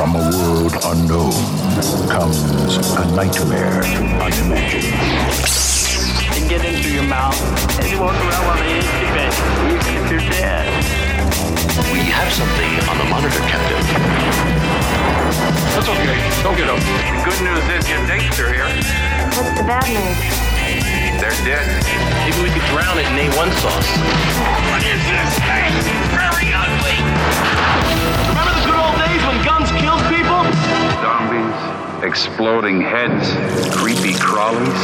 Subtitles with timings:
[0.00, 1.36] From a world unknown
[2.08, 2.40] comes
[2.96, 3.84] a nightmare
[4.16, 4.96] unimagined.
[6.32, 7.36] and get into your mouth
[7.76, 9.36] and you walk around while they incubate.
[9.68, 10.72] You think you're dead.
[11.92, 13.76] We have something on the monitor, Captain.
[15.76, 16.16] That's okay.
[16.48, 16.80] Go get them.
[16.80, 18.72] The good news is your dates are here.
[19.36, 20.16] What's the bad news?
[21.20, 21.68] They're dead.
[22.24, 23.90] Maybe we could drown it in A1 sauce.
[24.64, 25.76] What is this thing?
[26.16, 26.99] Very ugly.
[32.02, 33.28] Exploding heads,
[33.76, 34.80] creepy crawlies.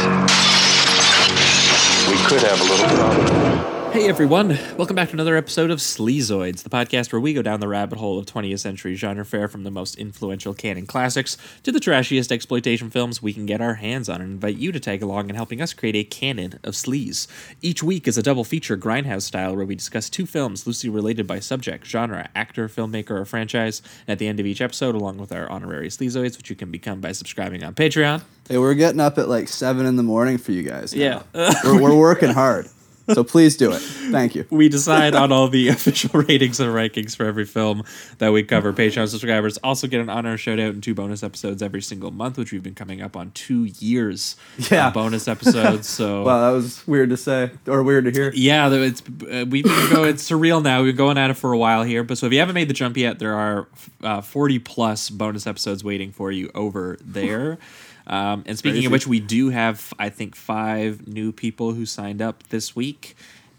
[2.09, 3.76] We could have a little problem.
[3.93, 7.61] Hey everyone, welcome back to another episode of Sleazoids, the podcast where we go down
[7.61, 11.71] the rabbit hole of 20th century genre fare from the most influential canon classics to
[11.71, 15.01] the trashiest exploitation films we can get our hands on and invite you to tag
[15.01, 17.27] along in helping us create a canon of sleaze.
[17.61, 21.25] Each week is a double feature grindhouse style where we discuss two films loosely related
[21.25, 23.81] by subject, genre, actor, filmmaker, or franchise.
[24.05, 26.69] And at the end of each episode, along with our honorary Sleazoids, which you can
[26.69, 28.21] become by subscribing on Patreon.
[28.47, 30.93] Hey, we're getting up at like seven in the morning for you guys.
[30.93, 31.23] now.
[31.33, 31.53] Yeah.
[31.63, 32.69] we're, we're working hard.
[33.13, 33.79] So please do it.
[33.79, 34.45] Thank you.
[34.49, 37.83] we decide on all the official ratings and rankings for every film
[38.17, 38.73] that we cover.
[38.73, 42.37] Patreon subscribers also get an honor shout out and two bonus episodes every single month,
[42.37, 44.35] which we've been coming up on two years.
[44.59, 44.89] of Yeah.
[44.89, 45.87] bonus episodes.
[45.87, 48.31] So Wow, that was weird to say or weird to hear.
[48.35, 50.09] yeah, it's uh, we've been going.
[50.09, 50.83] It's surreal now.
[50.83, 52.67] We've been going at it for a while here, but so if you haven't made
[52.69, 53.67] the jump yet, there are
[54.01, 57.57] uh, forty plus bonus episodes waiting for you over there.
[58.07, 58.85] Um, and speaking Crazy.
[58.85, 63.15] of which, we do have I think five new people who signed up this week,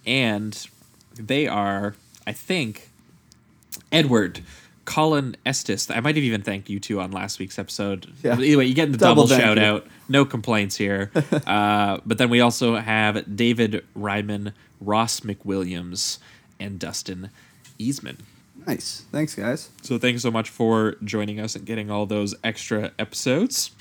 [0.06, 0.66] and
[1.14, 1.94] they are
[2.26, 2.88] I think
[3.92, 4.40] Edward.
[4.84, 5.90] Colin Estes.
[5.90, 8.10] I might have even thanked you two on last week's episode.
[8.24, 8.36] Yeah.
[8.36, 9.62] But Either way, you get the Double double, shout you.
[9.62, 9.86] out.
[10.08, 11.10] No complaints here.
[11.46, 16.16] uh, but then we also have David Ryman, Ross McWilliams,
[16.58, 17.28] and Dustin
[17.78, 18.16] Easman.
[18.66, 19.04] Nice.
[19.12, 19.68] Thanks, guys.
[19.82, 23.72] So thanks so much for joining us and getting all those extra episodes.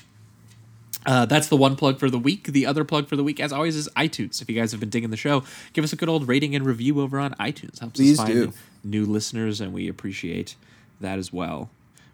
[1.08, 2.48] Uh, that's the one plug for the week.
[2.48, 4.42] The other plug for the week, as always, is iTunes.
[4.42, 5.42] If you guys have been digging the show,
[5.72, 7.78] give us a good old rating and review over on iTunes.
[7.78, 8.52] Helps Please us find do.
[8.84, 10.54] new listeners, and we appreciate
[11.00, 11.70] that as well.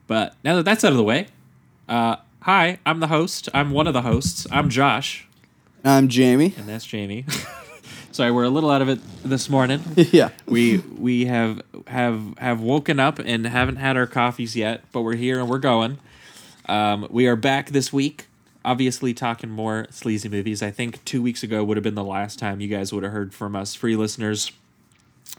[0.06, 1.26] But now that that's out of the way,
[1.88, 3.48] uh, hi, I'm the host.
[3.52, 4.46] I'm one of the hosts.
[4.52, 5.26] I'm Josh,
[5.84, 6.54] I'm Jamie.
[6.56, 7.24] and that's Jamie.
[8.12, 9.80] Sorry, we're a little out of it this morning.
[9.96, 10.30] yeah.
[10.46, 15.16] we we have have have woken up and haven't had our coffees yet, but we're
[15.16, 15.98] here and we're going.
[16.66, 18.28] Um, we are back this week,
[18.64, 20.62] obviously talking more sleazy movies.
[20.62, 23.12] I think two weeks ago would have been the last time you guys would have
[23.12, 24.50] heard from us, free listeners.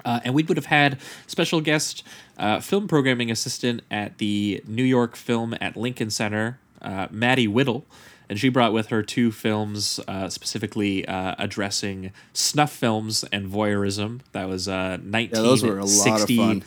[0.04, 2.04] Uh, and we would have had special guest
[2.38, 7.86] uh, film programming assistant at the New York Film at Lincoln Center, uh, Maddie Whittle.
[8.28, 14.22] And she brought with her two films uh, specifically uh, addressing snuff films and voyeurism.
[14.32, 16.64] That was uh, those were a lot of 1960 fun.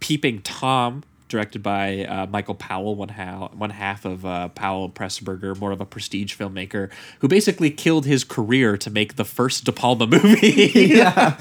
[0.00, 5.58] Peeping Tom, directed by uh, Michael Powell, one, half one half of uh, Powell Pressburger,
[5.58, 6.90] more of a prestige filmmaker,
[7.20, 10.72] who basically killed his career to make the first De Palma movie.
[10.98, 11.36] Yeah.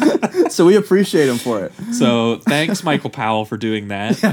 [0.50, 1.72] so we appreciate him for it.
[1.94, 4.16] So thanks, Michael Powell, for doing that.
[4.18, 4.28] For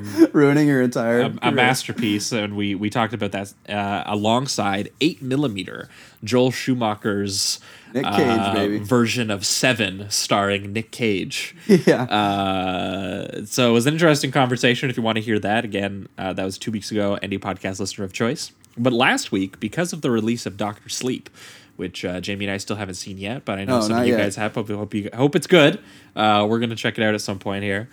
[0.00, 4.90] Um, ruining your entire a, a masterpiece, and we we talked about that uh, alongside
[5.00, 5.88] Eight Millimeter,
[6.24, 7.60] Joel Schumacher's
[7.94, 8.78] Nick Cage, uh, baby.
[8.78, 11.54] version of Seven, starring Nick Cage.
[11.86, 12.02] Yeah.
[12.04, 14.90] Uh, so it was an interesting conversation.
[14.90, 17.18] If you want to hear that again, uh, that was two weeks ago.
[17.22, 18.52] Any podcast listener of choice.
[18.76, 21.28] But last week, because of the release of Doctor Sleep,
[21.76, 24.06] which uh, Jamie and I still haven't seen yet, but I know No, some of
[24.06, 24.22] you yet.
[24.22, 24.54] guys have.
[24.54, 25.80] Hope, hope you hope it's good.
[26.14, 27.88] Uh, we're gonna check it out at some point here.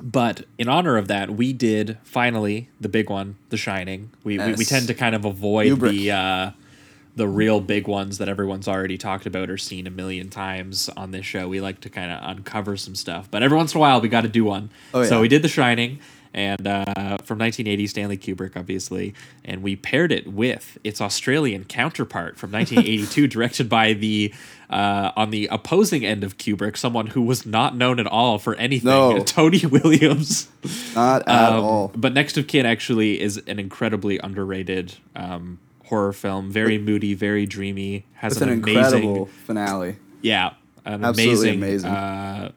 [0.00, 4.10] But in honor of that, we did finally the big one, The Shining.
[4.24, 5.90] We we, we tend to kind of avoid Kubrick.
[5.90, 6.50] the uh,
[7.14, 11.10] the real big ones that everyone's already talked about or seen a million times on
[11.10, 11.46] this show.
[11.48, 14.08] We like to kind of uncover some stuff, but every once in a while we
[14.08, 14.70] got to do one.
[14.94, 15.98] Oh, So we did The Shining,
[16.34, 16.84] and uh,
[17.24, 19.12] from 1980, Stanley Kubrick, obviously,
[19.44, 24.32] and we paired it with its Australian counterpart from 1982, directed by the
[24.70, 28.54] uh, on the opposing end of Kubrick, someone who was not known at all for
[28.54, 29.18] anything, No.
[29.26, 30.48] Tony Williams.
[30.94, 31.92] Not at Um, all.
[31.94, 35.58] But Next of Kin actually is an incredibly underrated um,
[35.92, 36.50] horror film.
[36.50, 38.06] Very moody, very dreamy.
[38.14, 39.96] Has It's an, an amazing, incredible finale.
[40.22, 40.54] yeah,
[40.86, 41.90] an Absolutely amazing, amazing.
[41.90, 42.52] Uh,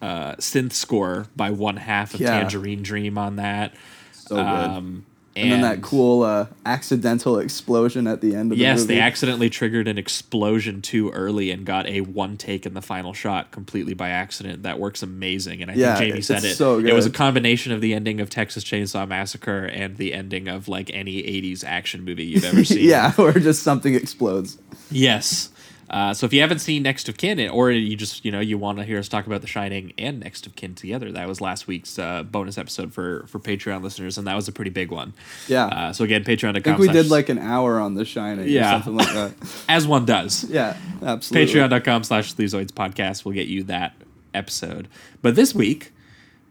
[0.00, 2.40] uh, synth score by one half of Yeah.
[2.40, 3.74] Tangerine Dream on that.
[4.12, 4.46] So good.
[4.46, 5.04] Um,
[5.42, 8.94] and, then that cool uh, accidental explosion at the end of the Yes, movie.
[8.94, 13.12] they accidentally triggered an explosion too early and got a one take in the final
[13.12, 14.62] shot completely by accident.
[14.62, 16.56] That works amazing, and I Yeah, think Jamie said it.
[16.56, 20.48] so It was a combination of the ending of Texas Chainsaw Massacre and the ending
[20.48, 22.88] of like any '80s action movie you've ever seen.
[22.88, 24.58] yeah, or just something explodes.
[24.90, 25.50] Yes.
[25.90, 28.58] Uh, so if you haven't seen Next of Kin, or you just you know you
[28.58, 31.40] want to hear us talk about The Shining and Next of Kin together, that was
[31.40, 34.90] last week's uh, bonus episode for for Patreon listeners, and that was a pretty big
[34.90, 35.14] one.
[35.46, 35.66] Yeah.
[35.66, 36.56] Uh, so again, Patreon.com.
[36.56, 38.80] I think we did like an hour on The Shining Yeah.
[38.80, 39.64] or something like that.
[39.68, 40.44] as one does.
[40.44, 41.54] Yeah, absolutely.
[41.54, 43.94] Patreon.com slash Sleazoids podcast will get you that
[44.34, 44.88] episode.
[45.22, 45.92] But this week,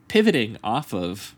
[0.07, 1.35] pivoting off of,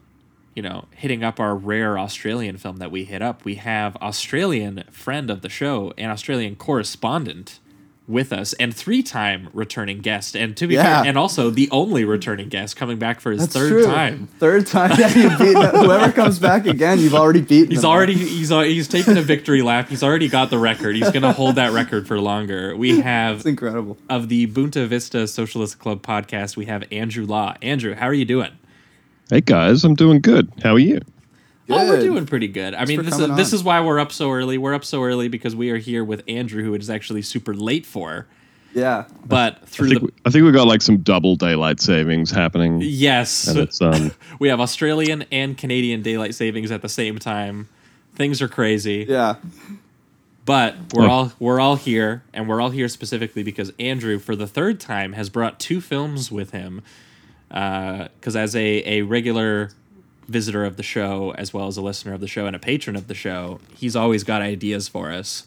[0.56, 4.84] you know, hitting up our rare Australian film that we hit up, we have Australian
[4.90, 7.60] friend of the show and Australian correspondent
[8.10, 11.02] with us and three-time returning guest and to be Yeah.
[11.04, 13.86] fair and also the only returning guest coming back for his That's third true.
[13.86, 14.98] time Third time.
[15.00, 17.00] Yeah, you beat whoever comes back again.
[17.00, 17.70] You've already beaten.
[17.70, 17.92] He's them.
[17.92, 19.90] already he's uh, he's taken a victory lap.
[19.90, 20.96] He's already got the record.
[20.96, 22.76] He's gonna hold that record for longer.
[22.76, 23.98] We have It's incredible.
[24.10, 27.56] of the Bunta Vista Socialist Club podcast, we have Andrew Law.
[27.62, 28.52] Andrew, how are you doing?
[29.30, 30.52] Hey guys, I'm doing good.
[30.64, 31.00] How are you?
[31.70, 32.74] Oh, we're doing pretty good.
[32.74, 34.58] I mean, this is coming this is why we're up so early.
[34.58, 37.54] We're up so early because we are here with Andrew, who it is actually super
[37.54, 38.28] late for.
[38.74, 39.06] Yeah.
[39.26, 42.30] But I through think, the we, I think we got like some double daylight savings
[42.32, 47.18] happening, yes, and it's um we have Australian and Canadian daylight savings at the same
[47.20, 47.68] time.
[48.16, 49.06] Things are crazy.
[49.08, 49.36] Yeah.
[50.46, 51.10] But we're Oh.
[51.10, 55.14] all we're all here, and we're all here specifically because Andrew, for the third time,
[55.14, 56.82] has brought two films with him.
[57.50, 59.72] Because as a a regular
[60.30, 62.96] visitor of the show, as well as a listener of the show and a patron
[62.96, 65.46] of the show, he's always got ideas for us.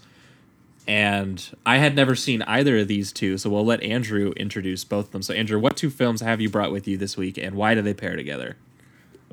[0.86, 5.06] And I had never seen either of these two, so we'll let Andrew introduce both
[5.06, 5.22] of them.
[5.22, 7.82] So, Andrew, what two films have you brought with you this week, and why do
[7.82, 8.56] they pair together?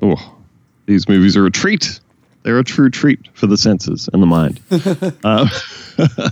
[0.02, 0.36] oh,
[0.86, 2.00] these movies are a treat.
[2.42, 4.60] They're a true treat for the senses and the mind.
[5.24, 5.48] uh,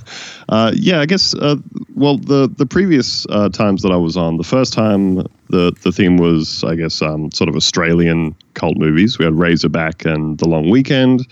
[0.48, 1.34] uh, yeah, I guess.
[1.34, 1.56] Uh,
[1.94, 5.92] well, the the previous uh, times that I was on, the first time the the
[5.92, 9.18] theme was, I guess, um, sort of Australian cult movies.
[9.18, 11.26] We had Razorback and The Long Weekend.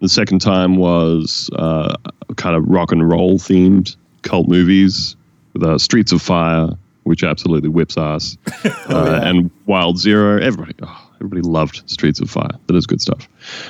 [0.00, 1.94] The second time was uh,
[2.36, 5.16] kind of rock and roll themed cult movies
[5.52, 6.70] with uh, Streets of Fire,
[7.04, 10.40] which absolutely whips ass, uh, and Wild Zero.
[10.40, 12.50] Everybody, oh, everybody loved Streets of Fire.
[12.66, 13.28] That is good stuff.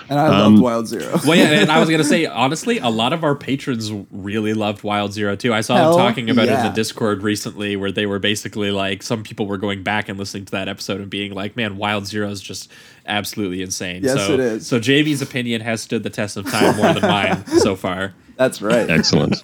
[0.08, 1.19] And I Um, loved Wild Zero.
[1.26, 4.82] Well, yeah, and I was gonna say honestly, a lot of our patrons really loved
[4.85, 5.52] Wild Zero too.
[5.52, 8.70] I saw Hell them talking about it in the Discord recently, where they were basically
[8.70, 11.76] like, some people were going back and listening to that episode and being like, "Man,
[11.76, 12.70] Wild Zero is just
[13.06, 14.67] absolutely insane." Yes, so, it is.
[14.67, 18.14] So JV's opinion has stood the test of time more than mine so far.
[18.37, 18.88] That's right.
[18.88, 19.43] Excellent.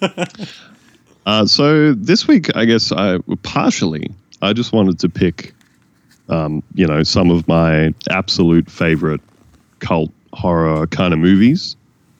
[1.26, 4.10] uh, so this week, I guess I partially,
[4.42, 5.52] I just wanted to pick,
[6.28, 9.20] um, you know, some of my absolute favorite
[9.78, 11.76] cult horror kind of movies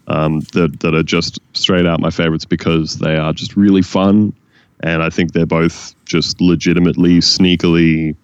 [0.09, 4.33] um, that that are just straight out my favorites because they are just really fun,
[4.81, 8.15] and I think they're both just legitimately sneakily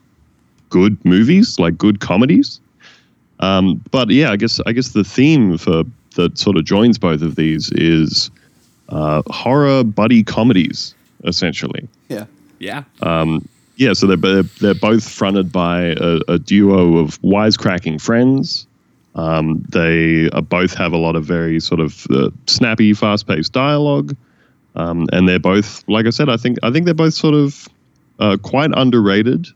[0.71, 2.61] good movies, like good comedies.
[3.41, 5.85] Um, but yeah, I guess I guess the theme for
[6.15, 8.31] that sort of joins both of these is
[8.89, 10.95] uh, horror buddy comedies,
[11.25, 11.89] essentially.
[12.09, 12.27] Yeah.
[12.59, 12.85] Yeah,
[13.77, 18.67] Yeah, so they're they're, both fronted by a, a duo of wisecracking friends.
[19.15, 24.17] Um, they uh, both have a lot of very sort of uh, snappy, fast-paced dialogue,
[24.75, 27.69] um, and they're both, like I said, I think I think they're both sort of
[28.19, 29.49] uh, quite underrated.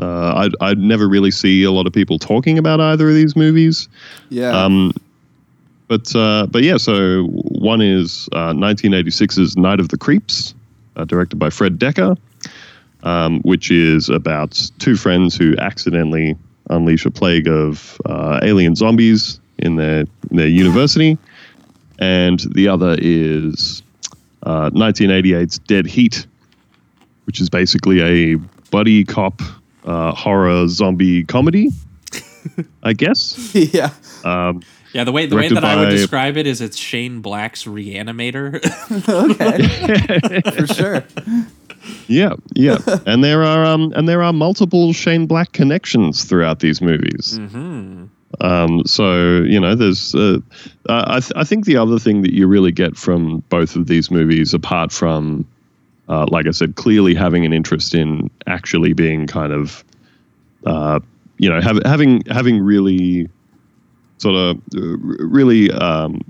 [0.00, 3.36] Uh, I'd, I'd never really see a lot of people talking about either of these
[3.36, 3.88] movies.
[4.28, 4.50] Yeah.
[4.50, 4.92] Um,
[5.88, 10.54] but uh, but yeah, so one is uh, 1986's Night of the Creeps,
[10.96, 12.16] uh, directed by Fred Dekker,
[13.06, 16.36] um, which is about two friends who accidentally
[16.70, 20.00] unleash a plague of uh, alien zombies in their
[20.30, 21.16] in their university,
[22.00, 23.82] and the other is
[24.42, 26.26] uh, 1988's Dead Heat,
[27.24, 28.34] which is basically a
[28.72, 29.40] buddy cop
[29.84, 31.70] uh, horror zombie comedy,
[32.82, 33.54] I guess.
[33.54, 33.90] yeah.
[34.24, 35.04] Um, yeah.
[35.04, 38.60] The way the way that I would describe it is it's Shane Black's Reanimator.
[39.30, 40.50] Okay.
[40.56, 41.04] For sure.
[42.08, 46.80] Yeah, yeah, and there are um, and there are multiple Shane Black connections throughout these
[46.80, 47.38] movies.
[48.40, 50.38] Um, so you know, there's uh,
[50.88, 54.10] I th- I think the other thing that you really get from both of these
[54.10, 55.46] movies, apart from
[56.08, 59.84] uh, like I said, clearly having an interest in actually being kind of
[60.64, 61.00] uh,
[61.38, 63.28] you know have, having having really
[64.18, 66.20] sort of uh, really um,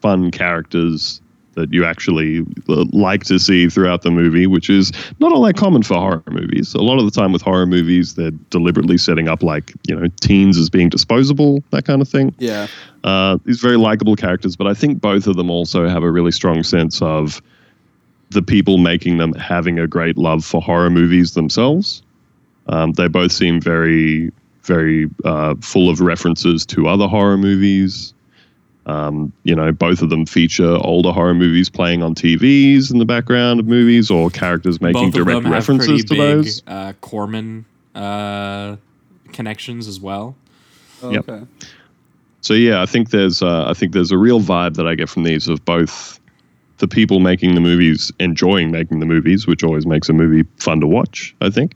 [0.00, 1.20] fun characters
[1.56, 5.56] that you actually uh, like to see throughout the movie, which is not all that
[5.56, 6.74] common for horror movies.
[6.74, 10.06] A lot of the time with horror movies, they're deliberately setting up like you know
[10.20, 12.34] teens as being disposable, that kind of thing.
[12.38, 12.68] Yeah.
[13.02, 16.32] Uh, these very likable characters, but I think both of them also have a really
[16.32, 17.42] strong sense of
[18.30, 22.02] the people making them having a great love for horror movies themselves.
[22.68, 24.32] Um, they both seem very,
[24.62, 28.12] very uh, full of references to other horror movies.
[28.86, 33.04] Um, you know, both of them feature older horror movies playing on TVs in the
[33.04, 36.62] background of movies, or characters making Both direct references to big those.
[36.68, 37.64] uh, Corman
[37.96, 38.76] uh,
[39.32, 40.36] connections as well.
[41.02, 41.28] Oh, Yep.
[41.28, 41.46] Okay.
[42.42, 45.08] So yeah, I think there's uh, I think there's a real vibe that I get
[45.08, 46.20] from these of both
[46.78, 50.78] the people making the movies enjoying making the movies, which always makes a movie fun
[50.80, 51.34] to watch.
[51.40, 51.74] I think,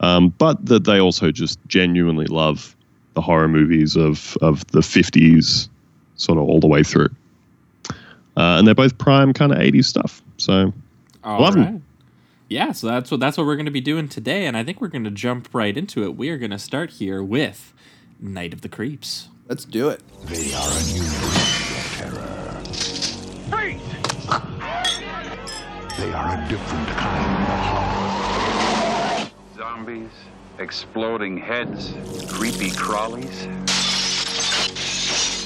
[0.00, 2.76] um, but that they also just genuinely love
[3.14, 5.70] the horror movies of of the 50s,
[6.20, 7.08] sort of all the way through.
[8.36, 10.22] Uh, and they're both prime kind of 80s stuff.
[10.36, 10.72] So
[11.24, 11.62] All Love 'em.
[11.64, 11.80] right.
[12.48, 14.80] Yeah, so that's what that's what we're going to be doing today, and I think
[14.80, 16.16] we're going to jump right into it.
[16.16, 17.72] We are going to start here with
[18.18, 19.28] Night of the Creeps.
[19.48, 20.00] Let's do it.
[20.26, 22.36] They are a new breed of terror.
[25.98, 29.30] They are a different kind of horror.
[29.56, 30.10] Zombies,
[30.58, 31.92] exploding heads,
[32.28, 33.46] creepy crawlies.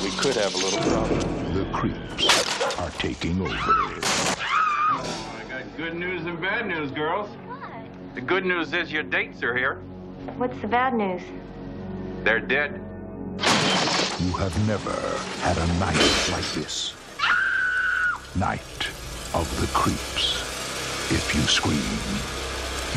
[0.05, 1.55] We could have a little problem.
[1.55, 3.55] The creeps are taking over.
[3.55, 7.31] I got good news and bad news, girls.
[7.47, 8.15] What?
[8.15, 9.77] The good news is your dates are here.
[10.37, 11.23] What's the bad news?
[12.23, 12.83] They're dead.
[14.21, 14.93] You have never
[15.41, 16.93] had a night like this.
[18.37, 18.89] Night
[19.33, 20.43] of the creeps.
[21.11, 21.81] If you scream,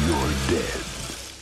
[0.09, 0.96] you're dead.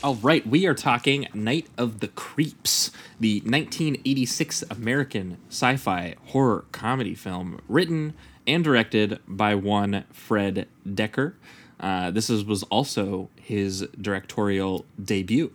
[0.06, 6.66] All right, we are talking Night of the Creeps, the 1986 American sci fi horror
[6.72, 8.14] comedy film written
[8.46, 11.34] and directed by one Fred Dekker.
[11.80, 15.52] Uh, this is, was also his directorial debut.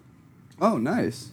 [0.61, 1.31] Oh, nice.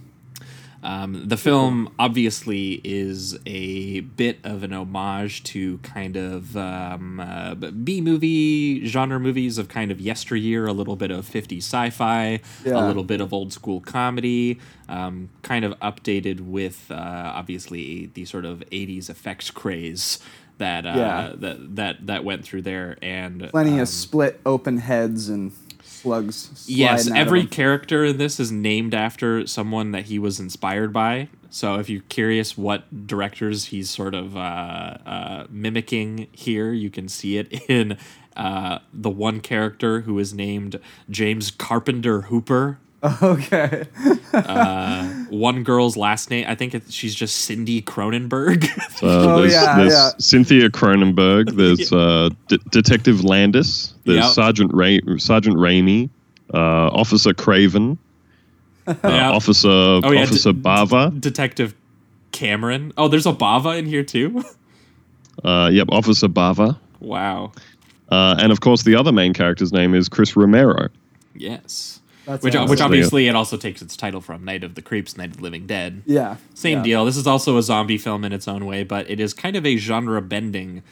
[0.84, 7.56] Um, the film obviously is a bit of an homage to kind of um, uh,
[7.56, 12.40] B movie genre movies of kind of yesteryear, a little bit of 50s sci fi,
[12.64, 12.80] Yeah.
[12.80, 16.96] a little bit of old school comedy, um, kind of updated with uh,
[17.36, 20.20] obviously the sort of 80s effects craze.
[20.60, 21.34] That, uh, Yeah.
[21.38, 25.52] that that that went through there and Plenty um, of split open heads and
[26.08, 26.66] slugs.
[26.68, 30.40] Yes, sliding out of every character in this is named after someone that he was
[30.40, 31.30] inspired by.
[31.50, 37.08] So if you're curious what directors he's sort of uh, uh, mimicking here, you can
[37.08, 37.98] see it in
[38.36, 42.80] uh, the one character who is named James Carpenter Hooper.
[43.22, 43.86] Okay.
[45.30, 48.68] One girl's last name, I think it's, she's just Cindy Cronenberg.
[49.04, 50.10] Uh, Oh, there's, yeah, there's yeah.
[50.18, 51.56] Cynthia Cronenberg.
[51.56, 53.94] There's uh, D- Detective Landis.
[54.06, 54.30] There's Yep.
[54.32, 56.10] Sergeant Ray- Sergeant Raimi.
[56.52, 58.00] Uh, Officer Craven.
[58.88, 59.30] Uh, Yeah.
[59.32, 61.22] Officer Oh, yeah, Officer D- Bava.
[61.22, 61.76] Detective
[62.32, 62.92] Cameron.
[62.98, 64.44] Oh, there's a Bava in here too.
[65.44, 66.80] Uh, yep, Officer Bava.
[67.00, 67.52] wow.
[68.10, 70.88] Uh, and of course, the other main character's name is Chris Romero.
[71.36, 71.97] Yes.
[72.28, 72.70] That's which, awesome.
[72.70, 75.44] which obviously it also takes its title from Night of the Creeps, Night of the
[75.44, 76.04] Living Dead.
[76.06, 76.36] Yeah.
[76.56, 76.84] Same yeah.
[76.84, 77.06] deal.
[77.06, 79.66] This is also a zombie film in its own way, but it is kind of
[79.66, 80.84] a genre bending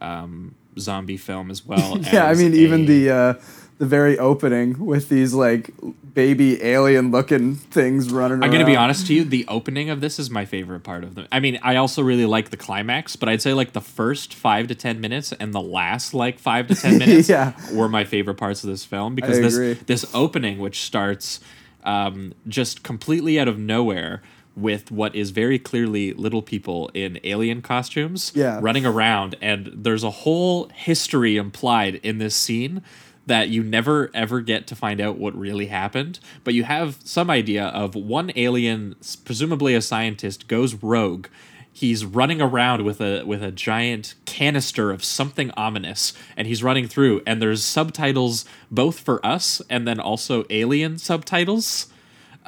[0.00, 1.98] um, zombie film as well.
[2.12, 3.34] Yeah, I as mean, even the uh,
[3.78, 5.70] the very opening with these like
[6.14, 8.38] baby alien looking things running.
[8.38, 8.44] Around.
[8.44, 9.24] I'm gonna be honest to you.
[9.24, 11.28] The opening of this is my favorite part of the.
[11.30, 14.66] I mean, I also really like the climax, but I'd say like the first five
[14.68, 17.52] to ten minutes and the last like five to ten minutes Yeah.
[17.72, 21.38] were my favorite parts of this film because this this opening, which starts
[21.84, 24.22] um, just completely out of nowhere
[24.56, 28.58] with what is very clearly little people in alien costumes Yeah.
[28.60, 32.82] running around, and there's a whole history implied in this scene
[33.28, 37.30] that you never ever get to find out what really happened, but you have some
[37.30, 41.28] idea of one alien, presumably a scientist, goes rogue.
[41.70, 46.88] He's running around with a with a giant canister of something ominous, and he's running
[46.88, 47.22] through.
[47.24, 51.86] And there's subtitles both for us and then also alien subtitles.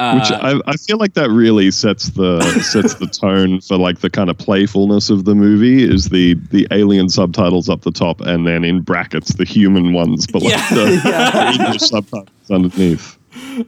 [0.01, 4.09] Which I, I feel like that really sets the sets the tone for like the
[4.09, 8.47] kind of playfulness of the movie is the the alien subtitles up the top and
[8.47, 10.69] then in brackets the human ones, but like Yeah.
[10.71, 10.85] the,
[11.57, 13.19] the English subtitles underneath.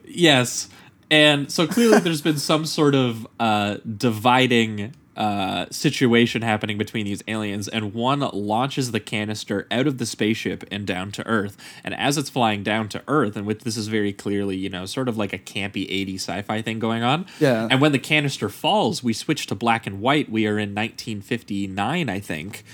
[0.06, 0.68] Yes.
[1.10, 7.23] And so clearly there's been some sort of uh, dividing uh, situation happening between these
[7.28, 11.57] aliens, and one launches the canister out of the spaceship and down to Earth.
[11.85, 14.87] And as it's flying down to Earth, and with this is very clearly, you know,
[14.87, 17.26] sort of like a campy 80s sci fi thing going on.
[17.40, 17.69] Yeah.
[17.71, 20.31] And when the canister falls, we switch to black and white.
[20.31, 22.64] We are in 1959, I think.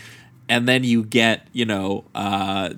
[0.49, 2.71] And then you get, you know, uh,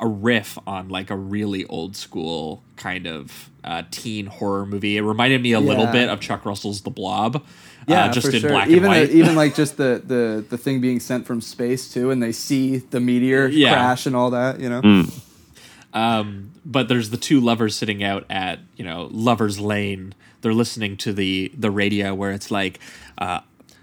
[0.00, 4.96] a riff on like a really old school kind of uh, teen horror movie.
[4.96, 7.44] It reminded me a little bit of Chuck Russell's The Blob,
[7.88, 8.50] Yeah, uh, just for in sure.
[8.50, 9.06] black even and white.
[9.10, 12.32] The, even like just the, the the thing being sent from space too, and they
[12.32, 13.72] see the meteor Yeah.
[13.72, 14.60] crash and all that.
[14.60, 14.82] You know.
[14.82, 15.20] Mm.
[15.94, 20.14] Um, but there's the two lovers sitting out at you know lovers lane.
[20.42, 22.78] They're listening to the the radio where it's like.
[23.16, 23.40] Uh,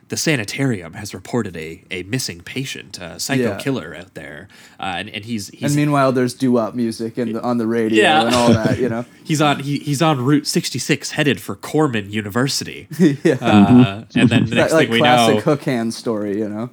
[0.10, 3.58] the sanitarium has reported a, a missing patient, a psycho Yeah.
[3.58, 4.48] killer out there,
[4.80, 8.04] uh, and and he's he's And meanwhile, there's doo-wop music in the, on the radio
[8.04, 8.26] Yeah.
[8.28, 9.06] and all that, you know.
[9.24, 12.88] he's on he, he's on Route 66 headed for Corman University.
[13.00, 13.38] yeah.
[13.42, 15.04] Uh, and then the that next like thing we know.
[15.06, 16.70] classic know, hook hand story, you know.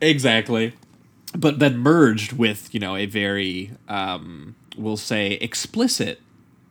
[0.00, 0.72] exactly,
[1.36, 6.20] but then merged with you know a very um, we'll say explicit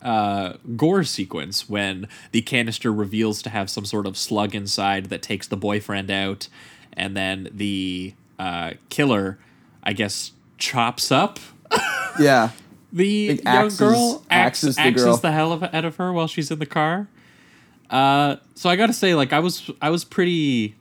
[0.05, 5.21] uh, gore sequence when the canister reveals to have some sort of slug inside that
[5.21, 6.47] takes the boyfriend out,
[6.93, 9.37] and then the uh, killer,
[9.83, 11.39] I guess, chops up
[12.19, 12.51] Yeah.
[12.93, 15.17] the Like young axes- girl ax- axes the axes girl.
[15.17, 17.07] the hell out of her while she's in the car.
[17.89, 20.75] Uh, so I gotta say, like, I was I was pretty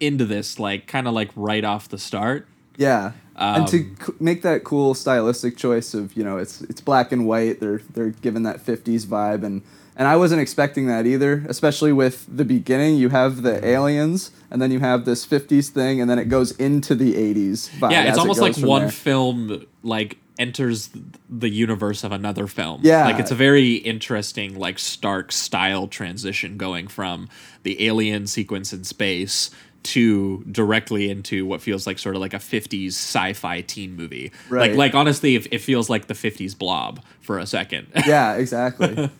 [0.00, 2.46] into this, like, kind of like right off the start.
[2.76, 3.12] Yeah.
[3.38, 7.12] And to Um, c- make that cool stylistic choice of, you know, it's it's black
[7.12, 9.62] and white, they're they're given that 50s vibe and
[9.96, 12.98] and I wasn't expecting that either, especially with the beginning.
[12.98, 16.52] You have the aliens, and then you have this 50s thing, and then it goes
[16.52, 17.90] into the 80s vibe.
[17.90, 18.90] yeah, it's almost goes like one there.
[18.92, 20.90] film like enters
[21.28, 22.80] the universe of another film.
[22.84, 23.06] Yeah.
[23.06, 27.28] like it's a very interesting, like stark style transition going from
[27.64, 29.50] the alien sequence in space
[29.84, 34.32] to directly into what feels like sort of like a 50s sci-fi teen movie.
[34.48, 34.70] Right.
[34.70, 37.86] Like like honestly it, it feels like the 50s blob for a second.
[38.06, 39.10] Yeah, exactly.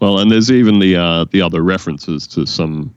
[0.00, 2.92] Well, and there's even the uh, the other references to some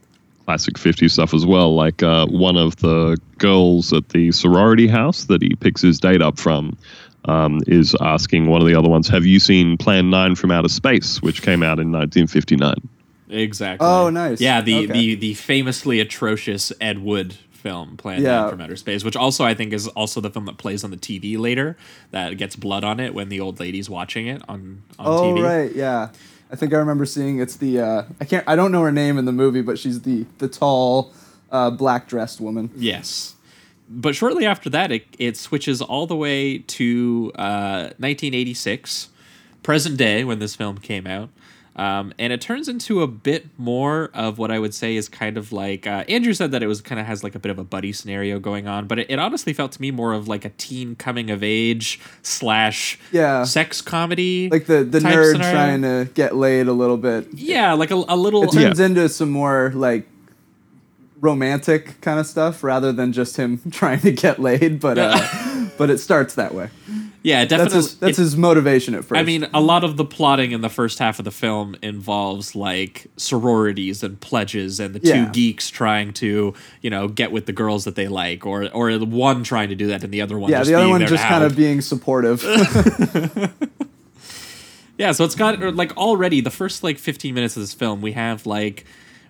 [0.45, 1.75] classic 50s stuff as well.
[1.75, 6.21] Like uh, one of the girls at the sorority house that he picks his date
[6.21, 6.77] up from
[7.25, 10.69] um, is asking one of the other ones, "Have you seen Plan 9 from Outer
[10.69, 12.75] Space, which came out in 1959?"
[13.29, 13.85] Exactly.
[13.87, 14.39] Oh, nice.
[14.41, 14.93] Yeah, the Okay.
[14.93, 18.41] the the famously atrocious Ed Wood film, Plan Yeah.
[18.41, 20.91] 9 from Outer Space, which also I think is also the film that plays on
[20.91, 21.75] the TV later
[22.11, 25.43] that gets blood on it when the old lady's watching it on on oh TV.
[25.43, 26.09] right, yeah.
[26.49, 29.17] I think I remember seeing it's the uh, I can't I don't know her name
[29.17, 31.11] in the movie, but she's the the tall
[31.51, 32.69] uh, black dressed woman.
[32.75, 33.33] Yes.
[33.89, 39.07] But shortly after that, it, it switches all the way to uh, 1986,
[39.63, 41.29] present day, when this film came out.
[41.77, 45.37] Um, and it turns into a bit more of what I would say is kind
[45.37, 47.59] of like uh, Andrew said that it was kind of has like a bit of
[47.59, 50.43] a buddy scenario going on, but it, it honestly felt to me more of like
[50.43, 53.43] a teen coming of age slash Yeah.
[53.43, 55.51] sex comedy, Like the the nerd scenario.
[55.53, 57.27] trying to get laid a little bit.
[57.33, 60.07] yeah, like a, a little It turns into some more like
[61.19, 65.89] romantic kind of stuff rather than just him trying to get laid, but uh, but
[65.89, 66.69] it starts that way.
[67.27, 67.75] Yeah, That's definitely.
[67.77, 69.19] his that's it- his motivation at first.
[69.19, 72.55] I mean, a lot of the plotting in the first half of the film involves
[72.55, 75.29] like sororities and pledges, and the two Yeah.
[75.33, 79.05] geeks trying to, you know, get with the girls that they like, or or the
[79.05, 81.23] one trying to do that, and the other one, yeah, just the other one just
[81.25, 82.43] kind of being supportive.
[84.97, 85.11] yeah.
[85.11, 88.13] So it's got er, like already the first like fifteen minutes of this film, we
[88.13, 88.85] have like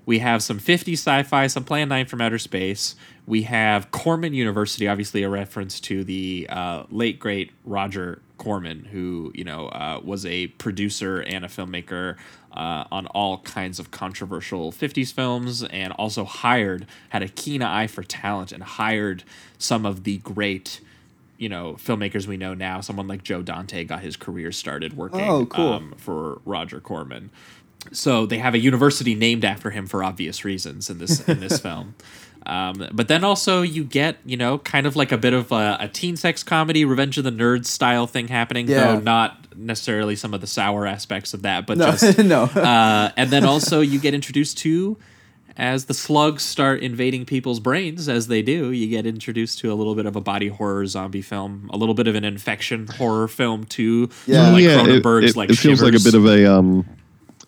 [0.06, 2.96] we have some 50 sci-fi, some Plan 9 from Outer Space.
[3.28, 9.32] We have Corman University, obviously a reference to the uh, late great Roger Corman, who
[9.36, 12.16] you know uh, was a producer and a filmmaker
[12.54, 17.88] uh, on all kinds of controversial 50s films, and also hired had a keen eye
[17.88, 19.24] for talent and hired
[19.58, 20.80] some of the great
[21.38, 22.80] you know filmmakers we know now.
[22.80, 25.74] Someone like Joe Dante got his career started working Oh, cool.
[25.74, 27.30] um, for Roger Corman.
[27.92, 31.60] So they have a university named after him for obvious reasons in this in this
[31.68, 31.96] film.
[32.48, 35.78] Um, but then also you get you know kind of like a bit of a,
[35.82, 38.94] a teen sex comedy, Revenge of the Nerds style thing happening, Yeah.
[38.96, 42.44] though not necessarily some of the sour aspects of that, but No, just no.
[42.44, 44.98] uh, and then also you get introduced to
[45.60, 49.74] as the slugs start invading people's brains as they do you get introduced to a
[49.74, 53.28] little bit of a body horror zombie film a little bit of an infection horror
[53.28, 54.36] film too Yeah.
[54.36, 56.86] sort of like yeah, it, it- like it feels like a bit of a um,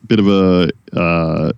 [0.07, 1.51] bit of a uh,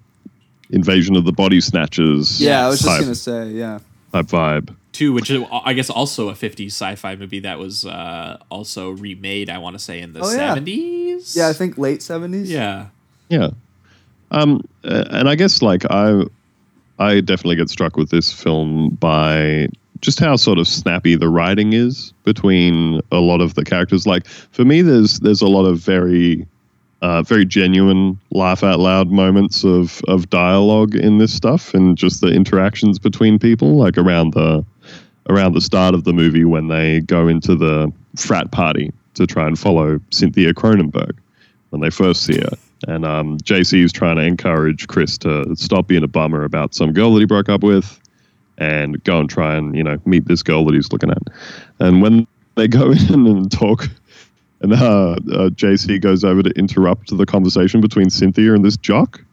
[0.72, 2.42] invasion of the body snatchers.
[2.42, 3.80] yeah, I was just gonna say, yeah.
[4.14, 4.76] type vibe.
[4.92, 9.50] too, which is, I guess also a 50s sci-fi movie that was uh, also remade.
[9.50, 11.36] I want to say in the Oh, 70s.
[11.36, 12.50] Yeah, I think late seventies.
[12.52, 12.88] Yeah,
[13.30, 13.52] Yeah.
[14.32, 16.24] Um, and I guess like I,
[17.00, 19.68] I definitely get struck with this film by
[20.00, 24.08] just how sort of snappy the writing is between a lot of the characters.
[24.08, 26.48] Like for me, there's there's a lot of very,
[27.02, 32.22] uh, very genuine laugh out loud moments of of dialogue in this stuff, and just
[32.22, 34.64] the interactions between people, like around the
[35.30, 39.48] around the start of the movie when they go into the frat party to try
[39.48, 41.18] and follow Cynthia Cronenberg
[41.70, 42.58] when they first see her.
[42.88, 46.94] And um, JC is trying to encourage Chris to stop being a bummer about some
[46.94, 48.00] girl that he broke up with
[48.58, 51.22] and go and try and, you know, meet this girl that he's looking at.
[51.80, 53.88] And when they go in and talk,
[54.62, 59.24] and uh, uh, JC goes over to interrupt the conversation between Cynthia and this jock.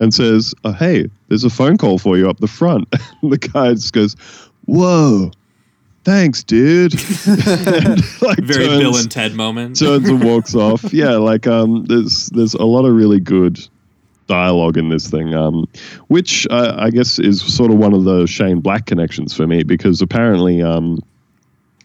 [0.00, 2.88] and says, oh, "Hey, there's a phone call for you up the front."
[3.22, 4.16] And the guy just goes,
[4.64, 5.30] "Whoa,
[6.04, 6.94] thanks, dude."
[7.26, 9.78] And, like, Very turns- Bill and Ted moment.
[9.78, 10.84] turns and walks off.
[10.92, 13.60] Yeah, like um, there's there's a lot of really good
[14.26, 15.66] dialogue in this thing, um,
[16.08, 19.64] which uh, I guess is sort of one of the Shane Black connections for me
[19.64, 21.00] because apparently um,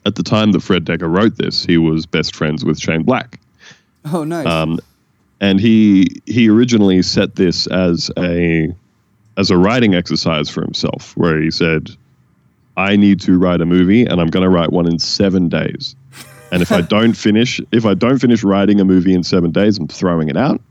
[0.06, 3.40] at the time that Fred Dekker wrote this, he was best friends with Shane Black.
[4.12, 4.46] Oh, nice.
[4.46, 4.80] Um,
[5.42, 8.74] and he he originally set this as a
[9.38, 11.90] as a writing exercise for himself, where he said,
[12.78, 15.96] "I need to write a movie, and I'm going to write one in seven days.
[16.52, 19.78] And if I don't finish, if I don't finish writing a movie in seven days,
[19.78, 20.62] I'm throwing it out.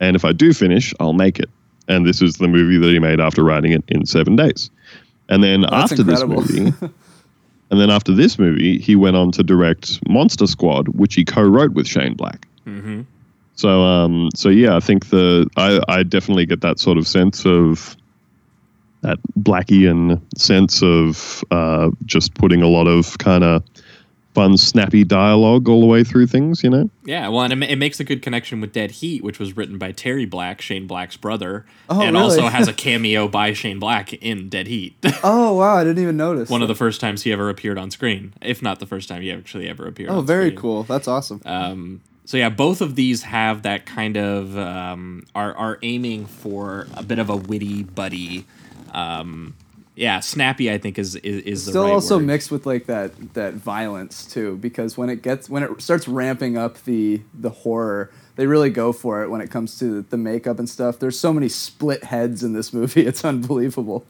[0.00, 1.50] And if I do finish, I'll make it.
[1.88, 4.70] And this is the movie that he made after writing it in seven days.
[5.28, 6.42] And then That's after incredible.
[6.42, 6.72] this movie,
[7.74, 11.72] and then after this movie, he went on to direct Monster Squad, which he co-wrote
[11.72, 12.46] with Shane Black.
[12.62, 13.00] hmm
[13.56, 17.44] So um so yeah, I think the I I definitely get that sort of sense
[17.44, 17.96] of
[19.00, 23.64] that Blackian sense of uh, just putting a lot of kind of
[24.34, 26.62] fun, snappy dialogue all the way through things.
[26.62, 29.38] You know, Yeah, well, and it, it makes a good connection with Dead Heat, which
[29.38, 32.24] was written by Terry Black, Shane Black's brother, Oh, and really?
[32.24, 34.96] also has a cameo by Shane Black in Dead Heat.
[35.24, 35.76] oh, wow.
[35.76, 36.50] I didn't even notice.
[36.50, 39.22] One of the first times he ever appeared on screen, if not the first time
[39.22, 40.10] he actually ever appeared.
[40.10, 40.58] Oh, on very screen.
[40.60, 40.82] cool.
[40.82, 41.40] That's awesome.
[41.46, 46.86] Um, so yeah, both of these have that kind of um, are are aiming for
[46.94, 48.46] a bit of a witty, buddy.
[48.92, 49.54] Um,
[49.96, 50.70] yeah, snappy.
[50.72, 52.26] I think is is, is the Still right also word.
[52.26, 56.56] mixed with like that that violence too, because when it gets when it starts ramping
[56.58, 60.58] up the the horror, they really go for it when it comes to the makeup
[60.58, 60.98] and stuff.
[60.98, 64.04] There's so many split heads in this movie; it's unbelievable.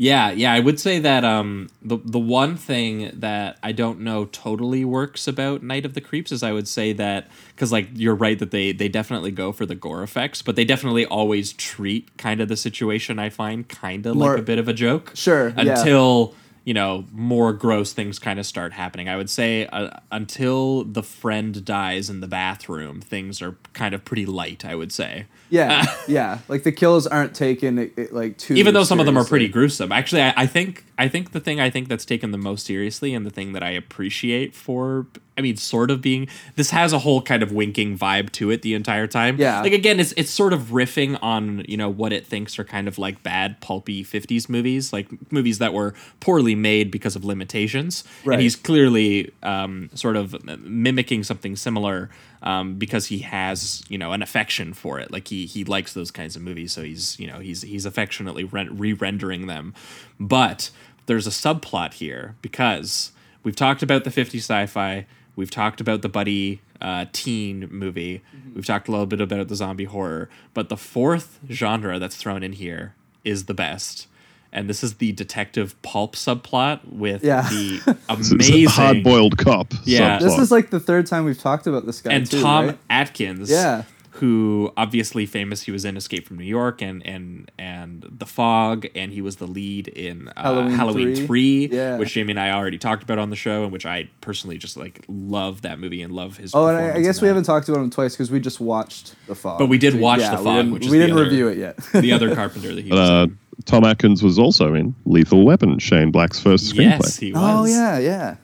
[0.00, 4.26] Yeah, yeah, I would say that um, the the one thing that I don't know
[4.26, 8.14] totally works about Night of the Creeps is I would say that because like you're
[8.14, 12.16] right that they they definitely go for the gore effects, but they definitely always treat
[12.16, 15.10] kind of the situation I find kind of like a bit of a joke.
[15.14, 15.76] Sure, yeah.
[15.76, 16.32] Until
[16.64, 19.08] you know more gross things kind of start happening.
[19.08, 24.04] I would say uh, until the friend dies in the bathroom, things are kind of
[24.04, 24.64] pretty light.
[24.64, 25.26] I would say.
[25.50, 26.38] Yeah, yeah.
[26.48, 28.54] Like the kills aren't taken it, it, like too.
[28.54, 31.40] even though some of them are pretty gruesome actually I, I think i think the
[31.40, 35.06] thing i think that's taken the most seriously and the thing that i appreciate for
[35.36, 38.62] i mean sort of being this has a whole kind of winking vibe to it
[38.62, 39.60] the entire time Yeah.
[39.62, 42.88] like again it's it's sort of riffing on you know what it thinks are kind
[42.88, 48.04] of like bad pulpy 50s movies like movies that were poorly made because of limitations
[48.24, 48.34] Right.
[48.34, 50.34] and he's clearly um, sort of
[50.64, 52.10] mimicking something similar
[52.42, 55.10] um, because he has you know an affection for it.
[55.10, 58.44] Like he he likes those kinds of movies so he's you know he's he's affectionately
[58.44, 59.74] re- re-rendering them.
[60.18, 60.70] But
[61.06, 66.08] there's a subplot here because we've talked about the 50 sci-fi we've talked about the
[66.08, 68.22] buddy uh, teen movie
[68.54, 72.42] we've talked a little bit about the zombie horror but the fourth genre that's thrown
[72.42, 74.06] in here is the best
[74.52, 77.48] and this is the detective pulp subplot with Yeah.
[77.50, 79.74] the amazing it's a hard-boiled cop.
[79.84, 80.18] Yeah.
[80.18, 82.78] This is like the third time we've talked about this guy and too, Tom right?
[82.88, 83.82] Atkins, Yeah.
[84.12, 85.62] who obviously famous.
[85.62, 89.36] He was in Escape from New York and and and The Fog, and he was
[89.36, 91.26] the lead in uh, Halloween Halloween, 3.
[91.26, 91.98] Three, Yeah.
[91.98, 94.76] which Jamie and I already talked about on the show, and which I personally just
[94.76, 96.52] like love that movie and love his.
[96.54, 97.34] Oh, and I, I guess we that.
[97.34, 99.58] haven't talked about him twice because we just watched The Fog.
[99.58, 101.24] But we did watch yeah, The we Fog, didn't- which is we the didn't other-
[101.30, 101.76] review it yet.
[101.92, 103.38] the other Carpenter that he was Uh, in.
[103.68, 107.00] Tom Atkins was also in Lethal Weapon, Shane Black's first screenplay.
[107.02, 107.42] Yes, he was.
[107.42, 108.36] oh yeah, yeah.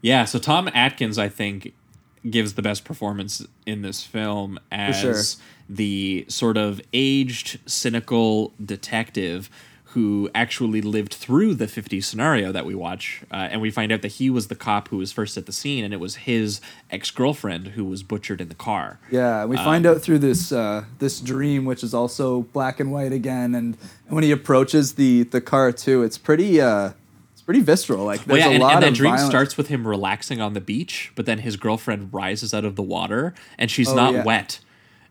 [0.00, 1.74] Yeah, so Tom Atkins, I think,
[2.28, 5.22] gives the best performance in this film as sure.
[5.68, 9.50] the sort of aged, cynical detective
[9.96, 13.22] who actually lived through the 50s scenario that we watch.
[13.32, 15.52] Uh, and we find out that he was the cop who was first at the
[15.52, 19.00] scene, and it was his ex girlfriend who was butchered in the car.
[19.10, 23.12] Yeah, we find out through this uh, this dream, which is also black and white
[23.12, 23.78] again, and,
[24.08, 26.90] when he approaches the the car too, it's pretty uh,
[27.32, 28.04] it's pretty visceral.
[28.04, 29.30] Like Well, there's yeah, a and, lot and that of dream violence.
[29.30, 32.82] starts with him relaxing on the beach, but then his girlfriend rises out of the
[32.82, 34.24] water and she's Oh, not yeah.
[34.24, 34.60] wet.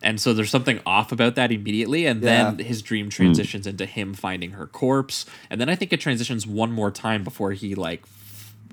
[0.01, 2.05] And so there's something off about that immediately.
[2.05, 5.25] And then his dream transitions into him finding her corpse.
[5.49, 8.03] And then I think it transitions one more time before he like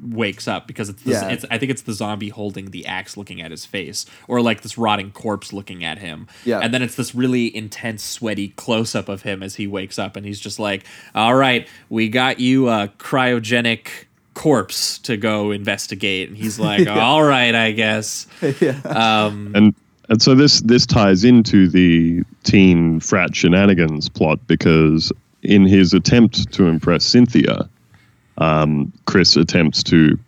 [0.03, 1.29] wakes up because it's, this, Yeah.
[1.29, 4.63] it's I think it's the zombie holding the axe looking at his face or like
[4.63, 6.27] this rotting corpse looking at him.
[6.45, 6.59] Yeah.
[6.59, 10.17] And then it's this really intense sweaty close up of him as he wakes up
[10.17, 13.87] and he's just like, "All right, we got you a cryogenic
[14.35, 18.27] corpse to go investigate." And he's like, "All right, I guess."
[18.85, 19.75] Um and
[20.09, 25.12] and so this this ties into the teen frat shenanigans plot because
[25.43, 27.69] in his attempt to impress Cynthia,
[28.38, 30.19] um, Chris attempts to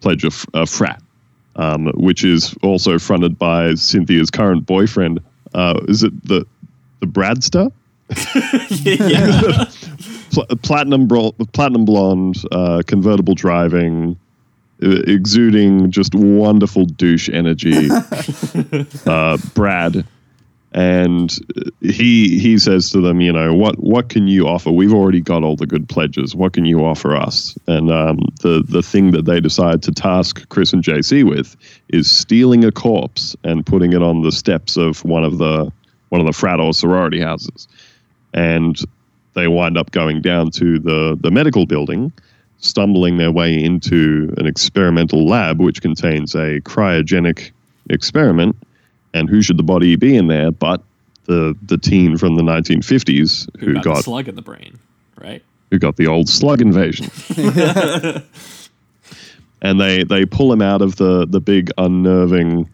[0.00, 1.02] pledge a, f- a frat,
[1.56, 5.20] um, which is also fronted by Cynthia's current boyfriend.
[5.54, 6.46] Uh, is it the
[7.00, 7.70] the Bradster?
[8.84, 9.64] yeah.
[10.32, 14.18] Pl- platinum bro- platinum blonde, uh, convertible driving,
[14.82, 17.88] exuding just wonderful douche energy.
[19.06, 20.04] uh, Brad,
[20.72, 21.38] and
[21.80, 24.70] he he says to them, you know, what what can you offer?
[24.70, 26.34] We've already got all the good pledges.
[26.34, 27.56] What can you offer us?
[27.66, 31.56] And um, the the thing that they decide to task Chris and JC with
[31.88, 35.70] is stealing a corpse and putting it on the steps of one of the
[36.08, 37.68] one of the frat or sorority houses,
[38.32, 38.78] and
[39.34, 42.12] they wind up going down to the the medical building.
[42.62, 47.50] Stumbling their way into an experimental lab which contains a cryogenic
[47.90, 48.56] experiment
[49.12, 50.80] and who should the body be in there but
[51.24, 54.78] the the teen from the 1950s who, Who got, got, the slug in the brain,
[55.20, 55.42] right?
[55.70, 57.10] who got the old slug invasion.
[59.62, 62.68] and they they pull him out of the the big unnerving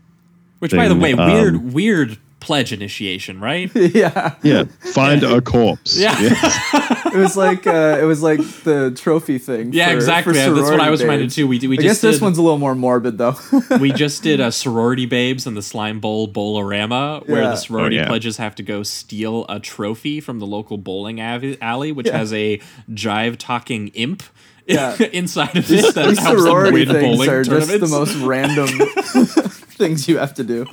[0.59, 3.71] Which, by the way, um, weird, weird pledge initiation, right?
[3.75, 4.35] yeah.
[4.43, 5.97] yeah find a corpse.
[5.99, 6.15] Yeah.
[7.09, 9.73] It was like uh, it was like the trophy thing.
[9.73, 10.35] Yeah, for- exactly.
[10.35, 11.35] for That's what I sorority was trying to babes.
[11.37, 11.49] do.
[11.49, 13.35] We, we I just guess this one's a little more morbid though.
[13.81, 17.49] we just did a sorority babes and the Slimeball Bowl-O-Rama where Yeah.
[17.51, 18.09] the sorority Oh, yeah.
[18.09, 22.19] pledges have to go steal a trophy from the local bowling av- alley, which Yeah.
[22.19, 22.61] has a
[22.93, 24.23] jive talking imp
[24.67, 24.95] Yeah.
[25.13, 28.15] inside of it that These helps them sorority win things bowling are just the most
[28.17, 28.69] random
[29.79, 30.67] things you have to do.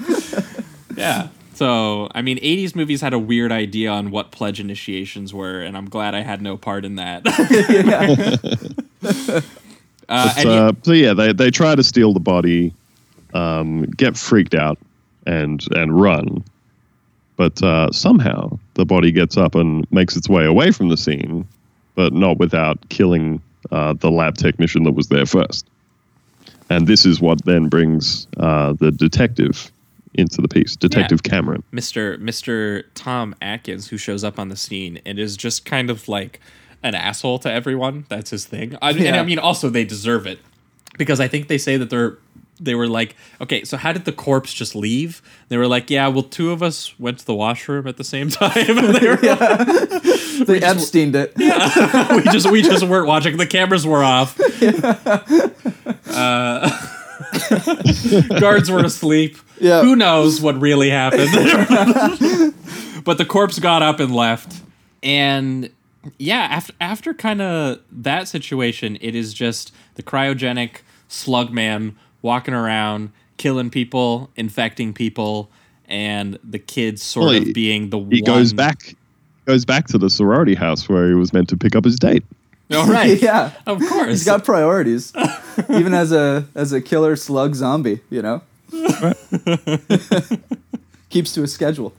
[0.97, 1.29] Yeah.
[1.55, 5.77] So, I mean, 80s movies had a weird idea on what pledge initiations were, and
[5.77, 7.25] I'm glad I had no part in that.
[10.09, 12.73] uh, But, and uh, so yeah, they, they try to steal the body,
[13.33, 14.77] um, get freaked out,
[15.25, 16.43] and and run.
[17.37, 21.47] But uh, somehow the body gets up and makes its way away from the scene,
[21.95, 23.41] but not without killing
[23.71, 25.65] uh, the lab technician that was there first.
[26.69, 29.71] And this is what then brings uh, the detective
[30.17, 31.63] into the piece, Detective Cameron.
[31.73, 32.17] Mr.
[32.17, 32.83] Mr.
[32.93, 36.39] Tom Atkins, who shows up on the scene and is just kind of like
[36.83, 38.05] an asshole to everyone.
[38.09, 38.77] That's his thing.
[38.81, 40.39] I, And I mean, also they deserve it
[40.97, 42.17] because I think they say that they're
[42.57, 45.21] they were like, okay, so how did the corpse just leave?
[45.49, 48.29] They were like, yeah, well, two of us went to the washroom at the same
[48.29, 48.77] time.
[48.77, 49.15] And they were
[50.45, 51.33] They Epsteined it.
[52.25, 53.37] we just we just weren't watching.
[53.37, 54.39] The cameras were off.
[56.07, 56.69] Uh,
[58.39, 59.37] guards were asleep.
[59.59, 59.81] Yeah.
[59.81, 61.29] Who knows what really happened?
[63.03, 64.61] but the corpse got up and left.
[65.03, 65.69] And
[66.17, 70.77] yeah, after after kind of that situation, it is just the cryogenic
[71.07, 75.49] slug man walking around, killing people, infecting people,
[75.87, 78.23] and the kids sort Well, of he- being the He one.
[78.23, 78.95] goes back
[79.45, 82.23] goes back to the sorority house where he was meant to pick up his date.
[82.73, 83.21] All right.
[83.21, 83.51] yeah.
[83.65, 84.09] Of course.
[84.09, 85.13] He's got priorities.
[85.69, 88.41] Even as a as a killer slug zombie, you know?
[91.09, 91.93] Keeps to a schedule.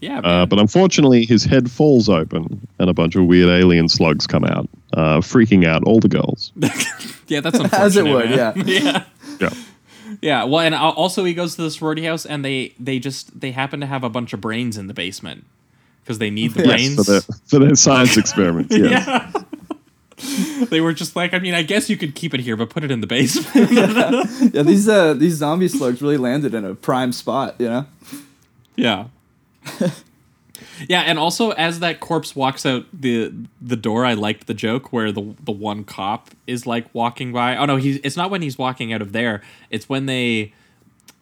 [0.00, 0.20] yeah.
[0.20, 4.44] Uh, but unfortunately, his head falls open and a bunch of weird alien slugs come
[4.44, 6.52] out, uh, freaking out all the girls.
[7.26, 7.72] yeah, that's unfortunate.
[7.74, 8.54] As it would, man.
[8.56, 8.64] yeah.
[8.64, 9.04] yeah.
[9.40, 9.50] Yeah.
[10.20, 13.52] Yeah, well, and also he goes to the sorority house, and they they just they
[13.52, 15.44] happen to have a bunch of brains in the basement
[16.02, 16.96] because they need the brains.
[16.96, 18.74] For their, for their science experiments.
[18.76, 19.06] Yes.
[19.06, 19.30] yeah.
[20.70, 22.84] they were just like, I mean, I guess you could keep it here, but put
[22.84, 23.70] it in the basement.
[24.54, 27.86] Yeah, these uh these zombie slugs really landed in a prime spot, you know?
[28.76, 29.06] yeah.
[30.88, 34.92] yeah, and also as that corpse walks out the the door, I liked the joke
[34.92, 37.56] where the the one cop is like walking by.
[37.56, 39.42] Oh no, he's it's not when he's walking out of there.
[39.70, 40.52] It's when they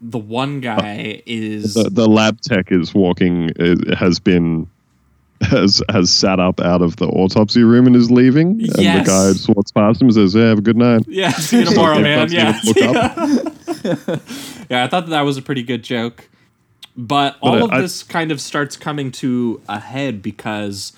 [0.01, 4.69] the one guy is The, the lab tech is walking, uh, has been.
[5.43, 9.07] Has has sat up out of the autopsy room and is leaving, and Yes.
[9.07, 11.59] the guy just walks past him and says, "Yeah, have a good night." Yeah, see
[11.59, 12.29] you tomorrow, man.
[12.29, 12.33] that's
[12.75, 13.15] Yeah.
[13.15, 14.23] gonna look
[14.71, 16.29] yeah, I thought that, that was a pretty good joke.
[16.97, 20.95] But But, all uh, of I- this kind of starts coming to a head because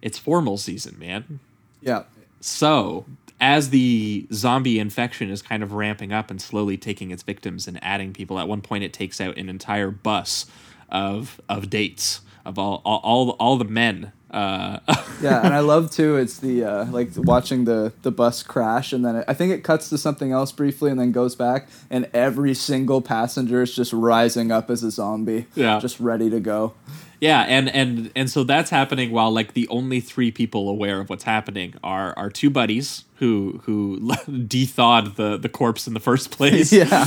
[0.00, 1.40] it's formal season, man.
[1.82, 2.04] Yeah.
[2.40, 3.04] So,
[3.40, 7.82] as the zombie infection is kind of ramping up and slowly taking its victims and
[7.82, 10.46] adding people, at one point it takes out an entire bus
[10.88, 14.12] of of dates of all all all, all the men.
[14.30, 14.78] Uh,
[15.22, 16.16] Yeah, and I love too.
[16.16, 19.64] It's the uh, like watching the the bus crash, and then it, I think it
[19.64, 23.94] cuts to something else briefly, and then goes back, and every single passenger is just
[23.94, 25.78] rising up as a zombie, Yeah.
[25.80, 26.74] just ready to go.
[27.20, 31.08] Yeah, and and and so that's happening while like the only three people aware of
[31.08, 34.12] what's happening are our two buddies who who
[34.46, 36.72] de-thawed the the corpse in the first place.
[36.76, 37.06] Yeah,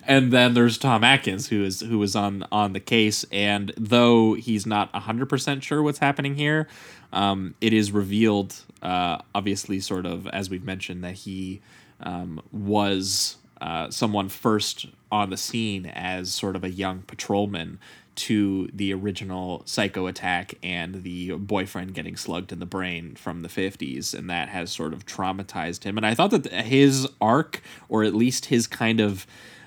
[0.06, 4.34] and then there's Tom Atkins who is who is on on the case and though
[4.34, 6.66] he's not 100% sure what's happening here,
[7.12, 11.60] um, it is revealed uh, obviously sort of as we've mentioned that he
[12.00, 17.78] um, was uh, someone first on the scene as sort of a young patrolman
[18.16, 23.48] to the original psycho attack and the boyfriend getting slugged in the brain from the
[23.48, 28.04] 50s and that has sort of traumatized him and i thought that his arc or
[28.04, 29.26] at least his kind of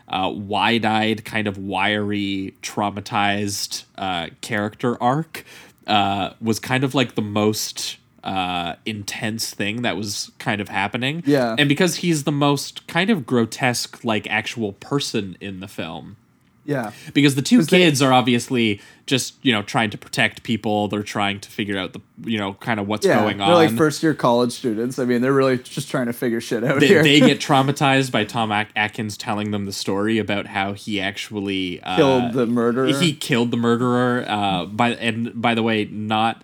[0.10, 5.44] uh, wide-eyed kind of wiry traumatized uh, character arc
[5.86, 11.24] uh, was kind of like the most uh, intense thing that was kind of happening
[11.26, 11.56] Yeah.
[11.58, 16.18] and because he's the most kind of grotesque like actual person in the film
[16.68, 16.92] Yeah.
[17.14, 20.90] because the two 'Cause they- kids are obviously just you know trying to protect people
[20.90, 23.22] they're trying to figure out the you know kind of what's Yeah.
[23.22, 23.48] going on.
[23.48, 25.00] they're like first year college students.
[25.00, 27.04] I mean, they're really just trying to figure shit out they, here.
[27.04, 31.96] they get traumatized by Tom Atkins telling them the story about how he actually uh,
[31.96, 32.88] Killed the murderer.
[32.88, 34.26] He killed the murderer.
[34.28, 36.44] Uh, by and by the way, not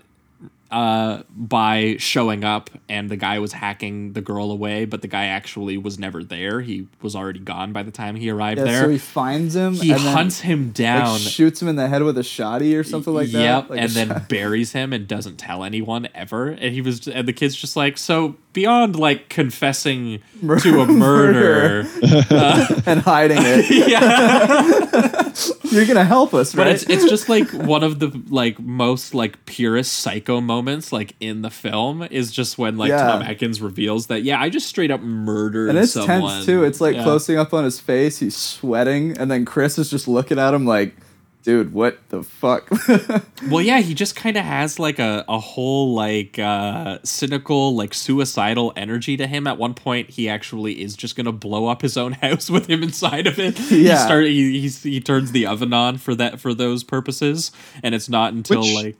[0.74, 5.26] uh, by showing up and the guy was hacking the girl away, but the guy
[5.26, 6.62] actually was never there.
[6.62, 8.82] He was already gone by the time he arrived yeah, there.
[8.82, 9.76] so he finds him.
[9.76, 11.20] he and then, hunts him like, down.
[11.20, 13.40] shoots him in the head with a shotty or something like that.
[13.40, 16.48] Yep, Like and then shot- buries him and doesn't tell anyone ever.
[16.48, 20.22] And he was, and the kid's just like, so beyond like confessing
[20.62, 21.88] to a murder,
[22.30, 23.70] uh, and hiding it.
[23.90, 25.32] yeah.
[25.72, 26.66] You're gonna help us, right?
[26.66, 31.16] But it's it's just like one of the like most like purest psycho moments like
[31.20, 33.08] in the film is just when like Yeah.
[33.08, 36.32] Tom Atkins reveals that yeah I just straight up murdered and it's someone.
[36.32, 36.64] tense too.
[36.64, 37.04] It's like Yeah.
[37.04, 38.20] closing up on his face.
[38.20, 40.96] He's sweating, and then Chris is just looking at him like,
[41.44, 42.70] "Dude, what the fuck?"
[43.50, 47.94] Well, yeah, he just kind of has like a, a whole like uh, cynical, like
[47.94, 49.46] suicidal energy to him.
[49.48, 52.82] At one point, he actually is just gonna blow up his own house with him
[52.84, 53.58] inside of it.
[53.58, 54.06] He Yeah.
[54.06, 57.52] start he, he's, he turns the oven on for that for those purposes,
[57.84, 58.98] and it's not until Which- like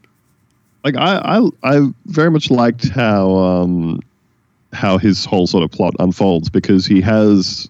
[0.84, 4.02] like I, I I very much liked how um
[4.74, 7.70] how his whole sort of plot unfolds because he has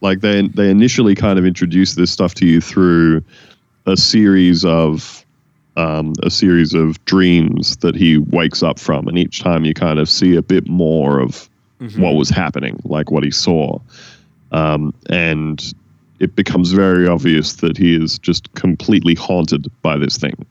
[0.00, 3.22] like they they initially kind of introduce this stuff to you through
[3.86, 5.24] a series of
[5.76, 9.98] um, a series of dreams that he wakes up from, and each time you kind
[9.98, 11.48] of see a bit more of
[11.98, 13.78] what was happening, like what he saw,
[14.52, 15.74] um, and
[16.18, 20.46] it becomes very obvious that he is just completely haunted by this thing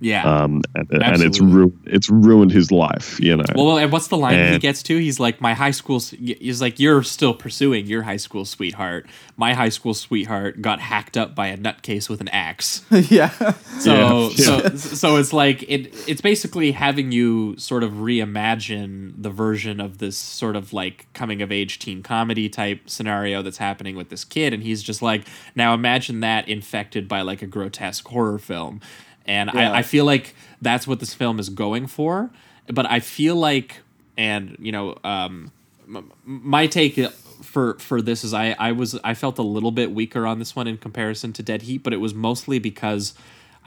[0.00, 0.24] yeah.
[0.24, 1.56] um, and, and it's Absolutely.
[1.56, 3.18] ru- it's ruined his life.
[3.20, 4.96] You know, Well, and what's the line he gets to?
[4.98, 9.06] He's like, "My high school." s- He's like, "You're still pursuing your high school sweetheart.
[9.36, 12.84] My high school sweetheart got hacked up by a nutcase with an axe.
[12.90, 13.30] yeah,
[13.78, 14.36] So, Yeah.
[14.36, 15.92] so, so it's like it.
[16.08, 21.42] It's basically having you sort of reimagine the version of this sort of like coming
[21.42, 25.26] of age teen comedy type scenario that's happening with this kid, and he's just like,
[25.54, 28.80] now imagine that infected by like a grotesque horror film,
[29.26, 29.72] and Yeah.
[29.72, 32.30] I, I feel like that's what this film is going for,
[32.68, 33.80] but I feel like,
[34.16, 35.50] and you know, um,
[35.86, 36.98] m- my take
[37.42, 40.56] for for this is I I was I felt a little bit weaker on this
[40.56, 43.14] one in comparison to Dead Heat, but it was mostly because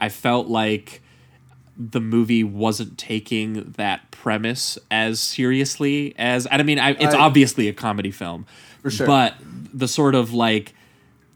[0.00, 1.00] I felt like
[1.80, 7.18] the movie wasn't taking that premise as seriously as and I mean I, it's I-
[7.18, 8.46] obviously a comedy film,
[8.82, 9.06] For sure.
[9.06, 9.34] but
[9.72, 10.74] the sort of like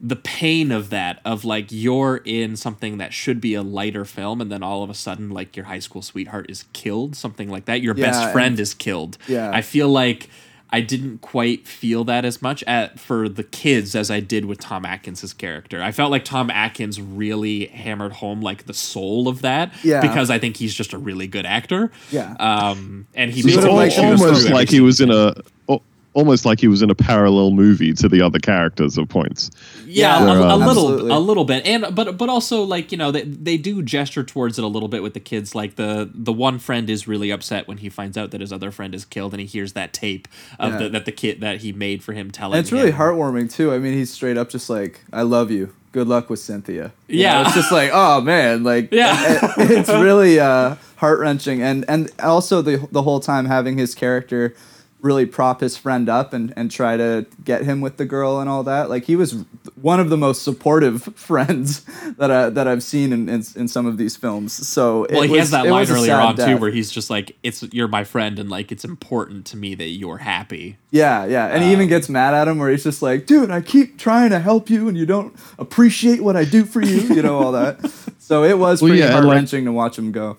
[0.05, 4.41] the pain of that of like you're in something that should be a lighter film
[4.41, 7.67] and then all of a sudden like your high school sweetheart is killed something like
[7.67, 9.53] that your Yeah, best and- friend is killed Yeah.
[9.55, 10.29] i feel like
[10.71, 14.59] i didn't quite feel that as much at for the kids as i did with
[14.59, 19.43] tom atkins's character i felt like tom atkins really hammered home like the soul of
[19.43, 20.01] that Yeah.
[20.01, 22.35] because i think he's just a really good actor Yeah.
[22.41, 24.81] um and he So you makes would've it liked work him to almost like he
[24.81, 25.35] was in a
[25.69, 25.83] al-
[26.15, 29.51] almost like he was in a parallel movie to the other characters at points.
[29.87, 31.11] Yeah, Yeah, a, a um, little, absolutely.
[31.13, 34.59] a little bit, and but but also like you know they they do gesture towards
[34.59, 35.55] it a little bit with the kids.
[35.55, 38.71] Like the the one friend is really upset when he finds out that his other
[38.71, 40.79] friend is killed, and he hears that tape of Yeah.
[40.79, 42.59] the, that the kid that he made for him telling.
[42.59, 42.99] and it's really him.
[42.99, 43.73] heartwarming too.
[43.73, 45.73] I mean, he's straight up just like, "I love you.
[45.93, 47.35] Good luck with Cynthia." You Yeah.
[47.35, 49.15] know, it's just like, oh man, like, Yeah.
[49.59, 53.95] it- it's really uh, heart wrenching, and and also the the whole time having his
[53.95, 54.55] character
[55.03, 58.49] really prop his friend up and, and try to get him with the girl and
[58.49, 58.89] all that.
[58.89, 59.45] Like he was
[59.81, 61.85] one of the most supportive friends
[62.19, 64.53] that I, that I've seen in, in, in some of these films.
[64.53, 67.11] So it Well, he was, has that line earlier sad on too, where he's just
[67.11, 71.25] like, "It's you're my friend, and like it's important to me that you're happy." Yeah,
[71.27, 71.47] yeah.
[71.49, 73.99] And Um, he even gets mad at him where he's just like, dude, I keep
[73.99, 77.39] trying to help you and you don't appreciate what I do for you, you know,
[77.39, 77.81] all that.
[78.23, 80.39] So it was Well, pretty yeah, and, heart like- wrenching to watch him go.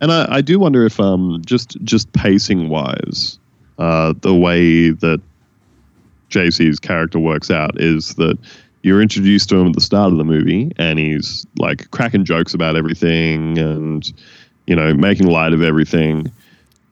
[0.00, 3.38] And I, I do wonder if um just just pacing wise,
[3.78, 5.20] uh, the way that
[6.30, 8.38] JC's character works out is that
[8.82, 12.54] you're introduced to him at the start of the movie and he's like cracking jokes
[12.54, 14.12] about everything and
[14.66, 16.30] you know making light of everything.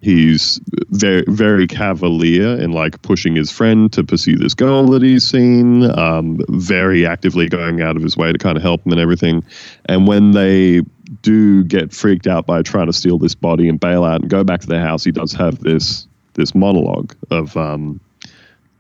[0.01, 5.25] he's very very cavalier in like pushing his friend to pursue this girl that he's
[5.25, 9.01] seen um, very actively going out of his way to kind of help him and
[9.01, 9.45] everything
[9.87, 10.83] and when they
[11.23, 14.43] do get freaked out by trying to steal this body and bail out and go
[14.43, 18.01] back to their house he does have this this monologue of um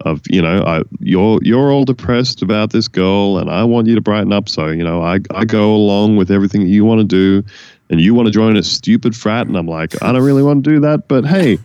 [0.01, 3.95] of you know I, you're you're all depressed about this girl and I want you
[3.95, 4.49] to brighten up.
[4.49, 7.47] So you know I, I go along with everything that you want to do
[7.91, 9.47] and you want to join a stupid frat.
[9.47, 11.59] And I'm like I don't really want to do that but hey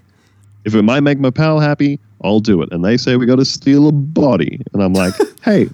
[0.66, 2.72] if it might make my pal happy I'll do it.
[2.74, 4.60] And they say we got to steal a body.
[4.74, 5.14] And I'm like
[5.44, 5.70] hey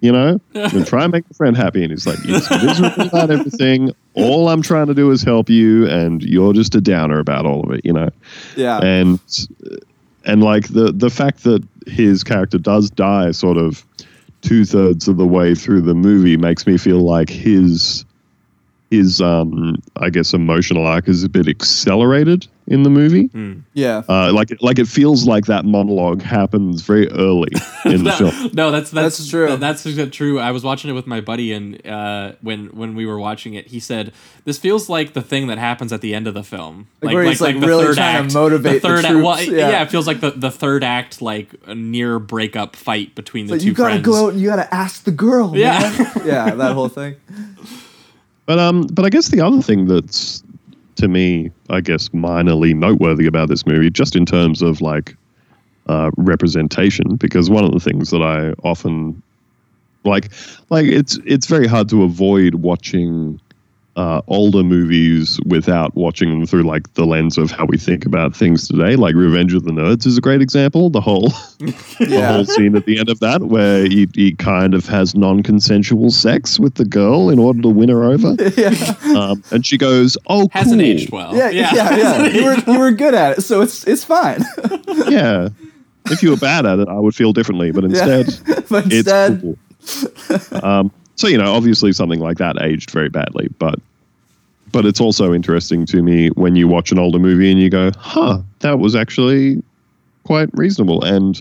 [0.00, 0.40] you know?
[0.54, 1.82] And try and make a friend happy.
[1.82, 3.94] And he's like you're miserable about everything.
[4.14, 7.62] All I'm trying to do is help you and you're just a downer about all
[7.64, 8.10] of it you know?
[8.56, 8.78] Yeah.
[8.82, 9.20] and
[10.24, 13.84] and like the the fact that his character does die sort of
[14.42, 18.04] two thirds of the way through the movie makes me feel like his
[18.90, 23.28] his um I guess emotional arc is a bit accelerated in the movie.
[23.74, 24.02] yeah.
[24.08, 27.50] Uh, like like it feels like that monologue happens very early
[27.84, 28.50] in the no, film.
[28.52, 29.56] no, that's that's, That's true.
[29.56, 30.38] That's true.
[30.38, 33.66] I was watching it with my buddy, and uh, when when we were watching it,
[33.68, 34.12] he said,
[34.44, 37.24] "This feels like the thing that happens at the end of the film, Like where
[37.24, 39.16] he's, like, really trying to motivate the third act.
[39.16, 39.70] Well, yeah.
[39.70, 39.82] yeah.
[39.82, 43.60] it feels like the, the third act, like a near breakup fight between the But
[43.62, 44.06] two you gotta friends.
[44.06, 45.56] go out and you gotta ask the girl.
[45.56, 45.80] Yeah.
[46.24, 47.16] yeah, that whole thing.
[48.50, 50.42] But um, but I guess the other thing that's
[50.96, 55.16] to me, I guess, minorly noteworthy about this movie, just in terms of like
[55.86, 59.22] uh, representation, because one of the things that I often
[60.02, 60.32] like,
[60.68, 63.40] like it's it's very hard to avoid watching
[63.96, 68.34] uh, older movies without watching them through like the lens of how we think about
[68.34, 68.96] things today.
[68.96, 70.90] Like Revenge of the Nerds is a great example.
[70.90, 71.28] The whole
[71.58, 76.10] the whole scene at the end of that where he, he kind of has non-consensual
[76.10, 78.36] sex with the girl in order to win her over.
[78.56, 78.94] yeah.
[79.16, 80.48] Um, and she goes, "Oh, cool.
[80.52, 81.34] Hasn't aged well.
[81.36, 82.26] Yeah, yeah, yeah.
[82.30, 84.44] You were you were good at it, so it's it's fine.
[85.08, 85.48] Yeah.
[86.06, 87.72] If you were bad at it, I would feel differently.
[87.72, 88.26] But instead,
[88.68, 90.64] but it's instead, cool.
[90.64, 93.78] um, so you know, obviously, something like that aged very badly, but
[94.72, 97.90] but it's also interesting to me when you watch an older movie and you go,
[97.98, 99.62] "Huh, that was actually
[100.24, 101.38] quite reasonable." And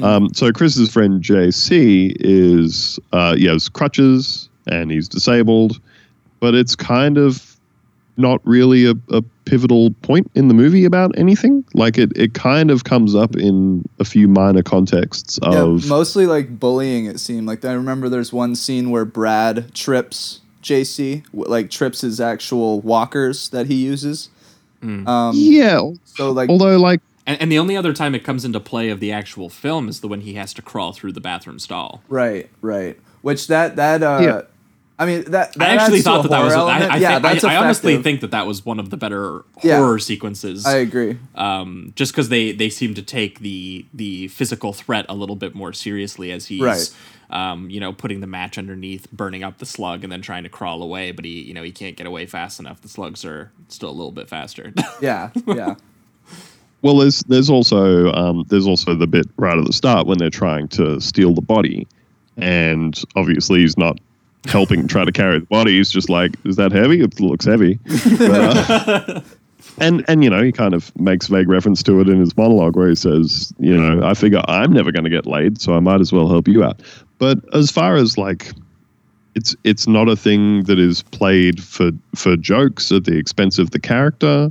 [0.00, 5.80] um, so Chris's friend JC is uh, he has crutches and he's disabled,
[6.38, 7.56] but it's kind of
[8.16, 11.64] not really a, a pivotal point in the movie about anything.
[11.72, 16.26] Like it, it kind of comes up in a few minor contexts yeah, of mostly
[16.26, 17.06] like bullying.
[17.06, 22.20] It seemed like I remember there's one scene where Brad trips JC, like trips his
[22.20, 24.28] actual walkers that he uses.
[24.82, 25.80] Um, yeah.
[26.04, 29.00] so like Although like And, and the only other time it comes into play of
[29.00, 32.02] the actual film is the when he has to crawl through the bathroom stall.
[32.08, 32.98] right, right.
[33.22, 34.42] Which that that uh, Yeah.
[34.98, 36.54] I mean that, that I actually thought that that was.
[36.54, 36.92] horror I, element.
[36.92, 39.44] I, yeah, think, that's I, I honestly think that that was one of the better
[39.62, 39.78] Yeah.
[39.78, 40.64] horror sequences.
[40.64, 41.18] I agree.
[41.34, 45.54] um, just because they they seem to take the the physical threat a little bit
[45.54, 46.90] more seriously as he's Right.
[47.28, 50.48] um, you know putting the match underneath, burning up the slug, and then trying to
[50.48, 51.12] crawl away.
[51.12, 52.80] But he you know he can't get away fast enough.
[52.80, 54.72] The slugs are still a little bit faster.
[55.02, 55.74] Yeah, yeah.
[56.80, 60.30] Well, there's there's also um, there's also the bit right at the start when they're
[60.30, 61.86] trying to steal the body,
[62.38, 63.98] and obviously he's not
[64.48, 65.76] helping try to carry the body.
[65.76, 67.00] He's just like, "Is that heavy?
[67.00, 67.78] It looks heavy."
[68.20, 69.20] Uh,
[69.78, 72.76] and and you know he kind of makes vague reference to it in his monologue
[72.76, 75.80] where he says, "You know, I figure I'm never going to get laid, so I
[75.80, 76.80] might as well help you out."
[77.18, 78.52] But as far as like
[79.34, 83.70] it's it's not a thing that is played for for jokes at the expense of
[83.72, 84.50] the character.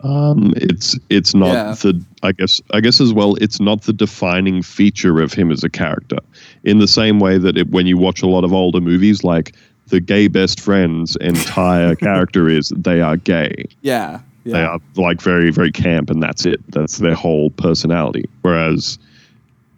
[0.00, 1.74] Um, it's it's not Yeah.
[1.74, 3.36] the I guess I guess as well.
[3.36, 6.18] It's not the defining feature of him as a character.
[6.64, 9.54] In the same way that it, when you watch a lot of older movies, like
[9.88, 13.64] the gay best friend's entire character is they are gay.
[13.82, 14.20] Yeah.
[14.44, 14.52] Yeah.
[14.52, 16.60] They are like very very camp, and that's it.
[16.70, 18.24] That's their whole personality.
[18.42, 18.98] Whereas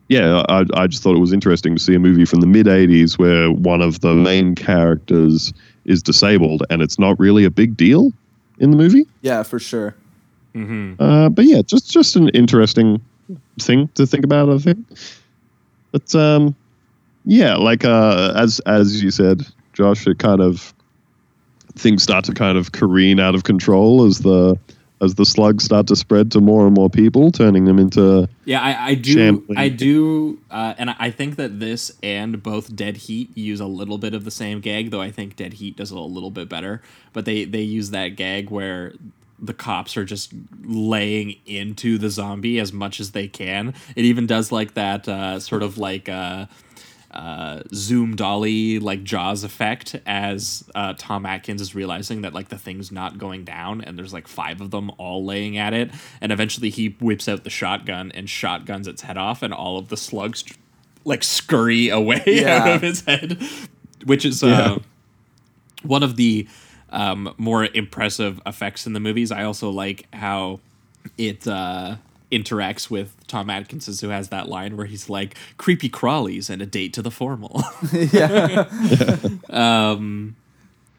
[0.09, 2.67] yeah, I, I just thought it was interesting to see a movie from the mid
[2.67, 5.55] 80s where one of the main characters
[5.87, 8.13] is disabled and it's not really a big deal
[8.59, 9.07] in the movie.
[9.23, 9.95] Yeah, for sure.
[10.55, 13.01] Uh, but yeah, just just an interesting
[13.59, 14.87] thing to think about, I think.
[15.93, 16.55] But um,
[17.25, 20.75] yeah, like uh, as as you said, Josh, it kind of
[21.75, 24.59] things start to kind of careen out of control as the
[25.03, 28.63] as the slugs start to spread to more and more people, turning them into Yeah,
[28.63, 29.13] I, I do.
[29.13, 29.59] Champlain.
[29.59, 33.99] I do, uh, and I think that this and both Dead Heat use a little
[33.99, 36.49] bit of the same gag, though I think Dead Heat does it a little bit
[36.49, 36.81] better.
[37.13, 38.95] But they they use that gag where
[39.41, 40.33] the cops are just
[40.65, 43.75] laying into the zombie as much as they can.
[43.97, 46.09] It even does like that uh, sort of like.
[46.09, 46.47] Uh,
[47.13, 52.59] uh, zoom dolly like Jaws effect as uh, Tom Atkins is realizing that like the
[52.59, 55.91] thing's not going down and there's like five of them all laying at it
[56.21, 59.89] and eventually he whips out the shotgun and shotguns its head off and all of
[59.89, 60.45] the slugs
[61.05, 62.57] like scurry away Yeah.
[62.65, 63.43] out of his head,
[64.05, 64.79] which is uh, Yeah.
[65.83, 66.47] one of the
[66.91, 69.33] um, more impressive effects in the movies.
[69.33, 70.61] I also like how
[71.19, 71.97] it uh,
[72.33, 76.67] interacts with Tom Atkins, who has that line where he's like, "Creepy crawlies and a
[76.67, 77.63] date to the formal."
[77.93, 78.65] yeah.
[79.51, 80.35] um,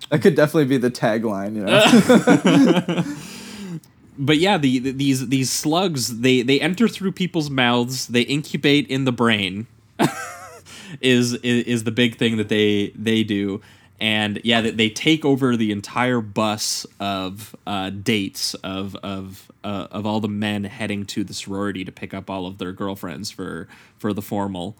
[0.09, 3.03] That could definitely be the tagline, you know.
[4.17, 8.87] but yeah, the, the these these slugs they they enter through people's mouths, they incubate
[8.87, 9.67] in the brain.
[11.01, 13.61] is, is is the big thing that they they do.
[14.03, 19.87] And yeah, they, they take over the entire bus of uh, dates of of uh,
[19.91, 23.31] of all the men heading to the sorority to pick up all of their girlfriends
[23.31, 24.75] for for the formal,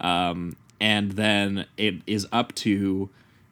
[0.00, 3.10] um, and then it is up to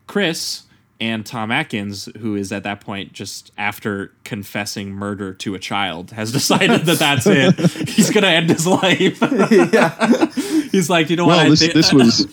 [0.08, 0.64] Chris
[1.00, 6.10] and Tom Atkins, who is at that point just after confessing murder to a child,
[6.10, 7.60] has decided that that's it.
[7.88, 9.20] He's gonna end his life.
[9.72, 10.26] yeah.
[10.72, 11.36] He's like, you know what?
[11.36, 12.26] Well, I this thi- this was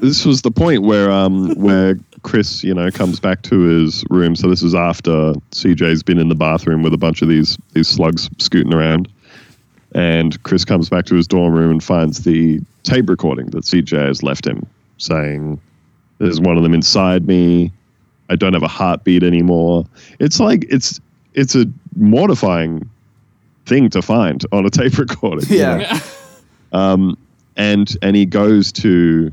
[0.00, 4.34] this was the point where um where Chris you know comes back to his room.
[4.36, 7.88] So this is after CJ's been in the bathroom with a bunch of these these
[7.88, 9.08] slugs scooting around,
[9.94, 14.06] and Chris comes back to his dorm room and finds the tape recording that CJ
[14.06, 14.66] has left him,
[14.98, 15.60] saying,
[16.18, 17.72] "There's one of them inside me.
[18.30, 19.84] I don't have a heartbeat anymore."
[20.18, 21.00] It's like it's
[21.34, 21.66] it's a
[21.96, 22.88] mortifying
[23.66, 25.48] thing to find on a tape recording.
[25.48, 25.78] you know?
[25.78, 26.00] Yeah.
[26.72, 27.16] um,
[27.60, 29.30] and and he goes to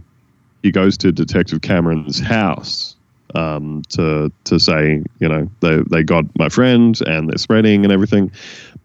[0.63, 2.95] he goes to Detective Cameron's house
[3.35, 7.91] um, to to say you know they they got my friend and they're spreading and
[7.91, 8.31] everything,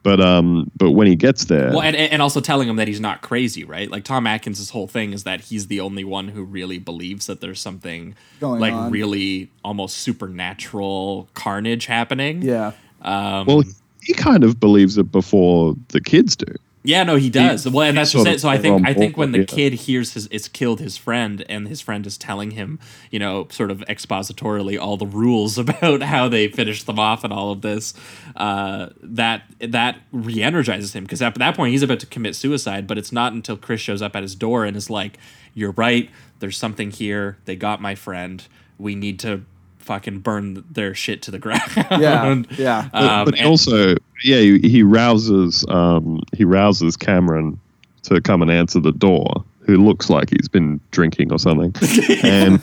[0.03, 3.01] but um but when he gets there, Well, and, and also telling him that he's
[3.01, 3.91] not crazy, right?
[3.91, 7.41] Like Tom Atkins' whole thing is that he's the only one who really believes that
[7.41, 8.91] there's something Going like on.
[8.93, 12.43] really almost supernatural carnage happening.
[12.43, 12.73] Yeah.
[13.03, 13.63] Um, well
[14.03, 16.53] he kind of believes it before the kids do.
[16.85, 17.69] Yeah, no, he does.
[17.69, 18.41] well, and that's just it.
[18.41, 19.49] So I think I think when the it.
[19.49, 22.81] kid hears his it's killed his friend, and his friend is telling him,
[23.11, 27.33] you know, sort of expositorily all the rules about how they finish them off and
[27.33, 27.95] all of this,
[28.35, 32.99] uh, that that re-energizes him because at that point he's about to commit suicide, but
[32.99, 35.19] it's not until Chris shows up at his door and is like,
[35.55, 36.11] "You're right.
[36.41, 37.39] There's something here.
[37.45, 38.45] They got my friend.
[38.79, 39.43] We need to."
[39.83, 41.61] Fucking burn their shit to the ground.
[41.77, 42.43] Yeah.
[42.57, 42.89] Yeah.
[42.93, 47.59] But, Um, but he and- also, yeah, he, he rouses um, he rouses Cameron
[48.05, 51.75] to come and answer the door, who looks like he's been drinking or something,
[52.25, 52.61] and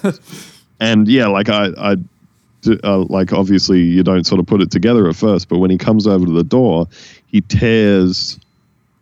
[0.80, 1.67] and yeah, like I,
[2.84, 5.78] uh, like obviously you don't sort of put it together at first, but when he
[5.78, 6.88] comes over to the door,
[7.28, 8.39] he tears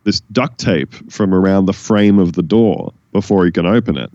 [0.04, 4.10] this duct tape from around the frame of the door before he can open it,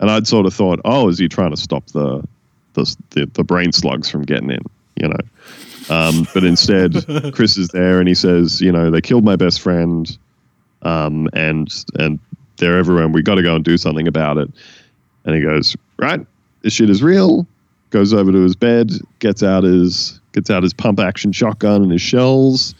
[0.00, 2.22] and I'd sort of thought, oh, is he trying to stop the
[2.84, 4.62] the the, the brain slugs from getting in,
[4.96, 5.20] you know?
[5.90, 6.94] Um, but instead,
[7.32, 10.16] Chris is there and he says, you know, they killed my best friend,
[10.82, 12.18] um, and and
[12.58, 13.04] they're everywhere.
[13.04, 14.50] And we got to go and do something about it.
[15.24, 16.24] And he goes, right,
[16.62, 17.46] this shit is real.
[17.90, 21.92] Goes over to his bed, gets out his gets out his pump action shotgun and
[21.92, 22.74] his shells,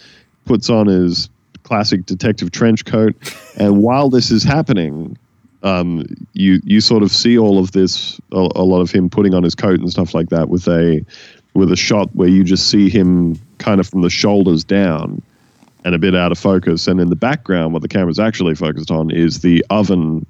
[0.45, 1.31] puts on his
[1.63, 3.15] classic detective trench coat,
[3.57, 5.17] and while this is happening,
[5.69, 9.35] um, you you sort of see all of this, a, a lot of him putting
[9.35, 11.05] on his coat and stuff like that, with a
[11.55, 15.21] with a shot where you just see him kind of from the shoulders down
[15.85, 16.87] and a bit out of focus.
[16.87, 20.27] And in the background, what the camera's actually focused on is the oven,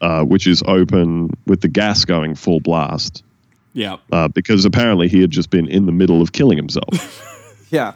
[0.00, 3.22] uh, which is open with the gas going full blast.
[3.72, 3.96] yeah.
[4.12, 7.20] Uh, because apparently he had just been in the middle of killing himself.
[7.70, 7.94] Yeah.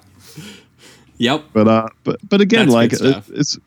[1.19, 1.45] Yep.
[1.53, 3.59] but uh, but but again, That's like it, it's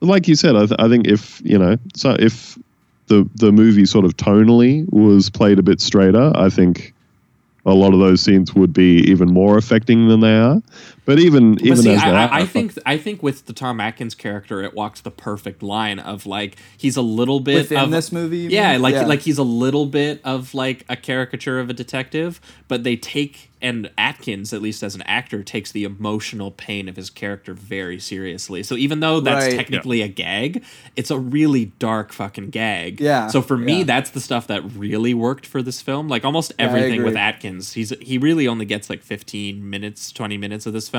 [0.00, 0.56] like you said.
[0.56, 2.58] I, th- I think if you know, so if
[3.06, 6.94] the the movie sort of tonally was played a bit straighter, I think
[7.66, 10.62] a lot of those scenes would be even more affecting than they are.
[11.08, 13.54] But even But even see, as I, they I, I think I think with the
[13.54, 17.78] Tom Atkins character, it walks the perfect line of like he's a little bit Within
[17.78, 18.82] of this movie, you Yeah, mean?
[18.82, 19.06] like Yeah.
[19.06, 23.48] like he's a little bit of like a caricature of a detective, but they take
[23.60, 27.98] and Atkins, at least as an actor, takes the emotional pain of his character very
[27.98, 28.62] seriously.
[28.62, 29.56] So even though that's Right.
[29.56, 30.62] technically a gag,
[30.94, 33.00] it's a really dark fucking gag.
[33.00, 33.84] Yeah, So for me, yeah.
[33.84, 36.06] that's the stuff that really worked for this film.
[36.06, 37.16] Like almost I everything with.
[37.16, 40.97] Atkins, he's he really only gets like 15 minutes, 20 minutes of this film.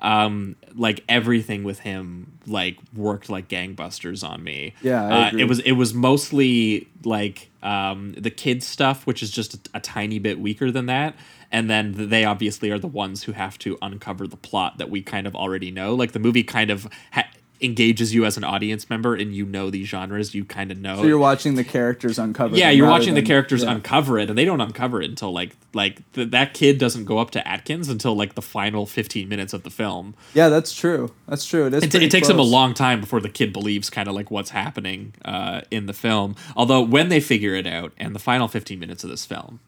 [0.00, 4.74] Um, like everything with him like worked like gangbusters on me.
[4.82, 9.54] Yeah, uh, it was it was mostly like um, the kids stuff, which is just
[9.54, 11.14] a, a tiny bit weaker than that.
[11.52, 15.02] And then they obviously are the ones who have to uncover the plot that we
[15.02, 15.94] kind of already know.
[15.94, 17.28] Like the movie kind of ha-
[17.62, 20.96] engages you as an audience member and you know these genres, you kind of know.
[20.96, 22.56] So you're watching the characters uncover.
[22.56, 23.72] yeah, you're watching the characters yeah.
[23.72, 27.18] uncover it, and they don't uncover it until like like th- that kid doesn't go
[27.18, 30.14] up to Atkins until like the final 15 minutes of the film.
[30.34, 31.12] Yeah, that's true.
[31.28, 31.66] That's true.
[31.66, 31.84] It is.
[31.84, 34.30] It, pretty it takes them a long time before the kid believes kind of like
[34.30, 36.36] what's happening uh, in the film.
[36.56, 39.60] Although when they figure it out, and the final 15 minutes of this film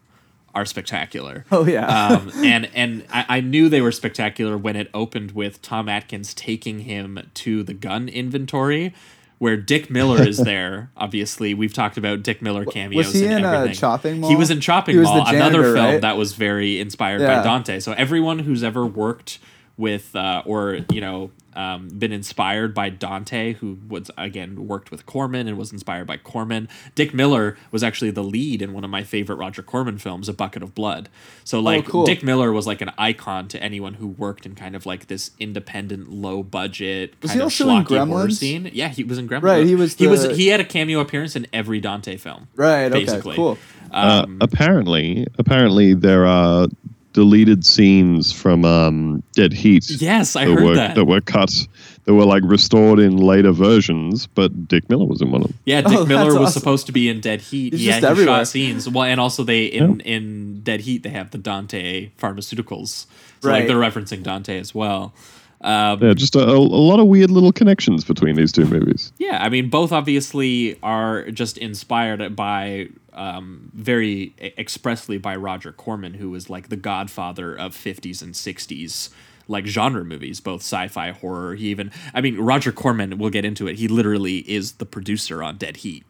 [0.55, 1.45] are spectacular.
[1.51, 1.85] Oh yeah.
[1.85, 6.33] um, and and I, I knew they were spectacular when it opened with Tom Atkins
[6.33, 8.93] taking him to the gun inventory,
[9.37, 10.89] where Dick Miller is there.
[10.95, 13.07] Obviously, we've talked about Dick Miller cameos.
[13.07, 13.75] Was he in, uh, everything.
[13.77, 16.01] Chopping He was in Chopping was Mall, another film right?
[16.01, 17.37] that was very inspired Yeah.
[17.39, 17.79] by Dante.
[17.81, 19.39] So everyone who's ever worked
[19.77, 25.05] with uh, or you know um, been inspired by Dante, who was again worked with
[25.05, 26.67] Corman and was inspired by Corman.
[26.95, 30.33] Dick Miller was actually the lead in one of my favorite Roger Corman films, A
[30.33, 31.09] Bucket of Blood.
[31.43, 32.05] So like Oh, cool.
[32.05, 35.31] Dick Miller was like an icon to anyone who worked in kind of like this
[35.39, 38.33] independent, low budget Was kind he of also in Gremlins?
[38.33, 38.69] scene.
[38.73, 39.43] Yeah, he was in Gremlins.
[39.43, 42.47] Right, he was he was he had a cameo appearance in every Dante film.
[42.55, 42.85] Right.
[42.91, 43.05] Okay.
[43.05, 43.35] basically.
[43.35, 43.57] Cool.
[43.91, 46.67] Uh, apparently, apparently there are
[47.15, 49.89] deleted scenes from um, Dead Heat.
[49.89, 51.07] Yes, I that heard were, that.
[51.07, 51.67] were cut,
[52.03, 55.57] that were like restored in later versions, but Dick Miller was in one of them.
[55.65, 56.59] Yeah, Dick Oh, Miller was awesome.
[56.59, 57.71] supposed to be in Dead Heat.
[57.73, 58.35] He's yeah, just he everywhere.
[58.41, 58.89] shot scenes.
[58.89, 63.05] Well, and also they in in Dead Heat they have the Dante pharmaceuticals.
[63.41, 63.67] So like Right.
[63.67, 65.13] they're referencing Dante as well.
[65.61, 69.13] Um, Yeah, just a, a lot of weird little connections between these two movies.
[69.17, 76.15] Yeah, I mean, both obviously are just inspired by um, very expressly by Roger Corman,
[76.15, 79.09] who was like the godfather of 50s and 60s
[79.47, 81.55] like genre movies, both sci-fi, horror.
[81.55, 83.17] He even, I mean, Roger Corman.
[83.17, 83.75] We'll get into it.
[83.75, 86.03] He literally is the producer on Dead Heat.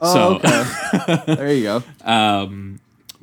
[0.00, 1.22] Oh, so, okay.
[1.34, 1.82] there you go.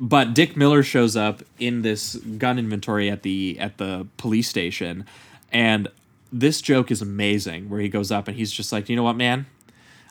[0.00, 5.06] but Dick Miller shows up in this gun inventory at the at the police station,
[5.52, 5.88] and
[6.32, 7.70] this joke is amazing.
[7.70, 9.46] Where he goes up and he's just like, you know what, man,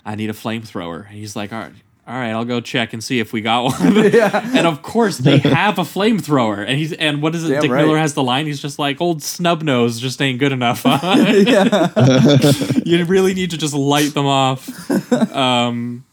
[0.06, 1.74] I need a flamethrower, and he's like, all right.
[2.06, 3.98] All right, I'll go check and see if we got one.
[4.54, 6.60] And of course, they have a flamethrower.
[6.68, 7.54] And he's and what is it?
[7.54, 7.86] Damn Dick right.
[7.86, 8.46] Miller has the line.
[8.46, 11.00] He's just like, "Old snub nose just ain't good enough." Huh?
[12.86, 14.70] you really need to just light them off.
[15.34, 16.04] Um,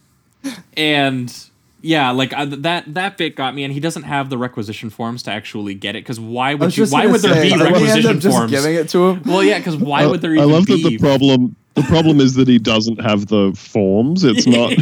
[0.76, 1.34] and
[1.82, 3.64] yeah, like uh, that that bit got me.
[3.64, 6.86] And he doesn't have the requisition forms to actually get it because why would you?
[6.86, 8.50] Why gonna would there say, be didn't he end requisition up just forms?
[8.52, 9.22] giving it to him.
[9.24, 10.82] Well, yeah, because why would there I love be?
[10.82, 11.56] that the problem.
[11.74, 14.24] The problem is that he doesn't have the forms.
[14.24, 14.72] It's not.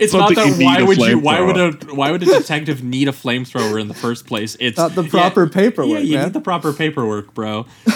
[0.00, 0.58] It's not not that you that.
[0.58, 1.18] need Why would you?
[1.18, 4.56] Why would a why would a detective need a flamethrower in the first place?
[4.60, 6.24] It's Not the yeah, proper paperwork, Yeah, you man.
[6.26, 7.66] need the proper paperwork, bro.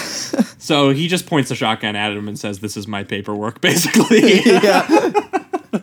[0.57, 4.41] so he just points a shotgun at him and says, "This is my paperwork," basically.
[4.43, 5.11] yeah.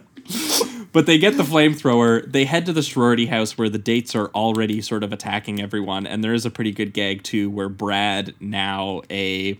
[0.90, 2.30] But they get the flamethrower.
[2.30, 6.06] They head to the sorority house where the dates are already sort of attacking everyone,
[6.06, 9.58] and there is a pretty good gag too, where Brad, now a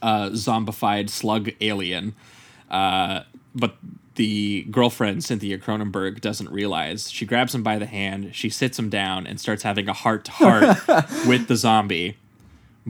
[0.00, 2.14] uh, zombified slug alien,
[2.70, 3.20] uh,
[3.54, 3.76] but
[4.16, 7.10] the girlfriend Cynthia Cronenberg doesn't realize.
[7.10, 10.24] She grabs him by the hand, she sits him down, and starts having a heart
[10.26, 10.78] to heart
[11.26, 12.16] with the zombie.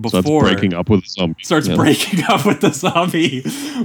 [0.00, 1.46] Before Starts breaking up with zombies.
[1.46, 1.76] starts Yeah.
[1.76, 3.42] breaking up with the zombie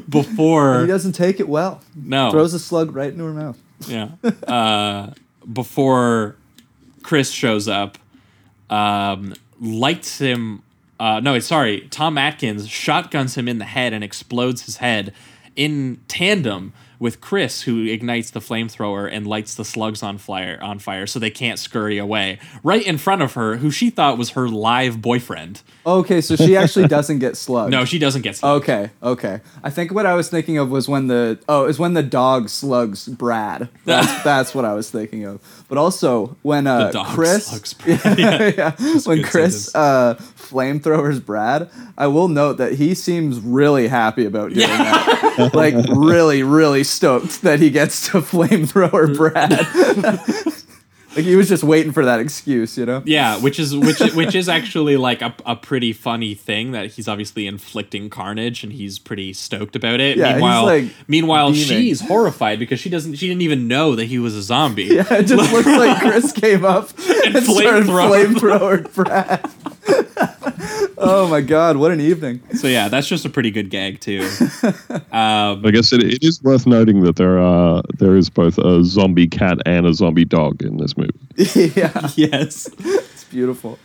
[0.07, 1.81] before He doesn't take it well.
[1.95, 3.57] no Throws a slug right into her mouth.
[3.87, 4.09] yeah.
[4.47, 5.11] Uh,
[5.51, 6.35] before
[7.03, 7.97] Chris shows up,
[8.69, 10.63] um, lights him.
[10.99, 11.81] Uh, no, sorry.
[11.91, 15.13] Tom Atkins shotguns him in the head and explodes his head
[15.55, 20.59] in tandem with Chris, who ignites the flamethrower and lights the slugs on fire.
[20.61, 22.39] On fire, so they can't scurry away.
[22.63, 25.61] Right in front of her, who she thought was her live boyfriend.
[25.85, 27.71] Okay, so she actually doesn't get slugged.
[27.71, 28.63] No, she doesn't get slugged.
[28.63, 29.41] Okay, okay.
[29.63, 32.49] I think what I was thinking of was when the oh, is when the dog
[32.49, 33.69] slugs Brad.
[33.85, 35.65] That's that's what I was thinking of.
[35.67, 38.75] But also when uh Chris yeah, yeah.
[39.03, 44.67] when Chris uh flamethrowers Brad, I will note that he seems really happy about doing
[44.67, 45.51] that.
[45.53, 50.53] like really, really stoked that he gets to flamethrower Brad.
[51.17, 53.01] Like he was just waiting for that excuse, you know?
[53.03, 57.07] Yeah, which is which which is actually like a, a pretty funny thing that he's
[57.07, 60.17] obviously inflicting carnage and he's pretty stoked about it.
[60.17, 61.65] Yeah, he's, meanwhile, like, meanwhile beaming.
[61.65, 64.83] she's horrified because she doesn't she didn't even know that he was a zombie.
[64.83, 66.89] Yeah, it just looks like Chris came up
[67.25, 68.83] and, started flamethrower.
[68.83, 69.51] flamethrower Brad.
[70.97, 72.41] oh my god, what an evening!
[72.53, 74.27] So yeah, that's just a pretty good gag too.
[75.11, 78.83] Um, I guess it, it is worth noting that there are there is both a
[78.83, 81.06] zombie cat and a zombie dog in this movie.
[81.55, 82.69] yeah, yes.
[82.79, 83.77] it's beautiful.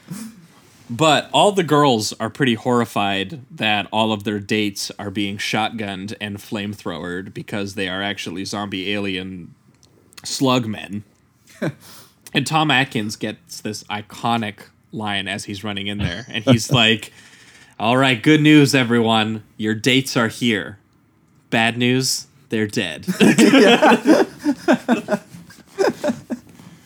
[0.88, 6.14] But all the girls are pretty horrified that all of their dates are being shotgunned
[6.20, 9.54] and flamethrowered because they are actually zombie alien
[10.24, 11.04] slug men.
[12.34, 16.26] and Tom Atkins gets this iconic line as he's running in there.
[16.28, 17.12] And he's like,
[17.78, 19.44] All right, good news, everyone.
[19.56, 20.78] Your dates are here.
[21.50, 23.06] Bad news, they're dead.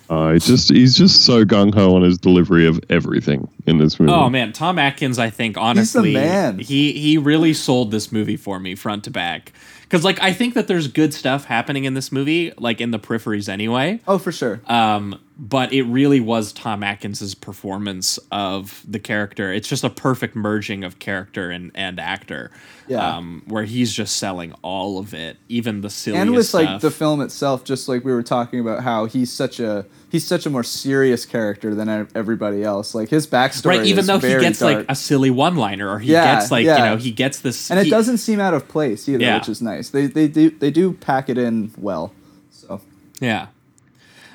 [0.08, 3.98] Uh, he just he's just so gung ho on his delivery of everything in this
[3.98, 4.12] movie.
[4.12, 6.58] oh man, Tom Atkins, I think honestly, man.
[6.58, 9.52] he he really sold this movie for me front to back.
[9.82, 12.98] Because like I think that there's good stuff happening in this movie, like in the
[12.98, 14.00] peripheries anyway.
[14.08, 14.60] Oh, for sure.
[14.66, 19.52] Um, but it really was Tom Atkins's performance of the character.
[19.52, 22.50] It's just a perfect merging of character and, and actor.
[22.88, 23.16] Yeah.
[23.16, 26.90] Um, where he's just selling all of it, even the silliest and with like the
[26.90, 30.50] film itself, just like we were talking about how he's such a he's such a
[30.50, 32.94] more serious character than everybody else.
[32.94, 36.34] Like his backstory, right, even though he gets like a silly one-liner, or he Yeah,
[36.36, 39.08] gets like you know he gets this, and it he- doesn't seem out of place
[39.08, 39.38] either, Yeah.
[39.38, 39.90] which is nice.
[39.90, 42.12] They they do they do pack it in well.
[42.50, 42.80] So
[43.20, 43.48] Yeah.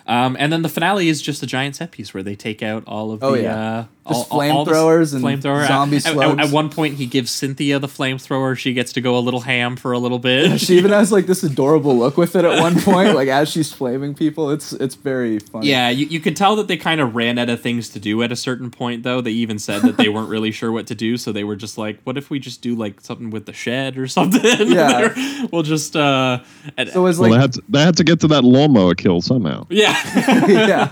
[0.07, 2.84] Um, and then the finale is just a giant set piece where they take out
[2.88, 3.86] all of Oh, the yeah.
[4.00, 5.68] uh, Just all, all flamethrowers and flamethrower.
[5.68, 6.47] zombie At- at- slugs.
[6.47, 8.57] At, one point, he gives Cynthia the flamethrower.
[8.57, 10.59] She gets to go a little ham for a little bit.
[10.62, 13.72] she even has like this adorable look with it at one point, like as she's
[13.72, 14.49] flaming people.
[14.51, 15.68] It's it's very funny.
[15.70, 18.22] Yeah, you, you could tell that they kind of ran out of things to do
[18.24, 19.22] at a certain point, though.
[19.22, 21.78] They even said that they weren't really sure what to do, so they were just
[21.78, 25.47] like, "What if we just do like something with the shed or something?" Yeah.
[25.51, 26.39] we'll just uh,
[26.78, 28.43] and- So it was well, like they had to, they had to get to that
[28.43, 29.66] lawnmower kill somehow.
[29.70, 30.91] yeah,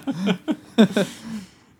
[0.77, 1.05] yeah.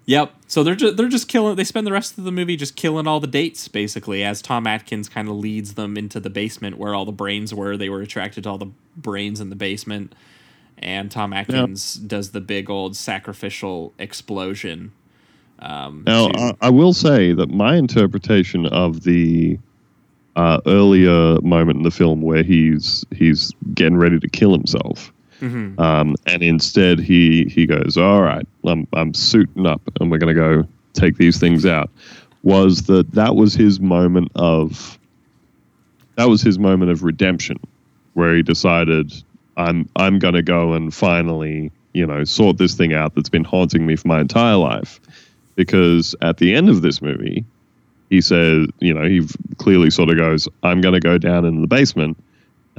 [0.06, 0.34] yep.
[0.50, 1.56] So they're just they're just killing.
[1.56, 4.66] They spend the rest of the movie just killing all the dates, basically, as Tom
[4.66, 7.78] Atkins kind of leads them into the basement where all the brains were.
[7.78, 10.16] They were attracted to all the brains in the basement,
[10.80, 14.92] and Tom Atkins does the big old sacrificial explosion.
[15.60, 19.60] Um, Now, to- I, I will say that my interpretation of the
[20.36, 25.80] uh, earlier moment in the film where he's he's getting ready to kill himself, Mm-hmm.
[25.80, 30.34] um, and instead he he goes, "All right, I'm I'm suiting up, and we're gonna
[30.34, 31.90] go take these things out,"
[32.44, 35.00] was that that was his moment of
[36.16, 37.58] that was his moment of redemption,
[38.14, 39.14] where he decided,
[39.58, 43.88] "I'm I'm gonna go and finally." You know, sort this thing out that's been haunting
[43.88, 45.00] me for my entire life
[45.56, 47.44] because at the end of this movie,
[48.10, 49.28] he says, you know, he
[49.58, 52.16] clearly sort of goes, I'm going to go down in the basement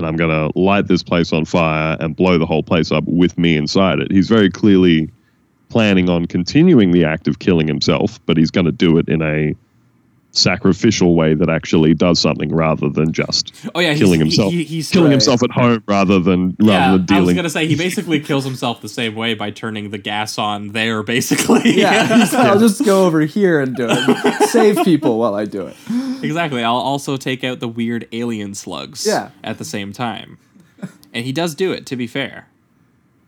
[0.01, 3.05] and I'm going to light this place on fire and blow the whole place up
[3.07, 4.11] with me inside it.
[4.11, 5.11] He's very clearly
[5.69, 9.21] planning on continuing the act of killing himself, but he's going to do it in
[9.23, 9.55] a
[10.33, 14.53] sacrificial way that actually does something rather than just Oh, yeah, killing he- himself.
[14.53, 15.13] he- he's- killing Right.
[15.13, 18.45] himself at home rather than rather yeah, than I was gonna say he basically kills
[18.45, 21.77] himself the same way by turning the gas on there, basically.
[21.77, 24.49] Yeah, he's like, I'll just go over here and do it.
[24.51, 25.77] Save people while I do it.
[26.23, 26.63] exactly.
[26.63, 29.05] I'll also take out the weird alien slugs.
[29.07, 29.31] Yeah.
[29.43, 30.39] at the same time,
[31.13, 31.87] and he does do it.
[31.87, 32.47] To be fair,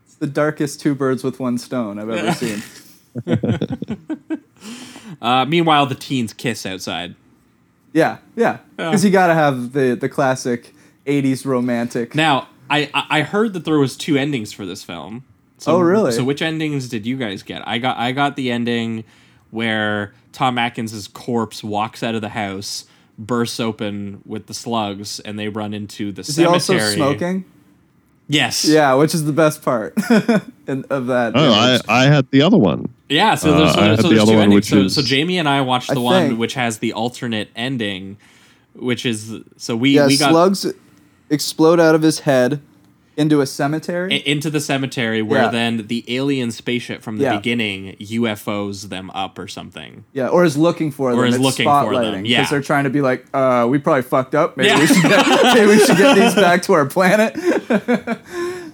[0.05, 2.63] It's the darkest two birds with one stone I've ever seen.
[5.23, 7.15] uh, meanwhile the teens kiss outside.
[7.93, 8.57] Yeah, yeah.
[8.75, 10.73] Because you got to have the the classic
[11.07, 12.13] '80s romantic.
[12.13, 15.23] Now, I I I heard that there was two endings for this film.
[15.59, 16.11] So, Oh, really?
[16.11, 17.65] So which endings did you guys get?
[17.67, 19.03] I got I got the ending
[19.51, 22.85] where Tom Atkins' corpse walks out of the house,
[23.17, 27.45] bursts open with the slugs, and they run into the Is he also smoking?
[28.27, 28.65] Yes.
[28.65, 29.93] Yeah, which is the best part
[30.67, 31.33] in, of that.
[31.35, 31.79] oh, I.
[31.87, 32.89] I had the other one.
[33.13, 34.55] Yeah, so there's, Uh, so, I so the there's other two one, endings.
[34.55, 36.93] which So, is- so Jamie and I watched I the one think- which has the
[36.93, 38.17] alternate ending,
[38.75, 40.65] which is so we yeah, we got slugs
[41.29, 42.59] explode out of his head
[43.15, 44.11] into a cemetery.
[44.11, 45.49] i- into the cemetery where Yeah.
[45.51, 47.35] then the alien spaceship from the Yeah.
[47.35, 50.03] beginning UFOs them up or something.
[50.13, 51.19] yeah, or is looking for them.
[51.19, 52.47] Or is it's looking for them, spotlighting, yeah.
[52.49, 54.57] they're trying to be like, uh, we probably fucked up.
[54.57, 54.79] Maybe Yeah.
[54.79, 57.37] we should get, maybe we should get these back to our planet.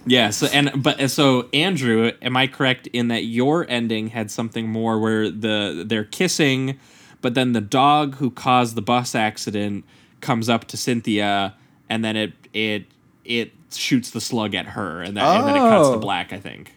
[0.06, 4.68] Yeah, so and but so Andrew, am I correct in that your ending had something
[4.68, 6.78] more where the they're kissing,
[7.20, 9.84] but then the dog who caused the bus accident
[10.20, 11.54] comes up to Cynthia,
[11.88, 12.86] and then it it
[13.24, 15.98] it shoots the slug at her, and, that, and then it cuts to Oh.
[15.98, 16.32] black.
[16.32, 16.72] I think.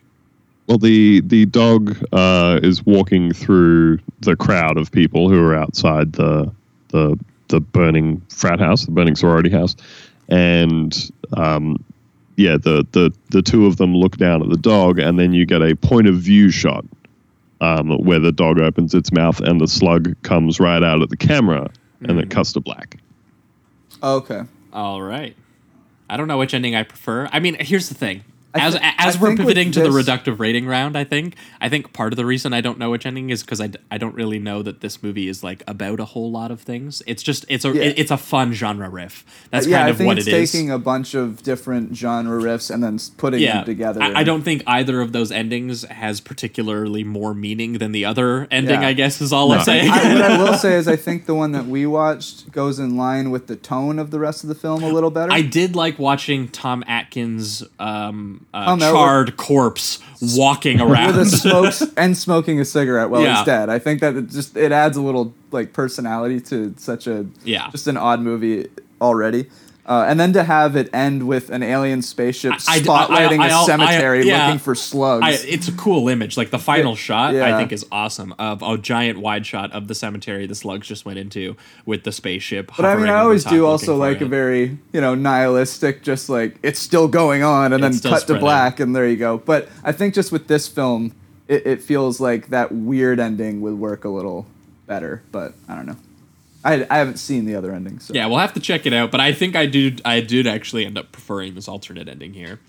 [0.67, 6.13] Well, the the dog uh, is walking through the crowd of people who are outside
[6.13, 6.51] the
[6.89, 7.17] the
[7.47, 9.75] the burning frat house, the burning sorority house,
[10.29, 11.83] and um,
[12.35, 15.45] yeah, the the the two of them look down at the dog, and then you
[15.45, 16.85] get a point of view shot
[17.61, 21.17] um, where the dog opens its mouth and the slug comes right out at the
[21.17, 21.69] camera,
[22.01, 22.97] and it cuts to black.
[24.01, 24.43] okay.
[24.73, 25.35] All right.
[26.09, 27.29] I don't know which ending I prefer.
[27.31, 28.23] I mean, here's the thing.
[28.53, 31.93] As thi- as I we're pivoting to the reductive rating round, I think I think
[31.93, 34.15] part of the reason I don't know which ending is because I, d- I don't
[34.15, 37.01] really know that this movie is like about a whole lot of things.
[37.07, 37.83] It's just it's a Yeah.
[37.83, 39.25] it- it's a fun genre riff.
[39.49, 40.51] That's yeah, kind I of think what it's it is.
[40.51, 44.01] taking a bunch of different genre riffs and then putting yeah, them together.
[44.01, 48.47] I, I don't think either of those endings has particularly more meaning than the other
[48.51, 48.81] ending.
[48.81, 48.87] Yeah.
[48.87, 49.89] I guess is all I'm saying.
[49.89, 52.95] I, what I will say is, I think the one that we watched goes in
[52.97, 55.31] line with the tone of the rest of the film a little better.
[55.31, 61.07] I did like watching Tom Atkins' um, uh, no, charred corpse walking around.
[61.17, 63.37] with a smokes and smoking a cigarette while Yeah.
[63.37, 63.69] he's dead.
[63.69, 67.69] I think that it just it adds a little like personality to such a Yeah.
[67.71, 68.67] just an odd movie
[69.01, 69.49] already.
[69.85, 73.61] Uh, and then to have it end with an alien spaceship I- spotlighting I- I-
[73.63, 74.45] a cemetery yeah.
[74.47, 75.23] looking for slugs.
[75.25, 76.37] I, it's a cool image.
[76.37, 78.33] Like the final shot, I think is awesome.
[78.39, 82.13] Of a giant wide shot of the cemetery the slugs just went into with the
[82.13, 82.71] spaceship.
[82.77, 84.23] but I mean, I always do also like it.
[84.23, 88.25] a very you know nihilistic, just like it's still going on, and It's then cut
[88.27, 89.37] to black, and there you go.
[89.39, 91.13] But I think just with this film,
[91.49, 94.45] it, it feels like that weird ending would work a little
[94.87, 95.23] better.
[95.33, 95.97] But I don't know.
[96.63, 98.05] I, I haven't seen the other endings.
[98.05, 98.13] So.
[98.13, 99.11] Yeah, we'll have to check it out.
[99.11, 99.95] But I think I do.
[100.05, 102.59] I did actually end up preferring this alternate ending here.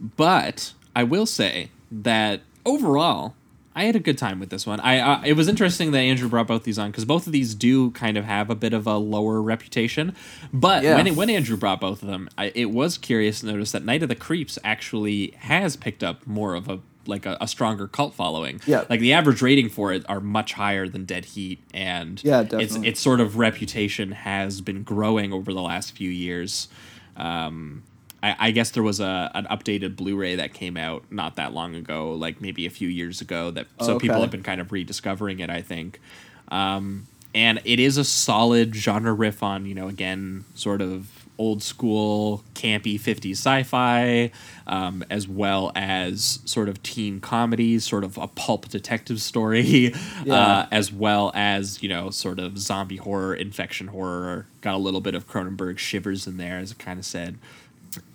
[0.00, 3.34] But I will say that overall,
[3.74, 4.80] I had a good time with this one.
[4.80, 7.54] I uh, it was interesting that Andrew brought both these on because both of these
[7.54, 10.14] do kind of have a bit of a lower reputation.
[10.52, 10.96] But Yeah.
[10.96, 14.02] when when Andrew brought both of them, I, it was curious to notice that Night
[14.02, 18.14] of the Creeps actually has picked up more of a like a, a stronger cult
[18.14, 18.60] following.
[18.66, 18.84] Yeah.
[18.88, 22.50] like the average rating for it are much higher than Dead Heat, and Yeah, it's
[22.50, 22.88] definitely.
[22.88, 26.68] its sort of reputation has been growing over the last few years.
[27.16, 27.82] Um,
[28.22, 31.74] I, I guess there was a an updated Blu-ray that came out not that long
[31.74, 33.50] ago, like maybe a few years ago.
[33.50, 35.50] That so Oh, people have been kind of rediscovering it.
[35.50, 36.00] I think,
[36.48, 41.62] um, and it is a solid genre riff on you know again sort of old
[41.62, 44.30] school campy 50s sci-fi
[44.66, 49.92] um, as well as sort of teen comedies sort of a pulp detective story
[50.24, 50.34] Yeah.
[50.34, 55.02] uh, as well as you know sort of zombie horror infection horror got a little
[55.02, 57.36] bit of cronenberg shivers in there as it kind of said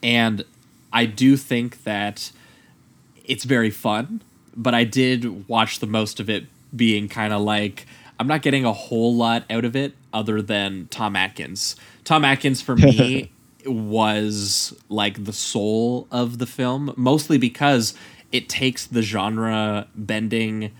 [0.02, 0.44] and
[0.92, 2.32] i do think that
[3.24, 4.22] it's very fun
[4.56, 6.46] but i did watch the most of it
[6.76, 7.86] being kind of like
[8.20, 12.62] i'm not getting a whole lot out of it other than tom atkins tom atkins
[12.62, 13.32] for me
[13.66, 17.94] was like the soul of the film mostly because
[18.32, 20.72] it takes the genre bending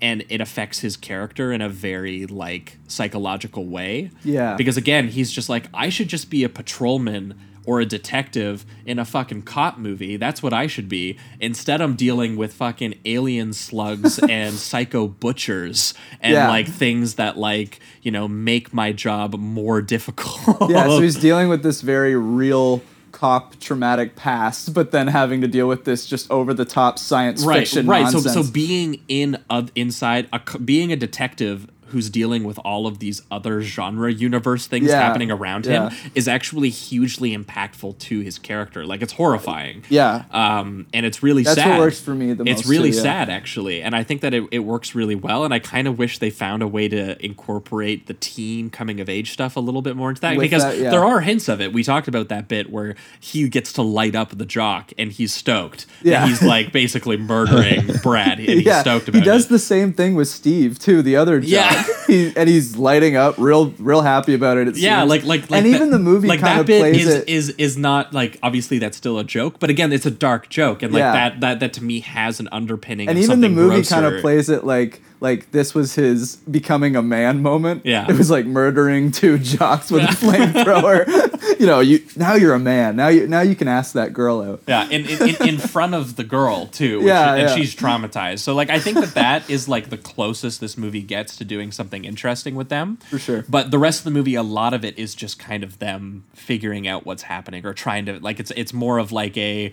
[0.00, 4.10] and it affects his character in a very like psychological way.
[4.24, 4.56] Yeah.
[4.56, 8.98] Because again, he's just like I should just be a patrolman or a detective in
[8.98, 10.16] a fucking cop movie.
[10.16, 11.18] That's what I should be.
[11.40, 16.48] Instead I'm dealing with fucking alien slugs and psycho butchers and Yeah.
[16.48, 20.70] like things that like, you know, make my job more difficult.
[20.70, 25.48] yeah, so he's dealing with this very real cop traumatic past, but then having to
[25.48, 28.02] deal with this just over the top science right, fiction right.
[28.02, 28.24] nonsense.
[28.24, 32.98] So, so being in of inside a, being a detective who's dealing with all of
[32.98, 35.90] these other genre universe things Yeah, happening around yeah.
[35.90, 38.84] him is actually hugely impactful to his character.
[38.84, 39.84] Like it's horrifying.
[39.88, 41.70] yeah, Um, and it's really That's sad.
[41.70, 43.02] what works for me the It's most, really too, yeah.
[43.02, 45.44] sad, actually, and I think that it, it works really well.
[45.44, 49.08] And I kind of wish they found a way to incorporate the teen coming of
[49.08, 51.60] age stuff a little bit more into that With because that, there are hints of
[51.60, 51.72] it.
[51.72, 55.32] We talked about that bit where he gets to light up the jock and he's
[55.34, 55.86] stoked.
[56.02, 56.26] Yeah.
[56.26, 58.80] he's like basically murdering Brad, and he's yeah.
[58.80, 59.24] stoked about it.
[59.24, 59.50] he does it.
[59.50, 61.48] the same thing with Steve too, the other jock.
[61.50, 61.75] Yeah.
[62.06, 64.68] he, and he's lighting up, real, real happy about it.
[64.68, 65.10] it yeah, seems.
[65.10, 67.14] like like like and even that- the movie like kind that of bit plays is
[67.14, 67.28] it.
[67.28, 70.82] is is not like obviously that's still a joke, but again, it's a dark joke,
[70.82, 71.12] and like Yeah.
[71.12, 73.08] that that that to me has an underpinning.
[73.08, 77.02] and even the movie kind of plays it like like this was his becoming a
[77.02, 77.82] man moment.
[77.84, 78.06] Yeah.
[78.08, 81.06] it was like murdering two jocks with a flamethrower.
[81.60, 82.96] you know, you now you're a man.
[82.96, 84.62] Now you now you can ask that girl out.
[84.66, 86.98] Yeah, in, in, in- in front of the girl too.
[86.98, 87.54] Which, Yeah, and yeah.
[87.54, 88.40] she's traumatized.
[88.40, 91.72] So like I think that that is like the closest this movie gets to doing
[91.72, 92.96] something interesting with them.
[93.10, 93.44] For sure.
[93.48, 96.24] But the rest of the movie, a lot of it is just kind of them
[96.34, 99.72] figuring out what's happening or trying to like it's it's more of like a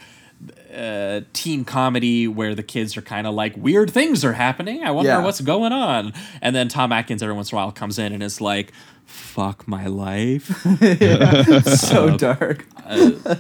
[0.76, 4.84] uh, teen comedy where the kids are kind of like weird things are happening.
[4.84, 5.24] I wonder Yeah.
[5.24, 6.14] what's going on.
[6.42, 8.72] And then Tom Atkins every once in a while comes in and is like,
[9.06, 10.66] "Fuck my life."
[11.66, 12.66] So dark.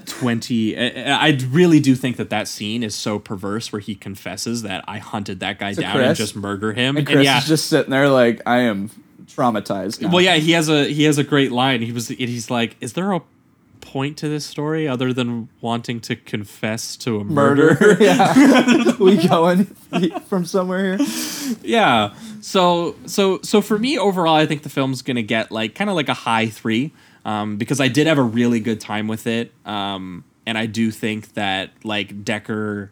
[0.05, 4.61] 20 I, I really do think that that scene is so perverse where he confesses
[4.61, 7.39] that i hunted that guy So down and just murder him And and, Chris yeah
[7.39, 8.89] is just sitting there like I am
[9.25, 10.01] traumatized.
[10.01, 10.11] Now.
[10.11, 12.93] well yeah he has a he has a great line he was he's like is
[12.93, 13.21] there a
[13.83, 17.97] point to this story other than wanting to confess to a murder, murder.
[18.03, 19.65] yeah, we going
[20.27, 21.07] from somewhere here.
[21.61, 25.89] yeah so so so for me overall i think the film's gonna get like kind
[25.89, 26.91] of like a high three
[27.25, 30.91] um, because i did have a really good time with it um, and I do
[30.91, 32.89] think that like Dekker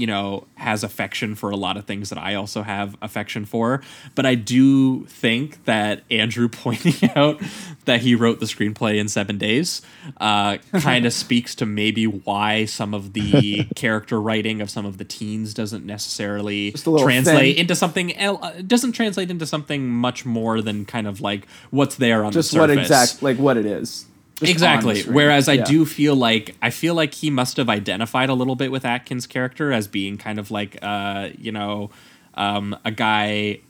[0.00, 3.82] you know has affection for a lot of things that I also have affection for
[4.14, 7.40] but I do think that Andrew pointing out
[7.84, 9.82] that he wrote the screenplay in 7 days
[10.18, 14.96] uh, kind of speaks to maybe why some of the character writing of some of
[14.98, 17.60] the teens doesn't necessarily Just translate thin.
[17.62, 21.96] into something el- uh, doesn't translate into something much more than kind of like what's
[21.96, 24.06] there on the surface Just what surface exact like what it is.
[24.40, 25.64] Just exactly whereas i Yeah.
[25.64, 29.26] do feel like i feel like he must have identified a little bit with atkins
[29.26, 31.90] character as being kind of like uh you know
[32.34, 33.60] um a guy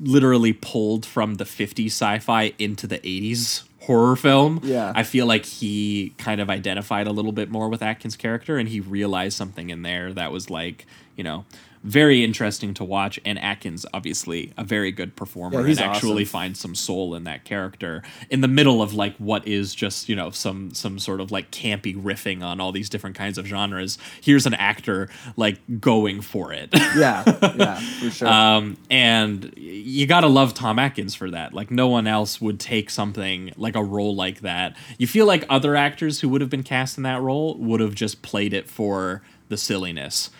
[0.00, 4.92] literally pulled from the 50s sci-fi into the 80s horror film Yeah.
[4.94, 8.68] i feel like he kind of identified a little bit more with atkins character and
[8.68, 11.44] he realized something in there that was like you know
[11.82, 16.30] very interesting to watch and atkins obviously a very good performer Yeah, and actually awesome.
[16.32, 20.14] find some soul in that character in the middle of like what is just you
[20.14, 23.96] know some some sort of like campy riffing on all these different kinds of genres.
[24.20, 26.68] Here's an actor like going for it.
[26.74, 27.24] Yeah,
[27.56, 28.28] yeah, for sure.
[28.28, 31.54] um and you gotta love tom atkins for that.
[31.54, 34.76] Like no one else would take something like a role like that.
[34.98, 37.94] You feel like other actors who would have been cast in that role would have
[37.94, 40.30] just played it for the silliness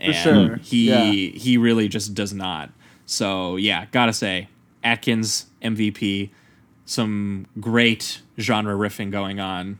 [0.00, 1.10] and sure, he yeah.
[1.10, 2.70] he really just does not
[3.06, 4.48] so yeah gotta say
[4.82, 6.30] atkins mvp
[6.86, 9.78] some great genre riffing going on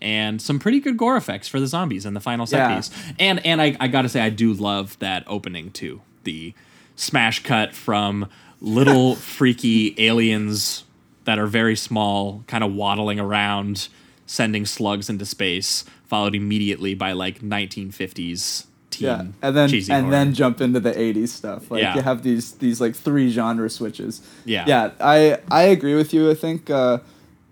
[0.00, 2.76] and some pretty good gore effects for the zombies in the final set Yeah.
[2.76, 6.54] piece and and I, I gotta say i do love that opening too the
[6.96, 8.28] smash cut from
[8.60, 10.84] little freaky aliens
[11.24, 13.88] that are very small kind of waddling around
[14.26, 18.66] sending slugs into space followed immediately by like 1950s
[18.98, 20.10] teen yeah, and then and horror.
[20.10, 21.70] then jump into the '80s stuff.
[21.70, 21.94] Like Yeah.
[21.96, 24.20] you have these these like three genre switches.
[24.44, 24.64] Yeah.
[24.66, 24.90] yeah.
[25.00, 26.30] I I agree with you.
[26.30, 26.98] I think uh,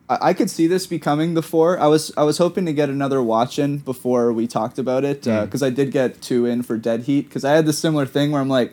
[0.09, 1.79] I, I could see this becoming the four.
[1.79, 5.23] I was I was hoping to get another watch in before we talked about it
[5.23, 5.45] Mm.
[5.45, 8.31] because I did get two in for Dead Heat because I had this similar thing
[8.33, 8.73] where I'm like,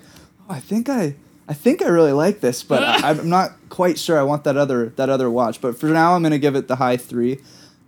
[0.49, 1.15] oh, I think I.
[1.49, 4.55] I think I really like this, but I, I'm not quite sure I want that
[4.55, 5.59] other that other watch.
[5.59, 7.39] But for now, I'm gonna give it the high three.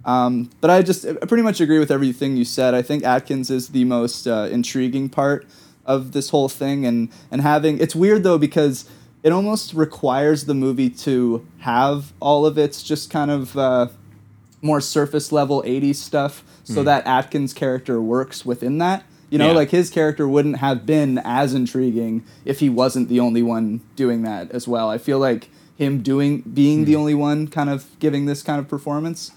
[0.05, 2.73] Um, but I just I pretty much agree with everything you said.
[2.73, 5.45] I think Atkins is the most uh, intriguing part
[5.85, 8.85] of this whole thing, and and having it's weird though because
[9.23, 13.87] it almost requires the movie to have all of its just kind of uh,
[14.61, 19.03] more surface level 80s stuff, so that Atkins character works within that.
[19.29, 19.53] You know, Yeah.
[19.53, 24.21] like his character wouldn't have been as intriguing if he wasn't the only one doing
[24.23, 24.89] that as well.
[24.89, 28.67] I feel like him doing being the only one kind of giving this kind of
[28.67, 29.31] performance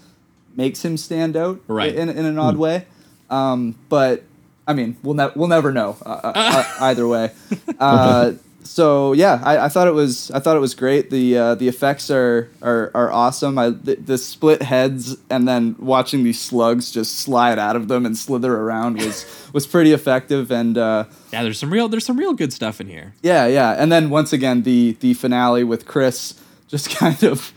[0.57, 1.95] makes him stand out Right.
[1.95, 2.85] in, in an odd way.
[3.29, 4.23] Um, but
[4.67, 7.31] I mean, we'll ne- we'll never know uh, uh, uh, either way.
[7.79, 8.33] Uh,
[8.63, 11.09] so yeah, I, I thought it was I thought it was great.
[11.09, 13.57] The uh, the effects are are, are awesome.
[13.57, 18.05] I the, the split heads and then watching these slugs just slide out of them
[18.05, 20.51] and slither around was was pretty effective.
[20.51, 23.71] And uh, yeah there's some real there's some real good stuff in here yeah, yeah.
[23.81, 26.33] And then once again, the the finale with Chris
[26.67, 27.53] just kind of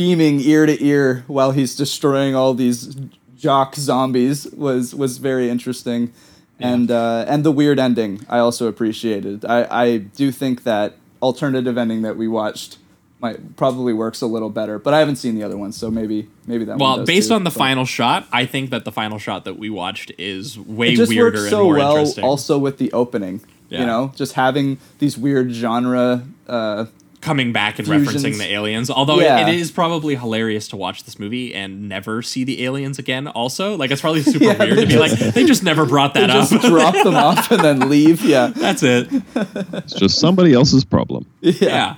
[0.00, 2.96] beaming ear to ear while he's destroying all these
[3.36, 6.10] jock zombies was was very interesting.
[6.58, 9.44] And uh, and the weird ending I also appreciated.
[9.44, 12.78] I, I do think that alternative ending that we watched
[13.20, 16.28] might probably works a little better, but I haven't seen the other one, so maybe
[16.46, 19.18] maybe that well based too, on the but- final shot i think that the final
[19.18, 22.24] shot that we watched is way it just weirder works and so more well interesting
[22.24, 23.42] also with the opening.
[23.68, 23.80] Yeah.
[23.80, 26.86] You know, just having these weird genre uh,
[27.20, 28.24] coming back and Fusions.
[28.24, 28.88] referencing the aliens.
[28.90, 29.46] Although Yeah.
[29.46, 33.26] it, it is probably hilarious to watch this movie and never see the aliens again.
[33.28, 36.14] Also, like it's probably super Yeah, weird they to be like they just never brought
[36.14, 36.62] that just up.
[36.62, 38.22] drop them off and then leave.
[38.24, 38.46] Yeah.
[38.54, 39.08] That's it.
[39.34, 41.26] It's just somebody else's problem.
[41.42, 41.96] Yeah.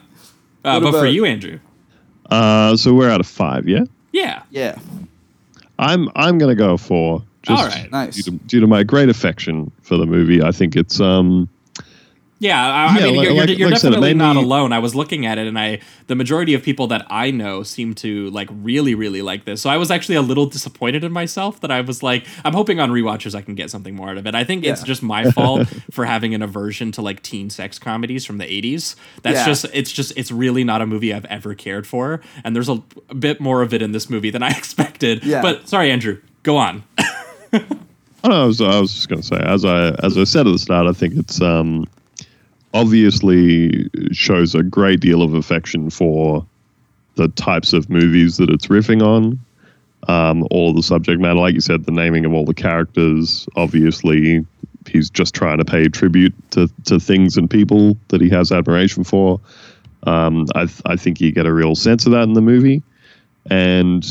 [0.64, 1.60] Uh, What but for you, Andrew.
[2.30, 3.84] Uh, so we're out of five, yeah.
[4.12, 4.42] Yeah.
[4.50, 4.76] Yeah.
[5.78, 7.90] I'm I'm gonna go for just All right.
[7.90, 8.16] Nice.
[8.16, 10.42] due, to, due to my great affection for the movie.
[10.42, 11.48] I think it's um
[12.42, 14.72] Yeah, I, I mean, like- you're, you're, you're like I said, definitely not me- alone.
[14.72, 15.78] I was looking at it, and I
[16.08, 19.62] the majority of people that I know seem to like really, really like this.
[19.62, 22.80] So I was actually a little disappointed in myself that I was like, I'm hoping
[22.80, 24.34] on rewatches I can get something more out of it.
[24.34, 28.24] I think it's just my fault for having an aversion to like teen sex comedies
[28.26, 28.96] from the 80s.
[29.22, 29.46] That's Yeah.
[29.46, 32.82] just it's just it's really not a movie I've ever cared for, and there's a,
[33.08, 35.24] a bit more of it in this movie than I expected.
[35.24, 35.42] Yeah.
[35.42, 36.82] But sorry, Andrew, go on.
[37.52, 37.58] I,
[38.24, 40.52] don't know, I was I was just gonna say as I as I said at
[40.52, 41.86] the start, I think it's um
[42.74, 46.46] obviously shows a great deal of affection for
[47.16, 49.38] the types of movies that it's riffing on.
[50.08, 53.46] Um, all the subject matter, like you said, the naming of all the characters.
[53.54, 54.44] Obviously,
[54.88, 59.04] he's just trying to pay tribute to, to things and people that he has admiration
[59.04, 59.40] for.
[60.04, 62.82] Um, I, th- I think you get a real sense of that in the movie.
[63.48, 64.04] And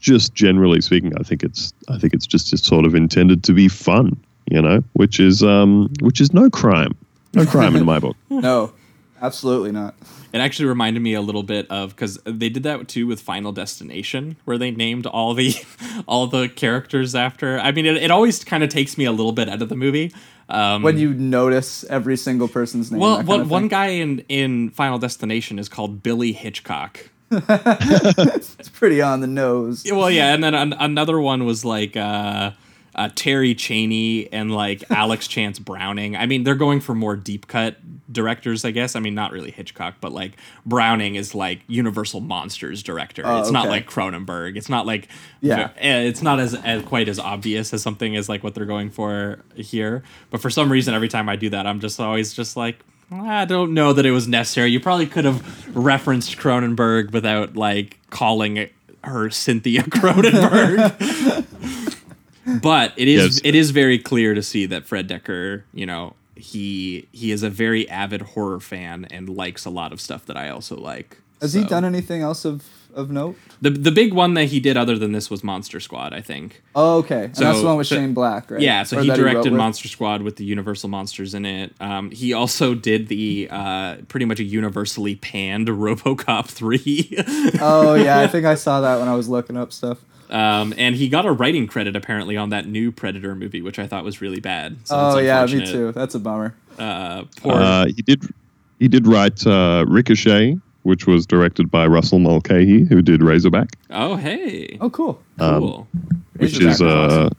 [0.00, 3.68] just generally speaking, I think it's I think it's just sort of intended to be
[3.68, 4.18] fun,
[4.50, 6.96] you know, which is um which is no crime,
[7.32, 8.16] no crime in my book.
[8.30, 8.72] No,
[9.20, 9.94] absolutely not.
[10.32, 13.50] It actually reminded me a little bit of because they did that too with Final
[13.52, 15.54] Destination, where they named all the
[16.06, 17.58] all the characters after.
[17.58, 19.76] I mean, it, it always kind of takes me a little bit out of the
[19.76, 20.12] movie.
[20.48, 23.00] Um, When you notice every single person's name.
[23.00, 27.10] well, that one, one guy in in Final Destination is called Billy Hitchcock.
[27.30, 29.84] It's pretty on the nose.
[29.90, 32.52] Well, yeah, and then an, another one was like uh,
[33.00, 36.16] uh, Terry Chaney and like Alex Chance Browning.
[36.16, 37.76] I mean, they're going for more deep cut
[38.12, 38.96] directors, I guess.
[38.96, 40.32] I mean, not really Hitchcock, but like
[40.66, 43.22] Browning is like Universal Monsters director.
[43.24, 44.56] Oh, it's not like Cronenberg.
[44.56, 45.08] It's not like
[45.40, 45.70] Yeah.
[45.78, 48.90] eh, it's not as, as quite as obvious as something as like what they're going
[48.90, 50.02] for here.
[50.30, 52.78] But for some reason, every time I do that, I'm just always just like.
[53.12, 54.70] I don't know that it was necessary.
[54.70, 58.68] You probably could have referenced Cronenberg without like calling
[59.02, 61.46] her Cynthia Cronenberg.
[62.62, 63.40] but it is Yes.
[63.44, 67.50] it is very clear to see that Fred Dekker, you know, he he is a
[67.50, 71.18] very avid horror fan and likes a lot of stuff that I also like.
[71.40, 73.34] Has he done anything else of, of note?
[73.62, 76.62] the the big one that he did other than this was Monster Squad, I think.
[76.74, 77.24] Oh, okay.
[77.24, 78.60] And that's the one with so- Shane Black, right?
[78.60, 79.58] Yeah, so Or he that wrote directed with?
[79.58, 81.74] Monster Squad with the Universal monsters in it.
[81.80, 87.58] Um, he also did the uh, pretty much a universally panned RoboCop 3.
[87.62, 88.20] oh, yeah.
[88.20, 89.98] I think I saw that when I was looking up stuff.
[90.30, 93.86] Um, and he got a writing credit apparently on that new Predator movie, which I
[93.86, 94.76] thought was really bad.
[94.84, 95.92] So oh, yeah, me too.
[95.92, 96.54] That's a bummer.
[96.78, 97.54] Uh, poor.
[97.54, 98.22] Uh, he did
[98.78, 104.16] he did write uh, Ricochet, which was directed by Russell Mulcahy, who did Razorback, oh,
[104.16, 105.20] hey, Oh, cool.
[105.38, 105.86] cool.
[106.38, 107.36] which Razorback is was uh, awesome.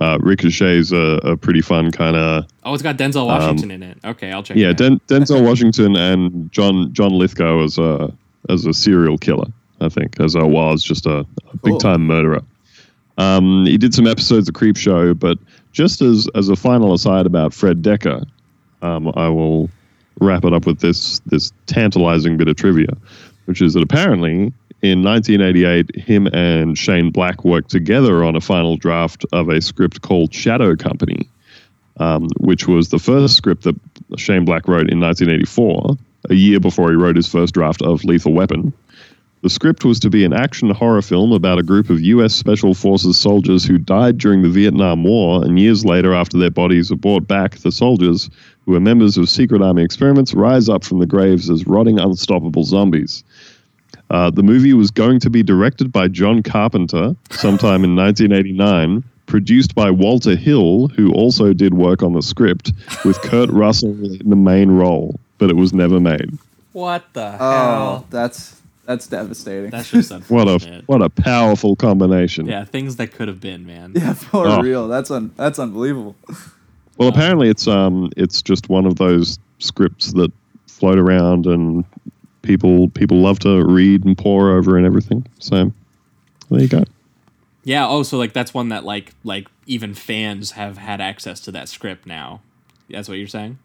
[0.00, 3.98] uh, Ricochet's a, a pretty fun kind of Oh, it's got Denzel Washington in it.
[4.04, 4.56] Okay, I'll check.
[4.56, 4.68] Um, yeah.
[4.68, 4.76] it out.
[4.78, 8.10] Den- Denzel Washington and John John Lithgow as a
[8.48, 9.48] as a serial killer,
[9.80, 12.42] I think, as a was just a, a big time murderer.
[13.16, 15.38] Um, he did some episodes of Creepshow, but
[15.72, 18.26] just as as a final aside about Fred Dekker,
[18.82, 19.70] um, I will
[20.20, 22.96] wrap it up with this this tantalizing bit of trivia,
[23.46, 28.76] which is that apparently in 1988, him and Shane Black worked together on a final
[28.76, 31.28] draft of a script called Shadow Company,
[31.98, 33.74] um, which was the first script that
[34.16, 35.96] Shane Black wrote in 1984,
[36.30, 38.72] a year before he wrote his first draft of Lethal Weapon.
[39.42, 42.34] The script was to be an action horror film about a group of U.S.
[42.34, 46.90] Special Forces soldiers who died during the Vietnam War, and years later, after their bodies
[46.90, 48.28] are brought back, the soldiers,
[48.66, 52.64] who are members of secret army experiments, rise up from the graves as rotting, unstoppable
[52.64, 53.22] zombies.
[54.10, 59.72] Uh, the movie was going to be directed by John Carpenter sometime in 1989, produced
[59.74, 62.72] by Walter Hill, who also did work on the script,
[63.04, 66.36] with Kurt Russell in the main role, but it was never made.
[66.72, 68.06] What the Oh, hell?
[68.10, 68.57] that's
[68.88, 69.70] that's devastating.
[69.70, 70.84] That's just What a unfortunate.
[70.88, 72.46] what a powerful combination.
[72.46, 73.92] yeah, things that could have been, man.
[73.94, 74.60] yeah, for Oh.
[74.62, 74.88] real.
[74.88, 76.16] That's un- that's unbelievable.
[76.96, 80.32] Well, apparently it's um it's just one of those scripts that
[80.66, 81.84] float around and
[82.42, 85.26] people people love to read and pore over and everything.
[85.38, 85.70] So
[86.50, 86.84] there you go.
[87.64, 87.86] Yeah.
[87.86, 91.68] Oh, so like that's one that like like even fans have had access to that
[91.68, 92.40] script now.
[92.88, 93.58] That's what you're saying.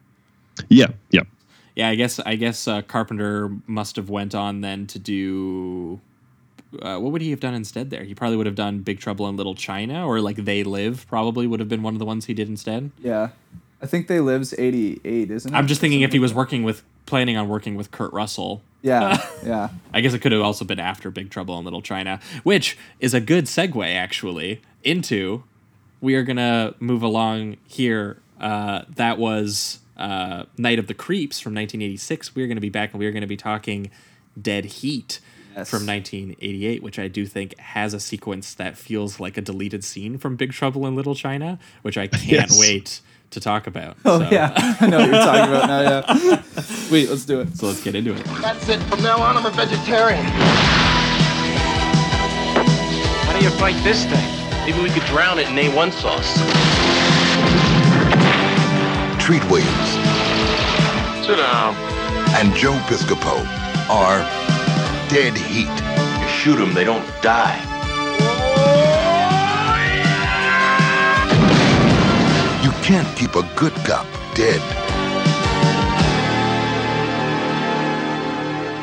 [0.69, 1.21] Yeah, yeah.
[1.75, 5.99] Yeah, I guess I guess uh, Carpenter must have went on then to do.
[6.81, 7.89] Uh, what would he have done instead?
[7.89, 11.05] There, he probably would have done Big Trouble in Little China, or like They Live.
[11.07, 12.91] Probably would have been one of the ones he did instead.
[12.99, 13.29] Yeah,
[13.81, 15.57] I think they lives eighty eight, isn't it?
[15.57, 18.61] I'm just thinking if he was working with planning on working with Kurt Russell.
[18.81, 19.69] Yeah, yeah.
[19.93, 23.13] I guess it could have also been after Big Trouble in Little China, which is
[23.13, 25.43] a good segue actually into.
[26.01, 28.19] We are gonna move along here.
[28.39, 32.35] Uh, that was uh, Night of the Creeps from 1986.
[32.35, 33.91] We are gonna be back and we are gonna be talking
[34.41, 35.19] Dead Heat
[35.55, 35.69] Yes.
[35.69, 40.17] from 1988, which I do think has a sequence that feels like a deleted scene
[40.17, 42.59] from Big Trouble in Little China, which I can't Yes.
[42.59, 43.95] wait to talk about.
[44.03, 45.81] Oh so, yeah, I know what you're talking about now.
[45.81, 46.41] Yeah.
[46.91, 47.55] Wait, let's do it.
[47.55, 48.23] So let's get into it.
[48.41, 48.79] That's it.
[48.83, 50.25] From now on, I'm a vegetarian.
[53.25, 54.65] How do you fight this thing?
[54.65, 56.37] Maybe we could drown it in A1 sauce.
[59.23, 59.89] Treat Williams
[61.25, 61.73] Sit down.
[62.35, 63.37] and Joe Piscopo
[63.89, 64.19] are
[65.09, 65.69] dead heat.
[66.21, 67.57] You shoot them, they don't die.
[72.63, 74.05] You can't keep a good cop
[74.35, 74.61] dead.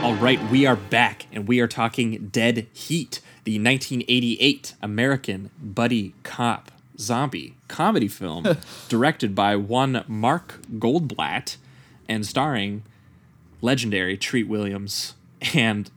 [0.03, 6.15] All right, we are back and we are talking Dead Heat, the 1988 American buddy
[6.23, 8.47] cop zombie comedy film
[8.89, 11.57] directed by one Mark Goldblatt
[12.09, 12.83] and starring
[13.61, 15.15] legendary Treat Williams.
[15.55, 15.91] And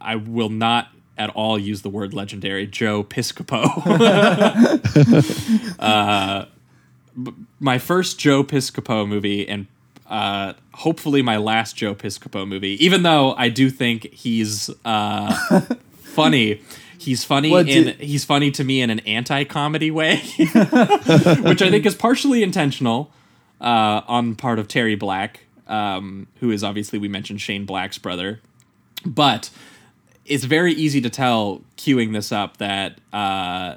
[0.00, 0.88] I will not
[1.18, 2.66] at all use the word legendary.
[2.66, 3.68] Joe Piscopo.
[5.78, 6.46] uh,
[7.58, 9.66] my first Joe Piscopo movie, and
[10.06, 12.82] uh, hopefully my last Joe Piscopo movie.
[12.84, 15.34] Even though I do think he's uh,
[15.98, 16.62] funny.
[16.98, 21.70] He's funny What in do- he's funny to me in an anti-comedy way, which I
[21.70, 23.10] think is partially intentional
[23.60, 28.40] uh, on part of Terry Black, um, who is obviously we mentioned Shane Black's brother,
[29.06, 29.50] but
[30.26, 33.76] it's very easy to tell queuing this up that uh,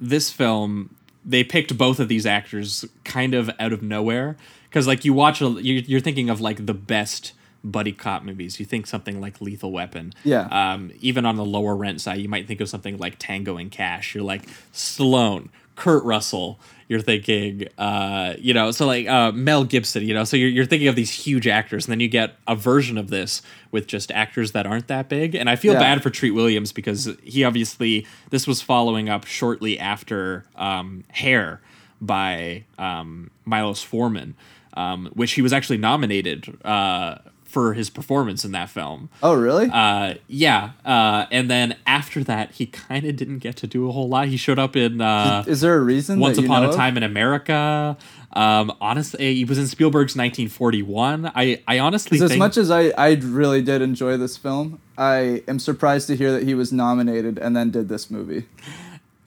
[0.00, 4.36] this film they picked both of these actors kind of out of nowhere.
[4.68, 7.32] Because like you watch you're thinking of like the best
[7.64, 10.46] buddy cop movies you think something like lethal weapon Yeah.
[10.50, 13.70] um, even on the lower rent side you might think of something like tango and
[13.70, 16.58] cash you're like stallone kurt russell
[16.88, 20.64] you're thinking uh, you know so like uh, mel gibson you know so you're, you're
[20.64, 24.10] thinking of these huge actors and then you get a version of this with just
[24.12, 25.80] actors that aren't that big and i feel Yeah.
[25.80, 31.60] bad for treat williams because he obviously this was following up shortly after um, hair
[32.00, 34.34] by um, milos forman
[34.74, 37.16] um, which he was actually nominated uh,
[37.48, 39.68] for his performance in that film Oh, really?
[39.72, 43.92] uh, yeah, uh, and then after that, he kind of didn't get to do a
[43.92, 44.28] whole lot.
[44.28, 46.20] He showed up in uh, Is there a reason?
[46.20, 46.74] Once Upon a of?
[46.76, 47.96] Time in America.
[48.34, 51.32] Um, honestly, he was in Spielberg's 1941.
[51.34, 55.42] I, I honestly 'Cause as much as I, I really did enjoy this film, I
[55.48, 58.44] am surprised to hear that he was nominated and then did this movie.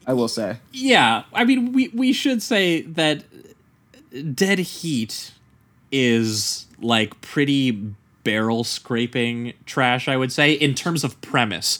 [0.05, 0.57] I will say.
[0.71, 3.23] yeah, I mean, we we should say that
[4.35, 5.31] Dead Heat
[5.91, 7.93] is like pretty
[8.23, 10.07] barrel scraping trash.
[10.07, 11.79] I would say in terms of premise.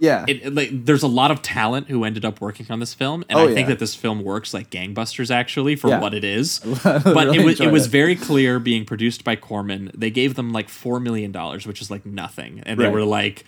[0.00, 0.24] Yeah.
[0.26, 3.24] it, it, like there's a lot of talent who ended up working on this film
[3.28, 6.00] and Oh, i think that this film works like gangbusters actually for Yeah.
[6.00, 9.92] what it is but really it was it was very clear being produced by corman
[9.94, 13.44] they gave them like four million dollars which is like nothing and they were like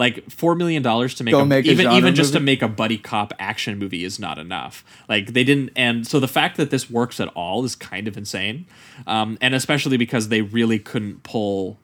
[0.00, 2.68] like four million dollars to make, a, make even genre even just to make a
[2.68, 4.82] buddy cop action movie is not enough.
[5.10, 8.16] Like they didn't and so the fact that this works at all is kind of
[8.16, 8.64] insane.
[9.06, 11.78] Um, and especially because they really couldn't pull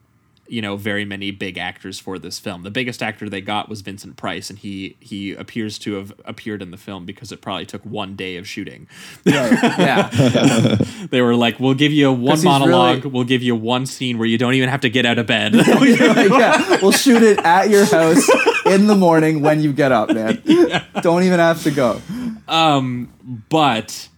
[0.49, 2.63] you know very many big actors for this film.
[2.63, 6.61] The biggest actor they got was Vincent Price, and he he appears to have appeared
[6.61, 8.87] in the film because it probably took one day of shooting.
[9.25, 10.07] yeah.
[11.11, 12.97] they were like, "We'll give you one monologue.
[13.03, 15.27] really- We'll give you one scene where you don't even have to get out of
[15.27, 16.77] bed." yeah.
[16.81, 18.27] We'll shoot it at your house
[18.65, 20.41] in the morning when you get up, man.
[21.01, 22.01] Don't even have to go.
[22.47, 23.11] Um,
[23.49, 24.09] but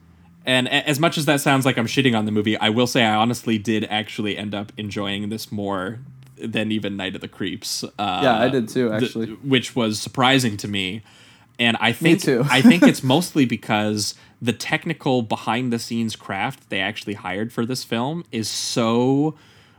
[0.46, 3.04] and as much as that sounds like I'm shitting on the movie, I will say
[3.04, 6.00] I honestly did actually end up enjoying this more
[6.42, 7.84] than even Night of the Creeps.
[7.84, 9.28] Uh, Yeah, I did too, th- actually.
[9.44, 11.02] which was surprising to me.
[11.60, 12.26] And I think.
[12.28, 17.66] I think it's mostly because the technical behind the scenes craft they actually hired for
[17.66, 19.36] this film is so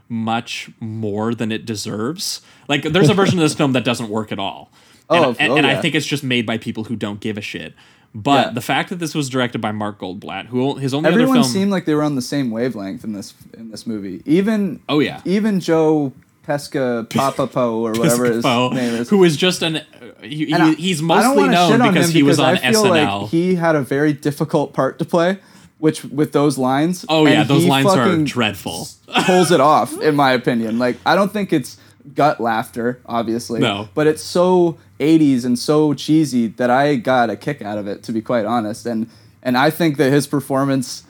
[0.08, 2.42] much more than it deserves.
[2.68, 4.70] Like there's a version of this film that doesn't work at all.
[5.12, 5.80] And, Oh, and, oh, and I yeah.
[5.80, 7.74] think it's just made by people who don't give a shit.
[8.14, 8.52] But Yeah.
[8.52, 11.52] the fact that this was directed by Mark Goldblatt, who his only Everyone other film
[11.52, 14.22] seemed like they were on the same wavelength in this in this movie.
[14.24, 15.20] Even Oh, yeah.
[15.24, 16.12] even Joe
[16.50, 19.08] Pesca Papapo or whatever his name is.
[19.08, 19.82] who is just an
[20.20, 23.20] he, he- he's mostly known on because he was on I feel SNL.
[23.22, 25.38] Like he had a very difficult part to play,
[25.78, 27.04] which with those lines.
[27.08, 28.88] oh yeah, those lines are fucking dreadful.
[29.26, 30.78] pulls it off, in my opinion.
[30.78, 31.76] Like I don't think it's
[32.14, 33.60] gut laughter, obviously.
[33.60, 33.88] No.
[33.94, 38.02] But it's so 80s and so cheesy that I got a kick out of it,
[38.04, 38.86] to be quite honest.
[38.86, 39.08] And
[39.42, 41.04] and I think that his performance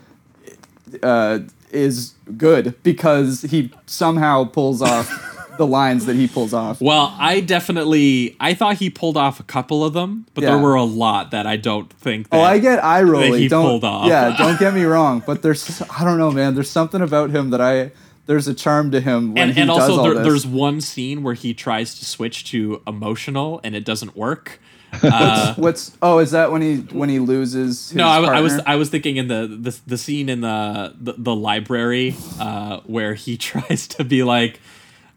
[1.03, 1.39] uh,
[1.73, 5.09] is good because he somehow pulls off
[5.59, 6.81] the lines that he pulls off.
[6.81, 10.75] Well, I definitely I thought he pulled off a couple of them, but there were
[10.75, 12.31] a lot that I don't think.
[12.31, 13.35] That, Oh, I get eye rolling.
[13.35, 14.09] he don't, pulled off.
[14.09, 16.55] Yeah, don't get me wrong, but there's I don't know, man.
[16.55, 17.93] There's something about him that I
[18.27, 20.23] there's a charm to him when and he and does also all there, this.
[20.25, 24.61] there's one scene where he tries to switch to emotional and it doesn't work.
[25.03, 27.89] Uh, What's oh is that when he when he loses?
[27.91, 28.59] His no, I, I was?
[28.67, 33.15] I was thinking in the the, the scene in the the, the library uh, where
[33.15, 34.61] he tries to be like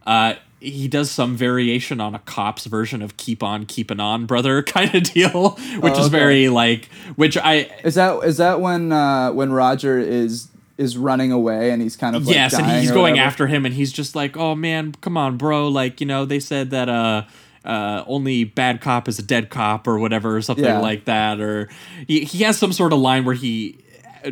[0.06, 4.62] uh, he does some variation on a cop's version of "Keep on Keeping On, Brother"
[4.64, 6.86] kind of deal, which Oh, is very like
[7.16, 11.82] which I Is that is that when uh, when Roger is is running away and
[11.82, 13.28] he's kind of like yes, and he's going whatever?
[13.28, 15.68] after him, and he's just like, "Oh man, come on, bro!
[15.68, 17.24] Like you know, they said that uh,
[17.66, 20.80] uh, only bad cop is a dead cop, or whatever, or something Yeah.
[20.80, 21.70] like that." Or
[22.08, 23.78] he, he has some sort of line where he.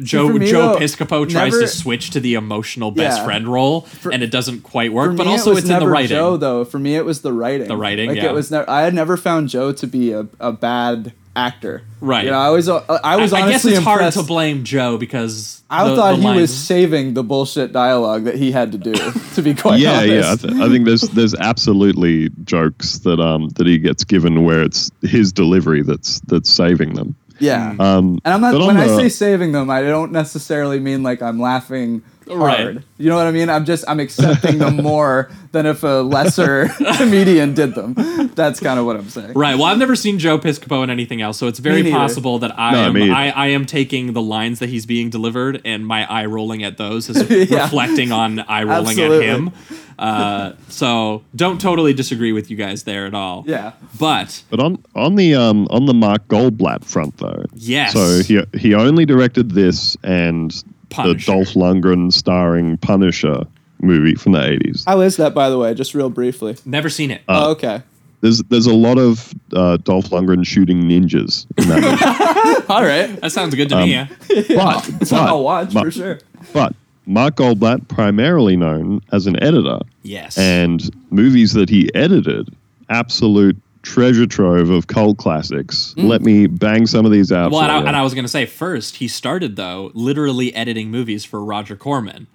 [0.02, 3.26] Joe me, Joe though, Piscopo tries never- to switch to the emotional best Yeah.
[3.26, 5.18] friend role, and it doesn't quite work.
[5.18, 6.10] But also, was it's in the never writing.
[6.16, 6.64] Joe though.
[6.64, 7.68] For me, it was the writing.
[7.68, 8.30] The writing, Like yeah.
[8.30, 8.50] it was.
[8.52, 11.84] Ne- I had never found Joe to be a, a bad actor.
[12.00, 12.26] Right.
[12.26, 14.64] You know, I was uh, I was I, I guess honestly it's hard to blame
[14.64, 18.72] Joe because I the- thought the he was saving the bullshit dialogue that he had
[18.74, 18.94] to do.
[19.36, 20.10] To be quite yeah, honest.
[20.12, 20.32] yeah.
[20.32, 24.62] I, th- I think there's there's absolutely jokes that um that he gets given where
[24.62, 27.16] it's his delivery that's that's saving them.
[27.40, 27.76] Yeah.
[27.80, 31.02] Um, And I'm not but on when I say saving them, I don't necessarily mean
[31.02, 32.04] like I'm laughing
[32.38, 32.78] Right.
[32.98, 33.50] You know what I mean?
[33.50, 36.68] I'm just I'm accepting them more than if a lesser
[36.98, 37.96] comedian did them.
[38.36, 39.34] That's kind of what I'm saying.
[39.34, 39.56] Right.
[39.56, 42.72] Well, I've never seen Joe Piscopo in anything else, so it's very possible that I
[42.72, 42.96] No, am.
[43.12, 46.78] I, I am taking the lines that he's being delivered and my eye rolling at
[46.78, 47.64] those is Yeah.
[47.64, 49.28] reflecting on eye rolling Absolutely.
[49.28, 49.52] at him.
[50.00, 53.44] Uh, so don't totally disagree with you guys there at all.
[53.46, 53.74] Yeah.
[54.00, 57.94] But But on on the um on the Mark Goldblatt front though, Yes.
[57.94, 60.52] So he he only directed this and
[60.92, 61.32] Punisher.
[61.32, 63.44] the Dolph Lundgren starring Punisher
[63.82, 64.84] movie from the eighties.
[64.86, 65.74] How is that, by the way?
[65.74, 66.56] Just real briefly.
[66.66, 67.22] never seen it.
[67.28, 67.82] oh, okay.
[68.22, 72.66] There's there's a lot of uh, Dolph Lundgren shooting ninjas in that movie.
[72.74, 73.20] All right.
[73.20, 73.92] that sounds good to me.
[73.94, 74.08] Yeah.
[74.28, 76.20] but That's what but, I'll watch but, for sure.
[76.54, 76.76] But
[77.08, 80.38] Mark Goldblatt, primarily known as an editor, Yes.
[80.38, 82.56] and movies that he edited,
[82.90, 85.94] absolute treasure trove of cult classics.
[85.98, 87.50] Let me bang some of these out.
[87.50, 87.54] Mm.
[87.54, 90.54] well, for and I, and I was going to say first, he started though literally
[90.56, 92.28] editing movies for Roger Corman.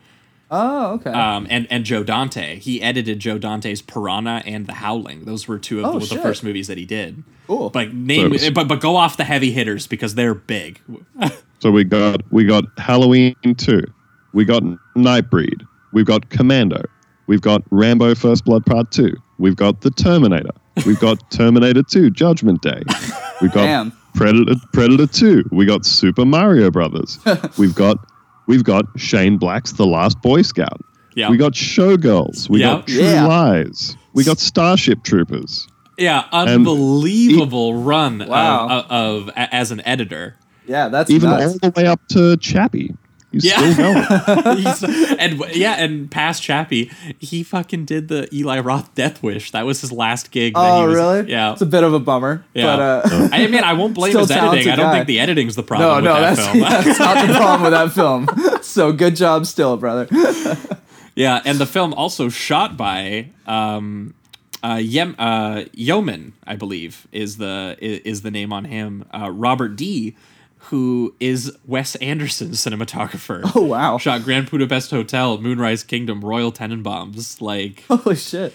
[0.48, 1.10] Oh, okay.
[1.10, 2.60] um, and and Joe Dante.
[2.60, 5.24] He edited Joe Dante's Piranha and The Howling.
[5.24, 7.24] Those were two of Oh, the, the first movies that he did.
[7.48, 7.70] Cool.
[7.70, 10.80] But name, So- but but go off the heavy hitters because they're big.
[11.60, 13.82] So we got we got Halloween two,
[14.34, 14.62] we got
[14.94, 16.82] Nightbreed, we've got Commando,
[17.28, 20.50] we've got Rambo First Blood Part two, we've got The Terminator,
[20.84, 22.82] we've got Terminator Two Judgment Day,
[23.40, 23.92] we've got Damn.
[24.14, 27.18] Predator Predator Two, we got Super Mario Brothers,
[27.58, 27.98] we've got
[28.46, 30.80] we've got Shane Black's The Last Boy Scout,
[31.14, 31.30] Yeah.
[31.30, 32.66] we got Showgirls, we Yeah.
[32.76, 33.26] got True Yeah.
[33.26, 35.66] Lies, we got Starship Troopers.
[35.98, 38.68] Yeah, unbelievable run Wow.
[38.68, 40.36] of, of, of as an editor.
[40.66, 41.44] yeah, that's Even nuts.
[41.62, 42.94] all the way up to Chappie.
[43.36, 43.72] He's Yeah.
[43.72, 44.56] still going.
[44.58, 44.82] He's-
[45.18, 49.50] and yeah, and past Chappie, he fucking did the Eli Roth Death Wish.
[49.52, 50.54] That was his last gig.
[50.54, 51.30] that Oh, he was, really?
[51.30, 51.52] Yeah.
[51.52, 52.44] It's a bit of a bummer.
[52.54, 52.64] Yeah.
[52.76, 54.48] But, uh, I mean, I won't blame Still his editing.
[54.64, 54.94] talented I don't guy.
[54.96, 56.60] think the editing's the problem no, with that that's, film.
[56.84, 58.62] that's not the problem with that film.
[58.62, 60.06] So good job still, brother.
[61.14, 64.12] Yeah, and the film also shot by um,
[64.62, 69.04] uh, Yem, uh, Yeoman, I believe, is the i- is the name on him.
[69.14, 70.14] Uh, Robert D,
[70.66, 73.40] who is Wes Anderson's cinematographer.
[73.54, 73.98] Oh, wow.
[73.98, 77.40] Shot Grand Budapest Hotel, Moonrise Kingdom, Royal Tenenbaums.
[77.40, 78.52] Like Holy shit.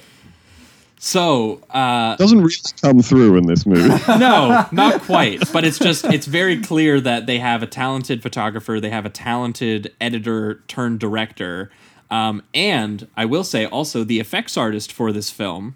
[0.99, 1.61] so.
[1.69, 3.87] Uh, Doesn't really come through in this movie.
[4.19, 5.51] no, not quite.
[5.53, 9.09] But it's just it's very clear that they have a talented photographer, they have a
[9.09, 11.71] talented editor turned director,
[12.09, 15.75] um, and I will say also the effects artist for this film,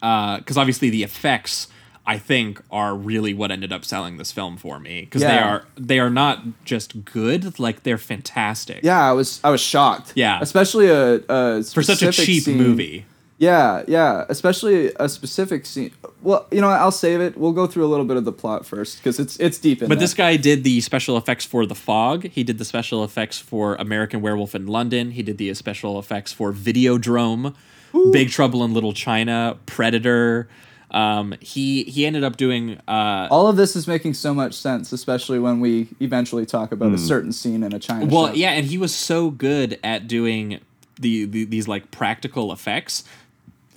[0.00, 1.68] because obviously the effects
[2.04, 5.64] I think are really what ended up selling this film for me because they are
[5.76, 8.80] they are not just good, like they're fantastic.
[8.82, 10.12] Yeah, I was I was shocked.
[10.16, 10.38] Yeah.
[10.40, 12.56] Especially a, a For such a cheap scene.
[12.58, 13.06] movie.
[13.38, 14.24] Yeah, yeah.
[14.28, 15.90] Especially a specific scene.
[16.22, 17.36] Well, you know, I'll save it.
[17.36, 19.88] We'll go through a little bit of the plot first because it's it's deep in
[19.88, 20.02] But there.
[20.04, 22.28] this guy did the special effects for The Fog.
[22.28, 25.12] He did the special effects for American Werewolf in London.
[25.12, 27.54] He did the special effects for Videodrome,
[28.12, 30.48] Big Trouble in Little China, Predator.
[30.92, 34.92] Um, he he ended up doing uh, All of this is making so much sense,
[34.92, 38.36] especially when we eventually talk about a certain scene in a China well, shop.
[38.36, 40.60] yeah, and he was so good at doing
[41.00, 43.04] the, the these like practical effects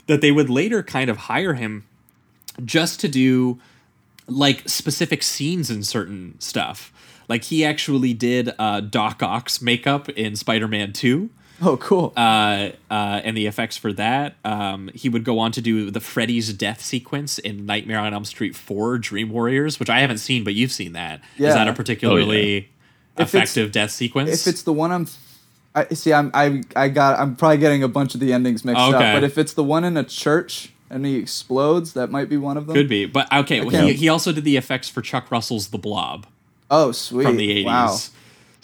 [0.08, 1.86] that they would later kind of hire him
[2.64, 3.60] just to do
[4.28, 6.92] like specific scenes in certain stuff.
[7.28, 11.30] Like he actually did uh, Doc Ock's makeup in Spider-Man Two.
[11.62, 12.12] Oh, cool.
[12.18, 14.36] uh, uh, and the effects for that.
[14.44, 18.26] Um, he would go on to do the Freddy's death sequence in Nightmare on Elm
[18.26, 21.22] Street 4 Dream Warriors, which I haven't seen, but you've seen that.
[21.36, 21.48] Is Yeah.
[21.50, 22.66] Is that a particularly If
[23.18, 24.30] it's- effective death sequence?
[24.46, 25.08] if it's the one I'm,
[25.74, 26.14] I see.
[26.14, 27.20] I'm I I got.
[27.20, 28.94] I'm probably getting a bunch of the endings mixed up.
[28.94, 32.56] But if it's the one in a church and he explodes, that might be one
[32.58, 32.76] of them.
[32.76, 33.06] Could be.
[33.06, 36.28] But okay, well, he, he also did the effects for Chuck Russell's The Blob
[36.72, 37.26] Oh, sweet.
[37.26, 37.66] from the 80s.
[37.66, 37.98] Wow.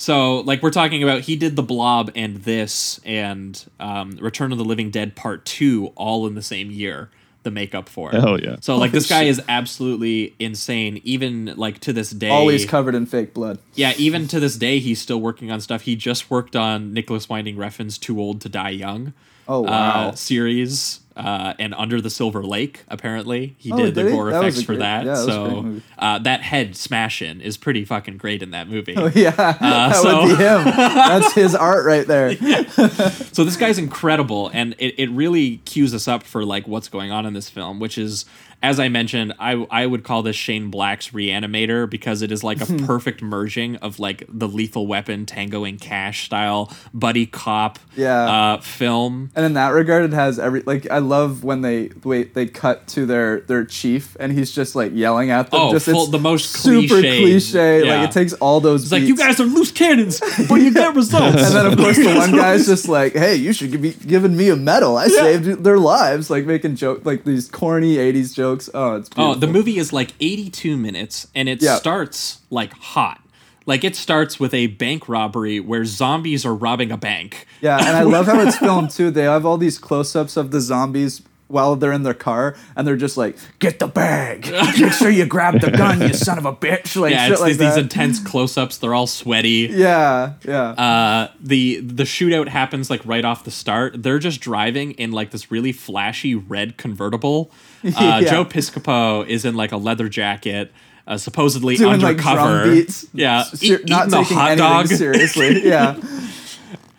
[0.02, 4.58] So, like, we're talking about he did The Blob and this and um, Return of
[4.58, 7.12] the Living Dead Part 2 all in the same year,
[7.44, 8.20] the makeup for it.
[8.20, 8.56] Hell yeah.
[8.62, 12.30] So, like, this guy is absolutely insane, even, like, to this day.
[12.30, 13.60] Always covered in fake blood.
[13.76, 15.84] Yeah, even to this day, he's still working on stuff.
[15.84, 19.14] He just worked on Nicolas Winding Refn's "Too Old to Die Young"
[19.48, 20.10] Oh wow.
[20.10, 24.16] uh, series, uh, and "Under the Silver Lake." Apparently, he Oh, did the did he?
[24.16, 25.06] gore That was effects a for great- that.
[25.06, 28.42] yeah, that was a great so uh, that head smash in is pretty fucking great
[28.42, 28.94] in that movie.
[28.96, 30.64] Oh, yeah, that so- would be him.
[30.66, 32.36] That's his art right there.
[33.34, 37.12] so this guy's incredible and it, it really cues us up for like what's going
[37.12, 38.26] on in this film which is
[38.64, 42.62] as I mentioned, I I would call this Shane Black's Reanimator because it is like
[42.62, 48.24] a perfect merging of like the Lethal Weapon, Tango and Cash style buddy cop Yeah.
[48.56, 49.32] uh, film.
[49.36, 52.88] And in that regard, it has every like I love when they wait they cut
[52.90, 55.60] to their their chief and he's just like yelling at them.
[55.60, 57.86] Oh, just full- it's the most super cliche.
[57.86, 57.98] Yeah.
[58.02, 58.84] Like it takes all those.
[58.84, 61.38] It's like you guys are loose cannons, but you get results.
[61.42, 64.50] and then of course the one guy's just like, "Hey, you should be giving me
[64.50, 64.98] a medal.
[64.98, 68.51] I saved their lives." Like making joke like these corny '80s jokes.
[68.74, 69.32] Oh, it's beautiful.
[69.32, 71.76] Oh, the movie is like 82 minutes and it Yeah.
[71.76, 73.22] starts like hot.
[73.66, 77.46] Like it starts with a bank robbery where zombies are robbing a bank.
[77.62, 79.12] Yeah, and I love how it's filmed too.
[79.12, 81.22] They have all these close-ups of the zombies
[81.52, 84.50] while they're in their car, and they're just like, "Get the bag!
[84.80, 87.42] Make sure you grab the gun, you son of a bitch!" Like yeah, shit it's
[87.42, 88.78] like these, these intense close-ups.
[88.78, 89.70] They're all sweaty.
[89.72, 90.70] yeah, yeah.
[90.72, 94.02] Uh, the the shootout happens like right off the start.
[94.02, 97.52] They're just driving in like this really flashy red convertible.
[97.84, 97.90] Uh,
[98.22, 98.30] Yeah.
[98.30, 100.72] Joe Piscopo is in like a leather jacket,
[101.08, 102.64] uh, supposedly Doing like undercover.
[102.64, 103.06] drum beats.
[103.14, 104.88] Yeah, ser- eat, not taking hot anything dog.
[104.88, 105.68] seriously.
[105.68, 105.96] Yeah.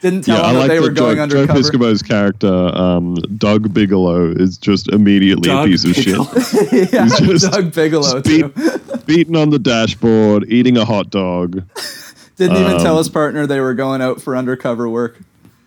[0.03, 1.61] Didn't tell yeah, I them that like they that were Joe, going Joe undercover.
[1.61, 6.07] Piscopo's character, um, Doug Bigelow, is just immediately Doug a piece of shit.
[6.93, 8.79] yeah, He's just Doug Bigelow beat- too.
[9.07, 11.62] Beaten on the dashboard, eating a hot dog.
[12.37, 15.20] Didn't even tell um, his partner they were going out for undercover work.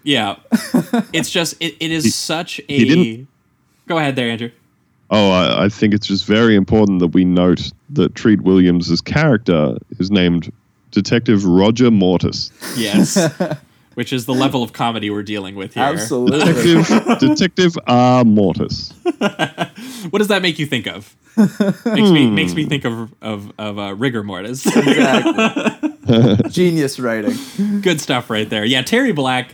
[0.04, 0.36] Yeah,
[1.14, 2.86] it's just it, it is such a.
[2.86, 3.28] didn't-
[3.88, 4.52] Go ahead there, Andrew.
[5.12, 9.78] Oh, I, I think it's just very important that we note that Treat Williams' character
[10.00, 10.52] is named
[10.92, 12.52] Detective Roger Mortis.
[12.76, 13.16] Yes.
[13.96, 15.84] Which is the level of comedy we're dealing with here.
[15.84, 16.54] Absolutely.
[16.54, 18.24] Detective Detective R.
[18.24, 18.94] Mortis.
[20.10, 21.16] What does that make you think of?
[21.38, 24.66] makes me makes me think of of of uh, rigor mortis.
[24.66, 26.50] Exactly.
[26.50, 27.36] Genius writing.
[27.82, 28.64] Good stuff right there.
[28.64, 29.54] Yeah, Terry Black,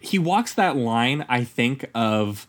[0.00, 1.24] he walks that line.
[1.28, 2.46] I think of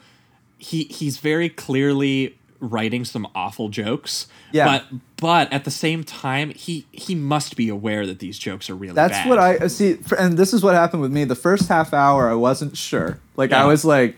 [0.58, 4.28] he he's very clearly writing some awful jokes.
[4.54, 4.66] Yeah.
[4.66, 4.86] But
[5.18, 8.94] but at the same time, he he must be aware that these jokes are really
[8.94, 9.28] That's bad.
[9.30, 11.26] what I see, and this is what happened with me.
[11.26, 13.20] The first half hour, I wasn't sure.
[13.36, 13.64] Like Yeah.
[13.64, 14.18] I was like,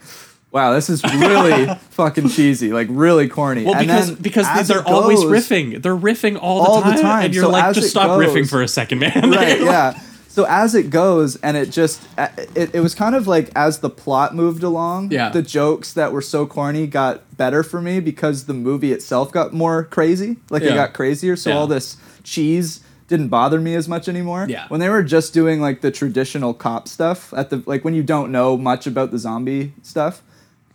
[0.51, 4.79] "Wow, this is really fucking cheesy, like really corny." Well, And because then because they're
[4.79, 5.81] it always riffing.
[5.81, 7.25] They're riffing all the All the time, time.
[7.25, 9.31] and you're So like, just stop riffing for a second, man.
[9.31, 9.99] right yeah
[10.33, 12.01] so as it goes and it just
[12.55, 15.29] it, it was kind of like as the plot moved along Yeah.
[15.29, 19.53] the jokes that were so corny got better for me because the movie itself got
[19.53, 20.71] more crazy like Yeah.
[20.71, 21.57] it got crazier so Yeah.
[21.57, 24.65] all this cheese didn't bother me as much anymore Yeah.
[24.69, 28.01] when they were just doing like the traditional cop stuff at the like when you
[28.03, 30.23] don't know much about the zombie stuff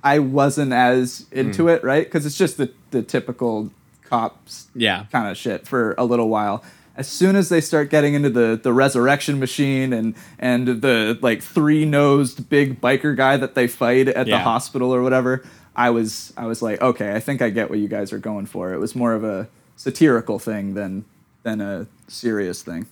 [0.04, 1.68] i wasn't as into Hmm.
[1.70, 3.70] it right because it's just the the typical
[4.04, 5.04] cops Yeah.
[5.12, 6.62] kind of shit for a little while.
[6.98, 11.40] As soon as they start getting into the the resurrection machine and and the like
[11.42, 15.44] three nosed big biker guy that they fight at the hospital or whatever,
[15.76, 18.46] I was I was like, okay, I think I get what you guys are going
[18.46, 18.74] for.
[18.74, 21.04] It was more of a satirical thing than
[21.44, 22.86] than a serious thing.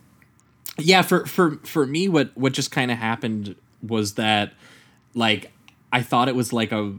[0.78, 4.52] yeah for for for me what what just kind of happened was that
[5.14, 5.50] like
[5.92, 6.94] i thought it was like a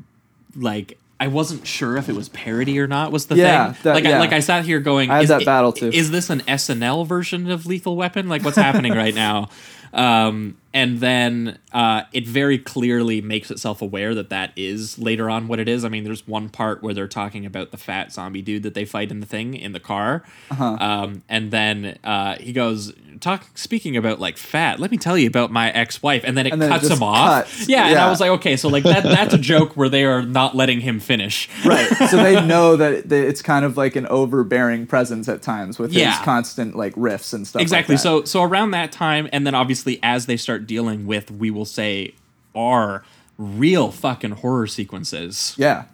[0.55, 3.81] like i wasn't sure if it was parody or not was the Yeah, thing.
[3.84, 5.89] that- like I, like i sat here going I had is, that battle too.
[5.89, 8.30] is this an snl version of lethal weapon?
[8.30, 9.49] Like what's happening right now?
[9.94, 15.47] Um and then uh it very clearly makes itself aware that that is later on
[15.47, 18.41] what it is i mean there's one part where they're talking about the fat zombie
[18.41, 20.77] dude that they fight in the thing in the car Uh-huh.
[20.79, 23.47] um, and then uh, he goes, "Talk.
[23.55, 26.61] Speaking about like fat, let me tell you about my ex-wife." And then it And
[26.61, 27.43] then cuts just him off.
[27.45, 27.67] cuts.
[27.69, 30.21] Yeah, and I was like, okay, so like that that's a joke where they are
[30.23, 31.49] not letting him finish.
[31.65, 31.87] Right.
[32.09, 36.11] so they know that it's kind of like an overbearing presence at times with Yeah.
[36.15, 37.59] his constant like riffs and stuff.
[37.59, 37.95] like exactly.
[37.95, 38.01] that.
[38.01, 41.65] so so around that time, and then obviously as they start dealing with, we will
[41.68, 42.14] say,
[42.56, 43.03] are
[43.38, 45.53] real fucking horror sequences.
[45.57, 45.85] yeah.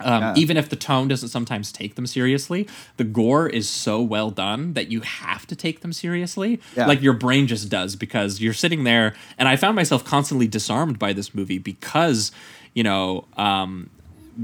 [0.00, 0.34] Um, Yeah.
[0.36, 4.72] Even if the tone doesn't sometimes take them seriously, the gore is so well done
[4.72, 6.60] that you have to take them seriously.
[6.76, 6.86] Yeah.
[6.86, 10.98] Like your brain just does because you're sitting there, and I found myself constantly disarmed
[10.98, 12.32] by this movie because,
[12.74, 13.90] you know, um,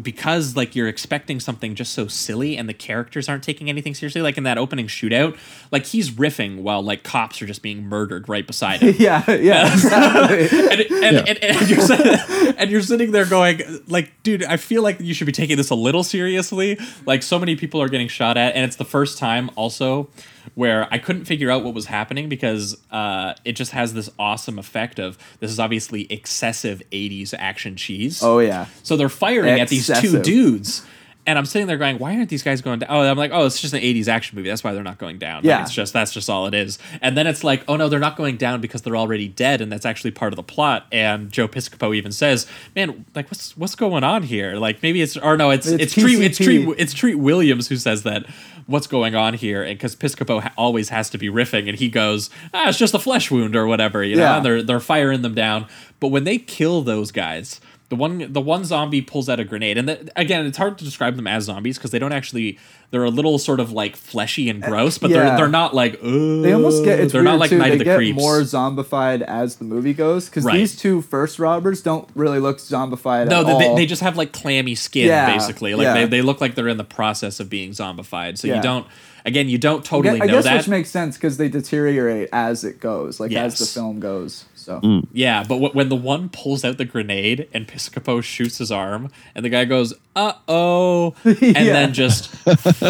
[0.02, 4.20] because like you're expecting something just so silly and the characters aren't taking anything seriously
[4.20, 5.36] like in that opening shootout
[5.72, 9.28] like he's riffing while like cops are just being murdered right beside him Yeah.
[9.30, 9.68] Yeah.
[9.78, 10.58] Exactly.
[10.58, 15.00] and, and, and, and, you're and you're sitting there going like dude i feel like
[15.00, 18.36] you should be taking this a little seriously like so many people are getting shot
[18.36, 20.08] at and it's the first time also
[20.54, 24.58] where i couldn't figure out what was happening because uh, it just has this awesome
[24.58, 28.22] effect of this is obviously excessive 80s action cheese.
[28.22, 28.66] Oh yeah.
[28.82, 30.84] so they're firing at these two dudes
[31.28, 32.88] And I'm sitting there going, why aren't these guys going down?
[32.90, 34.48] Oh, I'm like, oh, it's just an 80s action movie.
[34.48, 35.36] That's why they're not going down.
[35.36, 35.60] Like, Yeah.
[35.62, 36.78] it's just, that's just all it is.
[37.02, 39.60] And then it's like, oh no, they're not going down because they're already dead.
[39.60, 40.86] And that's actually part of the plot.
[40.90, 44.54] And Joe Piscopo even says, man, like, what's, what's going on here?
[44.56, 46.38] Like, maybe it's, or no, it's, It's it's, Treat, it's.
[46.38, 48.24] Treat, it's Treat Williams who says that,
[48.66, 49.62] what's going on here?
[49.62, 52.94] And because Piscopo ha- always has to be riffing and he goes, ah, it's just
[52.94, 54.36] a flesh wound or whatever, you know, Yeah.
[54.38, 55.66] and they're, they're firing them down.
[56.00, 59.78] But when they kill those guys, the one the one zombie pulls out a grenade,
[59.78, 62.58] and the, again, it's hard to describe them as zombies because they don't actually.
[62.90, 65.16] They're a little sort of like fleshy and eh, gross, but yeah.
[65.16, 65.94] they're they're not like.
[65.94, 66.42] Ugh.
[66.42, 67.58] They almost get it's They're not like too.
[67.58, 68.18] Night they of the get Creeps.
[68.18, 70.56] more zombified as the movie goes because Right.
[70.56, 73.58] these two first robbers don't really look zombified no, at they, all.
[73.58, 75.74] they, they just have like clammy skin, Yeah, basically.
[75.74, 75.94] Like yeah.
[75.94, 78.38] they, they look like they're in the process of being zombified.
[78.38, 78.86] So you don't.
[79.26, 80.56] Again, you don't I totally guess, I guess that.
[80.58, 84.46] which makes sense because they deteriorate as it goes, like as the film goes.
[84.68, 88.70] So Yeah, but wh- when the one pulls out the grenade and Piscopo shoots his
[88.70, 91.64] arm, and the guy goes, "Uh oh," and Yeah.
[91.72, 92.28] then just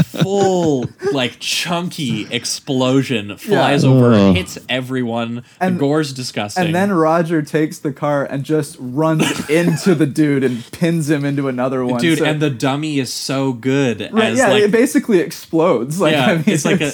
[0.04, 3.90] full like chunky explosion flies Yeah.
[3.90, 4.36] over, Ugh.
[4.36, 5.44] hits everyone.
[5.60, 6.64] And- the gore's disgusting.
[6.66, 11.24] and then Roger takes the car and just runs into the dude and pins him
[11.24, 12.00] into another one.
[12.00, 16.00] dude, So- and the dummy is so good right, as yeah, like it basically explodes.
[16.00, 16.92] Like yeah, I mean, it's like a.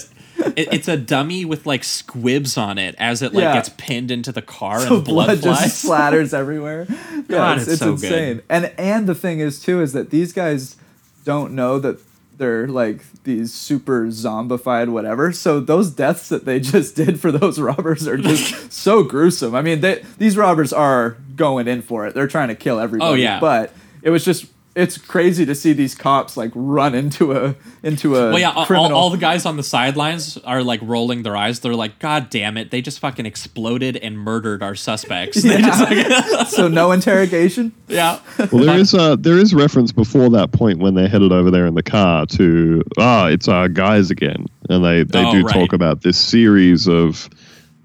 [0.57, 3.55] it- It's a dummy with like squibs on it as it like Yeah.
[3.55, 5.61] gets pinned into the car so and blood, flies.
[5.61, 6.87] just splatters everywhere.
[6.89, 8.05] Yeah, God, it's, it's it's so good.
[8.05, 8.43] insane.
[8.49, 10.77] And and the thing is too is that these guys
[11.25, 11.99] don't know that
[12.37, 15.33] they're like these super zombified whatever.
[15.33, 19.55] So those deaths that they just did for those robbers are just so gruesome.
[19.55, 22.15] I mean, they, these robbers are going in for it.
[22.15, 23.09] They're trying to kill everybody.
[23.11, 23.39] Oh, yeah.
[23.39, 23.73] But
[24.03, 24.47] it was just
[24.77, 28.67] it's crazy to see these cops like run into a into a Well, yeah, all,
[28.67, 28.97] criminal.
[28.99, 31.61] all the guys on the sidelines are like rolling their eyes.
[31.61, 32.71] They're like, "God damn it!
[32.73, 37.73] They just fucking exploded and murdered our suspects." They just, like- so no interrogation.
[37.89, 38.19] yeah.
[38.53, 41.67] Well, there is uh, there is reference before that point when they're headed over there
[41.67, 45.55] in the car to ah, it's our guys again, and they they Oh, do right.
[45.55, 47.29] talk about this series of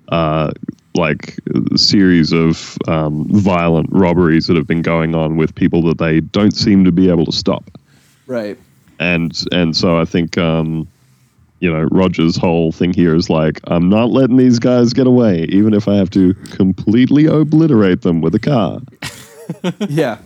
[0.10, 0.52] uh
[0.96, 1.40] like
[1.76, 6.56] series of um, violent robberies that have been going on with people that they don't
[6.56, 7.70] seem to be able to stop,
[8.28, 8.58] Right.
[9.00, 10.88] and and so I think um,
[11.60, 15.44] you know Roger's whole thing here is like I'm not letting these guys get away,
[15.50, 18.80] even if I have to completely obliterate them with a car,
[19.90, 20.18] Yeah.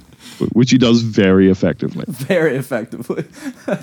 [0.54, 2.06] which he does very effectively.
[2.10, 3.26] Very effectively.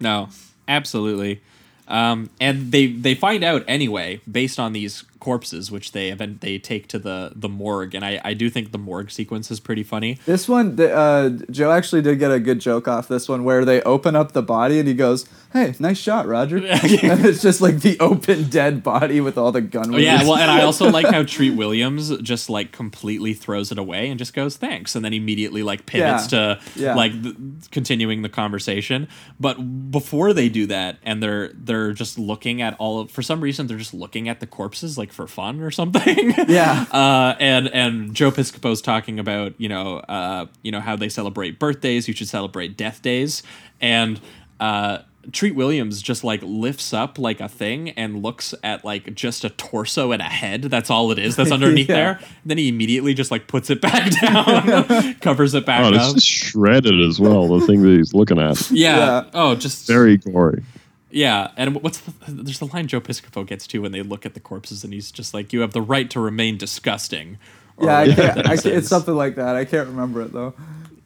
[0.00, 0.28] No,
[0.66, 1.40] absolutely.
[1.88, 6.58] Um, and they they find out anyway based on these corpses, which they event they
[6.58, 9.84] take to the the morgue, and I I do think the morgue sequence is pretty
[9.84, 10.18] funny.
[10.26, 13.64] This one, the, uh, Joe actually did get a good joke off this one where
[13.64, 17.60] they open up the body and he goes, "Hey, nice shot, Roger." and it's just
[17.60, 19.94] like the open dead body with all the gun.
[19.94, 23.78] Oh, yeah, well, and I also like how Treat Williams just like completely throws it
[23.78, 26.56] away and just goes thanks, and then immediately like pivots Yeah.
[26.56, 26.94] to Yeah.
[26.96, 27.36] like th-
[27.70, 29.06] continuing the conversation.
[29.38, 29.54] But
[29.92, 33.68] before they do that, and they're they're just looking at all of for some reason
[33.68, 36.34] they're just looking at the corpses like for fun or something.
[36.48, 36.84] Yeah.
[36.90, 41.58] uh, and and Joe Piscopo's talking about you know uh, you know how they celebrate
[41.58, 42.08] birthdays.
[42.08, 43.42] You should celebrate death days,
[43.80, 44.20] and
[44.60, 44.98] uh,
[45.30, 49.50] Treat Williams just like lifts up like a thing and looks at like just a
[49.50, 50.62] torso and a head.
[50.62, 51.36] That's all it is.
[51.36, 51.94] That's underneath Yeah.
[51.94, 52.20] there.
[52.44, 56.16] Then he immediately just like puts it back down, covers it back Oh, up.
[56.16, 57.46] it's shredded as well.
[57.58, 58.96] The thing that he's looking at, yeah.
[58.96, 59.30] Yeah.
[59.32, 60.64] Oh, just very gory.
[61.12, 61.52] Yeah.
[61.56, 64.40] And what's the, there's the line Joe Piscopo gets to when they look at the
[64.40, 67.38] corpses and he's just like, "You have the right to remain disgusting."
[67.76, 69.56] or yeah, I can't, I can't, it's something like that.
[69.56, 70.54] I can't remember it though.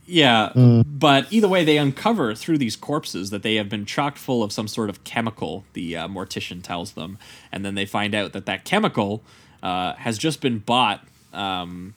[0.09, 0.53] Yeah,
[0.87, 4.53] but either way, they uncover through these corpses that they have been chocked full of
[4.53, 5.65] some sort of chemical.
[5.73, 7.19] The uh, mortician tells them,
[7.51, 9.24] and then they find out that that chemical
[9.65, 11.95] uh, has just been bought um,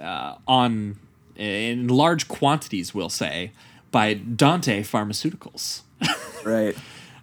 [0.00, 0.96] uh, on
[1.36, 2.92] in large quantities.
[2.92, 3.52] We'll say
[3.92, 5.82] by Dante Pharmaceuticals.
[6.44, 6.76] Right.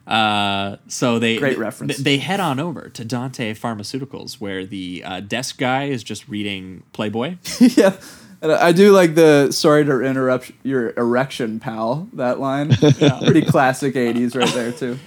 [0.10, 1.98] Uh, so they Great they- reference.
[1.98, 6.82] They, head on over to Dante Pharmaceuticals, where the uh, desk guy is just reading
[6.94, 7.38] Playboy.
[7.60, 7.96] yeah.
[8.42, 12.08] And I do like the sorry to interrupt your erection, pal.
[12.14, 14.98] That line, pretty classic '80s right there too.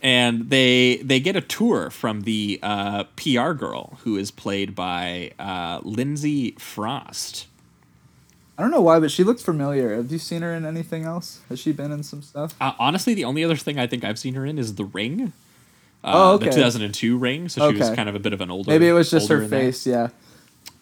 [0.00, 5.32] and they they get a tour from the uh, PR girl who is played by
[5.40, 7.48] uh, Lindsay Frost.
[8.58, 9.94] I don't know why, but she looked familiar.
[9.94, 11.40] Have you seen her in anything else?
[11.48, 12.56] Has she been in some stuff?
[12.60, 15.32] Uh, honestly, the only other thing I think I've seen her in is The Ring.
[16.02, 16.46] Uh, Oh, okay.
[16.46, 18.70] The 2002 Ring, so she was kind of a bit of an older.
[18.70, 19.48] Maybe it was just her in that.
[19.50, 19.86] face.
[19.86, 20.08] Yeah.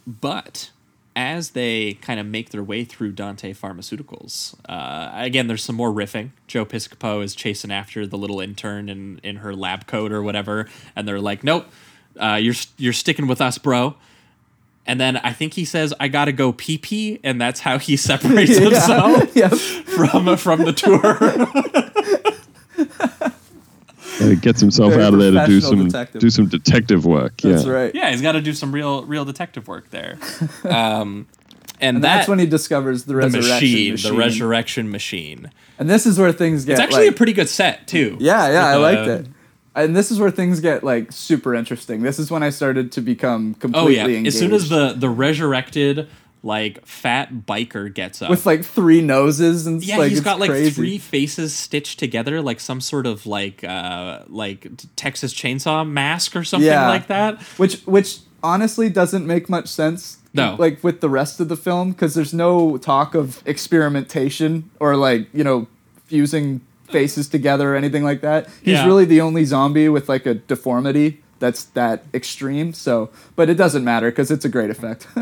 [0.06, 0.70] But
[1.14, 5.90] as they kind of make their way through Dante Pharmaceuticals, uh, again, there's some more
[5.90, 6.30] riffing.
[6.46, 10.68] Joe Piscopo is chasing after the little intern in, in her lab coat or whatever,
[10.94, 11.66] and they're like, "Nope,
[12.20, 13.96] uh, you're you're sticking with us, bro."
[14.86, 17.96] And then I think he says, "I gotta go pee pee," and that's how he
[18.10, 18.60] separates Yeah.
[18.60, 19.52] himself Yep.
[19.52, 21.18] from from the tour.
[24.18, 26.20] And he gets himself Very out of there to do some detective.
[26.22, 27.36] do some detective work.
[27.42, 27.70] That's yeah.
[27.70, 27.94] right.
[27.94, 30.18] yeah, he's got to do some real real detective work there.
[30.64, 31.26] Um,
[31.78, 34.12] and, And that, that's when he discovers the the resurrection machine, machine.
[34.12, 35.50] the resurrection machine.
[35.78, 38.16] And this is where things get It's actually like, a pretty good set too.
[38.18, 39.26] Yeah, yeah, I With liked it.
[39.76, 42.02] And this is where things get like super interesting.
[42.02, 44.16] This is when I started to become completely Oh yeah!
[44.16, 44.28] engaged.
[44.28, 46.08] As soon as the the resurrected
[46.42, 50.50] like fat biker gets up with like three noses and Yeah, like, he's got like
[50.50, 50.70] crazy.
[50.70, 54.66] three faces stitched together, like some sort of like uh like
[54.96, 56.88] Texas Chainsaw mask or something Yeah.
[56.88, 57.40] like that.
[57.58, 60.54] which which honestly doesn't make much sense No.
[60.58, 65.26] like with the rest of the film because there's no talk of experimentation or like
[65.34, 65.66] you know
[66.06, 68.86] fusing faces together or anything like that he's Yeah.
[68.86, 73.84] really the only zombie with like a deformity that's that extreme so but it doesn't
[73.84, 75.06] matter because it's a great effect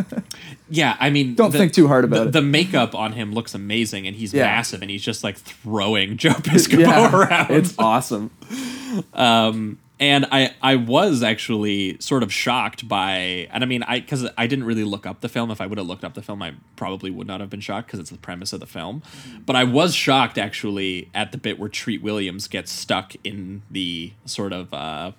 [0.71, 2.33] Yeah, I mean, Don't think too hard about the, it.
[2.33, 4.45] The makeup on him looks amazing, and he's Yeah.
[4.47, 7.51] massive, and he's just like throwing Joe Piscopo yeah around.
[7.51, 8.31] it's awesome
[9.15, 14.29] um, and I I was actually sort of shocked by, and I mean, I because
[14.37, 15.51] I didn't really look up the film.
[15.51, 17.87] If I would have looked up the film, I probably would not have been shocked
[17.87, 19.03] because it's the premise of the film.
[19.47, 24.13] But I was shocked actually at the bit where Treat Williams gets stuck in the
[24.27, 25.13] sort of uh,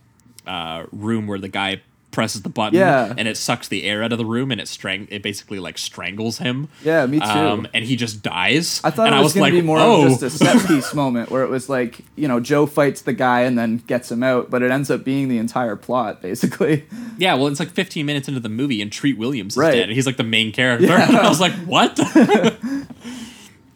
[0.45, 1.81] uh, room where the guy
[2.15, 3.13] presses the button Yeah.
[3.17, 5.77] and it sucks the air out of the room and it strang it basically like
[5.77, 7.25] strangles him Yeah, me too.
[7.25, 9.61] um, and he just dies I thought and it I was, was going like to
[9.61, 12.39] be more oh of just a set piece moment where it was like, you know,
[12.39, 15.37] Joe fights the guy and then gets him out, but it ends up being the
[15.37, 16.85] entire plot, basically.
[17.17, 19.71] Yeah, well, it's like 15 minutes into the movie, and Treat Williams is Right.
[19.73, 19.89] dead.
[19.89, 20.87] He's like the main character.
[20.87, 21.07] Yeah.
[21.07, 21.97] And I was like, what?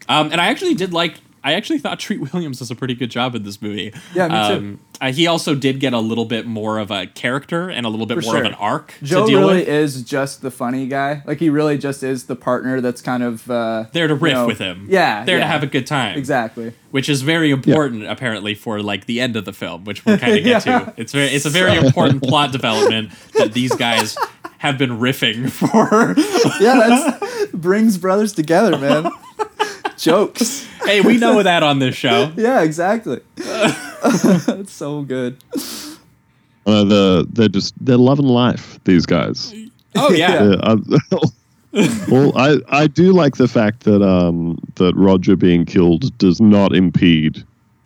[0.10, 1.16] um, and I actually did like.
[1.44, 3.94] I actually thought Treat Williams does a pretty good job in this movie.
[4.14, 4.58] Yeah, me too.
[4.66, 7.90] um, uh, he also did get a little bit more of a character and a
[7.90, 8.42] little bit For more sure.
[8.42, 9.68] of an arc Joe to deal really with.
[9.70, 11.22] is just the funny guy.
[11.26, 13.50] Like, he really just is the partner that's kind of.
[13.50, 14.88] Uh, There to you riff know- with him.
[14.90, 15.24] Yeah.
[15.24, 15.46] There yeah.
[15.46, 16.18] to have a good time.
[16.18, 16.74] Exactly.
[16.92, 20.38] Which is very important, apparently, for like the end of the film, which we'll kind
[20.38, 20.80] of get Yeah.
[20.80, 20.94] to.
[20.98, 24.18] It's very, it's a very important plot development that these guys
[24.58, 26.14] have been riffing for.
[26.62, 29.10] Yeah, that brings brothers together, man.
[30.00, 30.66] Jokes.
[30.86, 32.32] hey, we know that on this show.
[32.38, 33.20] Yeah, exactly.
[33.36, 35.38] That's so good.
[36.66, 38.80] Uh, the they're just they're loving life.
[38.86, 39.54] These guys.
[39.96, 40.44] Oh yeah.
[40.44, 41.30] Yeah, I-
[42.08, 46.74] well, I I do like the fact that um that Roger being killed does not
[46.74, 47.44] impede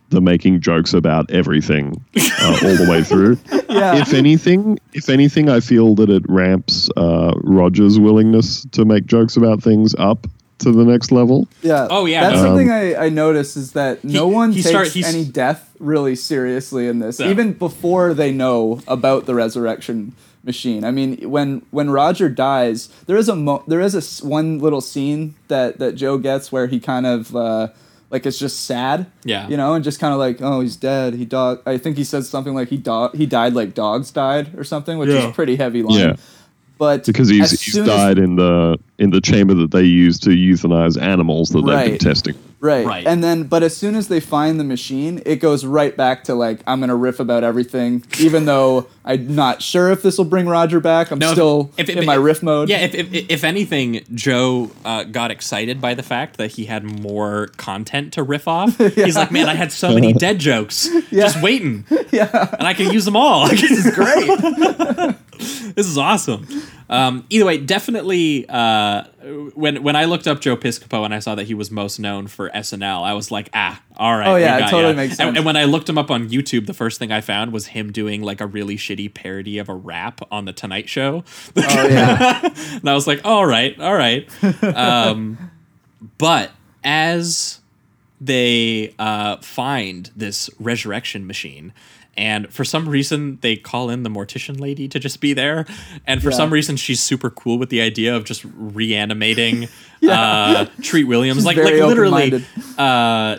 [0.09, 3.37] the making jokes about everything uh, all the way through.
[3.69, 3.95] Yeah.
[3.97, 9.35] If anything, if anything, I feel that it ramps uh, Roger's willingness to make jokes
[9.35, 10.27] about things up
[10.63, 11.47] to the next level.
[11.61, 11.87] Yeah.
[11.89, 12.21] Oh, yeah.
[12.29, 16.15] That's Um, something I, I noticed is that no one takes start- any death really
[16.15, 17.29] seriously in this, No.
[17.29, 20.13] even before they know about the resurrection
[20.45, 20.83] machine.
[20.83, 24.59] I mean, when when Roger dies, there is a mo- there is a s- one
[24.59, 27.67] little scene that that Joe gets where he kind of uh,
[28.11, 29.05] like it's just sad.
[29.23, 29.47] Yeah.
[29.47, 31.13] You know, and just kind of like, oh, he's dead.
[31.15, 31.61] He dog.
[31.65, 34.97] I think he says something like he dog he died like dogs died or something,
[34.97, 35.19] which Yeah.
[35.19, 35.99] is a pretty heavy line.
[35.99, 36.15] Yeah.
[36.77, 40.19] But Because he's he's soon as- died in the in the chamber that they use
[40.19, 42.35] to euthanize animals that they've been testing.
[42.59, 42.85] Right.
[42.85, 43.05] Right.
[43.05, 46.33] And then, but as soon as they find the machine, it goes right back to
[46.35, 50.25] like, I'm going to riff about everything, even though I'm not sure if this will
[50.25, 51.11] bring Roger back.
[51.11, 52.69] I'm No, still if- if- in my riff mode.
[52.69, 56.83] Yeah, if, if, if anything, Joe uh, got excited by the fact that he had
[56.83, 58.77] more content to riff off.
[58.95, 61.85] He's like, man, I had so many dead jokes just waiting.
[62.13, 62.55] Yeah.
[62.59, 63.47] And I can use them all.
[63.49, 64.27] this is Great.
[65.75, 66.45] this is awesome.
[66.89, 68.45] Um, either way, definitely.
[68.47, 69.05] Uh,
[69.55, 72.27] when when I looked up Joe Piscopo and I saw that he was most known
[72.27, 74.27] for SNL, I was like, ah, all right.
[74.27, 74.97] Oh, we yeah, it totally ya.
[74.97, 75.37] makes And- sense.
[75.37, 77.91] And, when I looked him up on YouTube, the first thing I found was him
[77.91, 81.23] doing like a really shitty parody of a rap on the Tonight Show.
[81.55, 82.39] oh, yeah.
[82.43, 84.27] and I was like, all right, all right.
[84.63, 85.51] Um,
[86.17, 86.51] but
[86.83, 87.59] as
[88.21, 91.73] they uh, find this resurrection machine,
[92.15, 95.65] and for some reason they call in the mortician lady to just be there,
[96.05, 96.37] and for Yeah.
[96.37, 99.67] some reason she's super cool with the idea of just reanimating
[100.07, 102.43] uh, Treat Williams, She's like like literally.
[102.77, 103.37] Uh,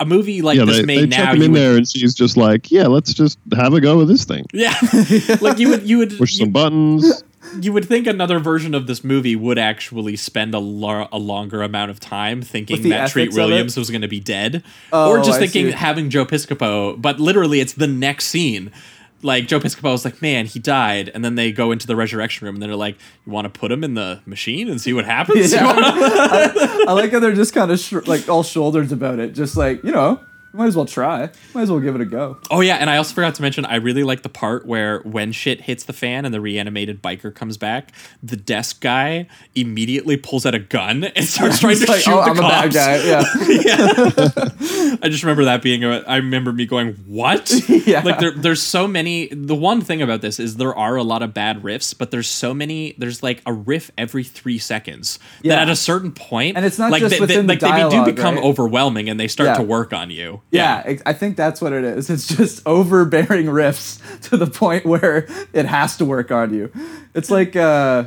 [0.00, 1.76] a movie like yeah, this they, made they now chuck him you in would- there,
[1.76, 4.44] and she's just like, "Yeah, let's just have a go with this thing.
[4.52, 4.74] yeah,
[5.40, 7.22] like you would you would Push you, some buttons."
[7.60, 11.62] you would think another version of this movie would actually spend a, lo- a longer
[11.62, 13.46] amount of time thinking that Treat ethics of it?
[13.46, 15.72] Williams was going to be dead, Oh, or just I thinking see.
[15.72, 17.00] having Joe Piscopo.
[17.00, 18.72] But literally, it's the next scene.
[19.22, 22.44] Like Joe Piscopo is like, man, he died, and then they go into the resurrection
[22.46, 25.04] room, and they're like, you want to put him in the machine and see what
[25.06, 25.52] happens?
[25.52, 25.64] Yeah.
[25.66, 25.80] wanna-
[26.88, 29.32] I like how they're just kind of sh- like all shoulders about it.
[29.34, 30.20] Just like, you know,
[30.56, 31.30] Might as well try.
[31.54, 32.38] Might as well give it a go.
[32.50, 35.32] Oh yeah, and I also forgot to mention I really like the part where when
[35.32, 37.92] shit hits the fan and the reanimated biker comes back,
[38.22, 42.24] the desk guy immediately pulls out a gun and starts trying to like, shoot oh,
[42.24, 42.74] the I'm a bad cops.
[42.74, 42.96] guy.
[43.04, 44.96] Yeah.
[45.02, 45.84] I just remember that being.
[45.84, 47.52] A, I remember me going, "What?"
[47.86, 48.02] Yeah.
[48.02, 49.28] Like there, there's so many.
[49.28, 52.28] The one thing about this is there are a lot of bad riffs, but there's
[52.28, 52.94] so many.
[52.98, 55.18] There's like a riff every three seconds.
[55.42, 55.54] Yeah.
[55.56, 57.60] That at a certain point, And it's not like just they, they- within the like
[57.90, 58.44] they do become right?
[58.44, 59.56] overwhelming and they start Yeah.
[59.58, 60.40] to work on you.
[60.50, 62.08] Yeah, I think that's what it is.
[62.16, 64.00] It's just overbearing riffs
[64.30, 66.70] to the point where it has to work on you.
[67.14, 68.04] It's like uh,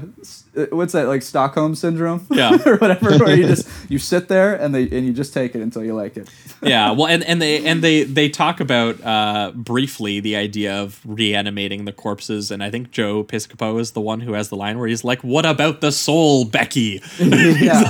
[0.56, 1.08] uh, what's that?
[1.08, 2.58] Like Stockholm syndrome, Yeah.
[2.66, 3.18] or whatever.
[3.18, 5.94] Where you just you sit there and they and you just take it until you
[5.94, 6.30] like it.
[6.62, 11.00] yeah well and, and they and they they talk about uh briefly the idea of
[11.06, 14.78] reanimating the corpses and i think joe piscopo is the one who has the line
[14.78, 17.88] where he's like what about the soul becky yeah,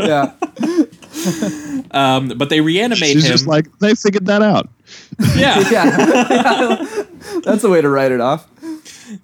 [0.00, 0.32] yeah.
[1.92, 3.30] um but they reanimate She's him.
[3.32, 4.68] just like they figured that out.
[5.36, 5.58] yeah.
[5.70, 5.90] Yeah.
[7.44, 8.48] That's the way to write it off.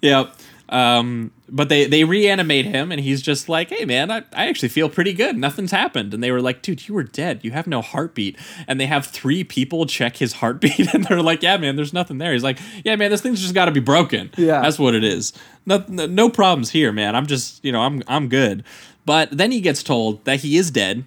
[0.01, 0.31] yeah.
[0.69, 4.69] Um but they they reanimate him and he's just like hey man I, I actually
[4.69, 5.37] feel pretty good.
[5.37, 6.13] Nothing's happened.
[6.13, 7.41] And they were like dude you were dead.
[7.43, 8.35] You have no heartbeat.
[8.67, 12.17] And they have three people check his heartbeat and they're like yeah man there's nothing
[12.17, 12.33] there.
[12.33, 14.31] He's like yeah man this thing's just got to be broken.
[14.37, 14.61] Yeah.
[14.61, 15.33] that's what it is.
[15.67, 17.15] No, no, no problems here man.
[17.15, 18.63] I'm just you know i'm i'm good.
[19.05, 21.03] But then he gets told that he is dead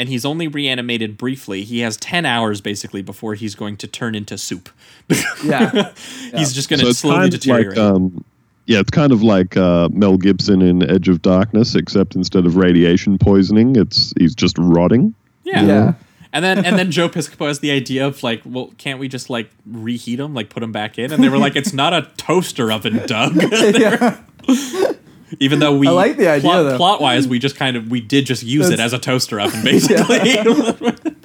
[0.00, 4.14] and he's only reanimated briefly he has 10 hours basically before he's going to turn
[4.14, 4.68] into soup
[5.44, 5.92] Yeah,
[6.34, 8.24] he's just going to it's slowly kind deteriorate like um,
[8.70, 12.54] yeah, it's kind of like uh, Mel Gibson in Edge of Darkness, except instead of
[12.54, 15.12] radiation poisoning, it's he's just rotting.
[15.42, 15.64] Yeah.
[15.64, 15.92] Yeah.
[16.32, 19.28] And then and then Joe Piscopo has the idea of like, well, can't we just
[19.28, 21.12] like reheat them, like put them back in?
[21.12, 23.34] And they were like, it's not a toaster oven, Doug.
[25.30, 25.36] yeah.
[25.40, 26.76] Even though we I like the idea, plot, though.
[26.76, 29.62] plot wise, we just kind of we did just use it as a toaster oven,
[29.64, 30.36] basically.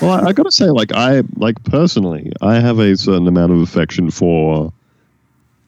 [0.00, 3.50] Well, I, I got to say, like I like personally, I have a certain amount
[3.52, 4.72] of affection for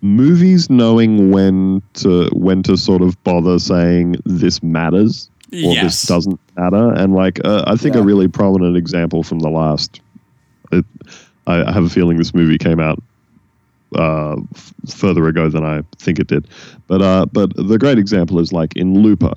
[0.00, 5.82] movies knowing when to when to sort of bother saying this matters or Yes.
[5.82, 10.00] this doesn't matter, and like uh, I think a really prominent example from the last.
[10.70, 10.84] It,
[11.46, 13.02] I, I have a feeling this movie came out
[13.94, 14.36] uh,
[14.86, 16.46] further ago than I think it did,
[16.86, 19.32] but uh, but the great example is like in Looper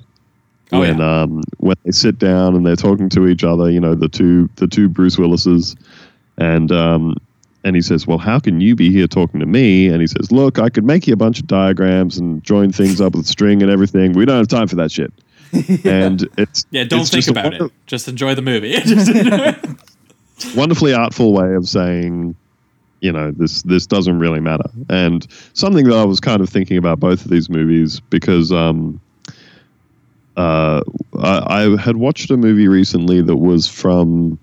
[0.70, 1.22] Oh, when yeah.
[1.22, 4.50] um when they sit down and they're talking to each other, you know, the two
[4.56, 5.74] the two Bruce Willises,
[6.36, 7.16] and um
[7.64, 10.30] and he says, "Well, how can you be here talking to me?" And he says,
[10.30, 13.62] "Look, I could make you a bunch of diagrams and join things up with string
[13.62, 14.12] and everything.
[14.12, 15.12] We don't have time for that shit."
[15.86, 17.72] And it's yeah, don't it's think about wonder- it.
[17.86, 18.72] Just enjoy the movie.
[18.84, 20.54] Just enjoy it.
[20.54, 22.34] wonderfully artful way of saying
[23.00, 26.76] you know this this doesn't really matter and something that i was kind of thinking
[26.76, 29.00] about both of these movies because um
[30.36, 30.82] uh
[31.20, 34.38] i, I had watched a movie recently that was from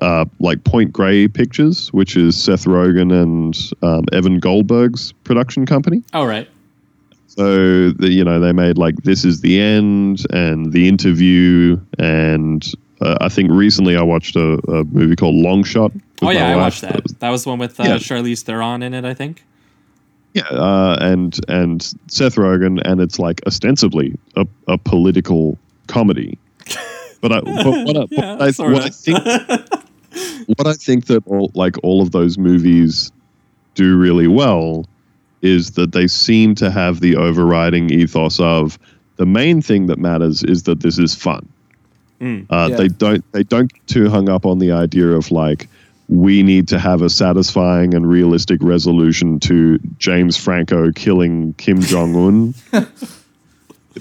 [0.00, 6.02] uh like point grey pictures which is seth rogen and um, evan goldberg's production company
[6.14, 6.48] All right.
[7.26, 12.72] so the, you know they made like this is the end and the interview and
[13.02, 15.92] uh, I think recently I watched a, a movie called Long Shot.
[16.22, 17.04] Oh yeah, I watched that.
[17.18, 17.96] That was the one with uh, Yeah.
[17.96, 19.44] Charlize Theron in it, I think.
[20.34, 25.58] Yeah, uh, and and Seth Rogen, and it's like ostensibly a, a political
[25.88, 26.38] comedy.
[27.22, 29.18] But I, but what I, Yeah, what I, what I think,
[30.58, 33.12] what I think that all like all of those movies
[33.76, 34.86] do really well
[35.40, 38.76] is that they seem to have the overriding ethos of
[39.16, 41.48] the main thing that matters is that this is fun.
[42.22, 42.46] Mm.
[42.48, 42.76] Uh, Yeah.
[42.76, 45.68] They don't they don't get too hung up on the idea of like
[46.08, 52.14] we need to have a satisfying and realistic resolution to James Franco killing Kim Jong
[52.14, 52.54] Un.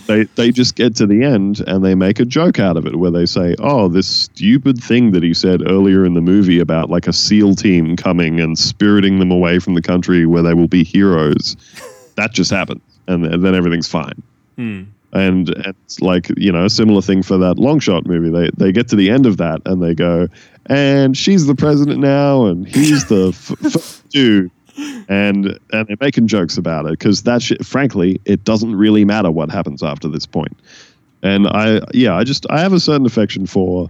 [0.07, 2.95] they they just get to the end and they make a joke out of it
[2.97, 6.89] where they say, "Oh, this stupid thing that he said earlier in the movie about
[6.89, 10.67] like a SEAL team coming and spiriting them away from the country where they will
[10.67, 11.55] be heroes,
[12.15, 14.21] that just happened, and, and then everything's fine."
[14.57, 14.83] Hmm.
[15.13, 18.29] And it's like you know a similar thing for that long shot movie.
[18.29, 20.27] They they get to the end of that and they go
[20.67, 24.51] and she's the president now and he's the f- f- dude.
[25.09, 29.29] And and they're making jokes about it because that shit frankly it doesn't really matter
[29.29, 30.57] what happens after this point.
[31.23, 33.89] And i yeah i just i have a certain affection for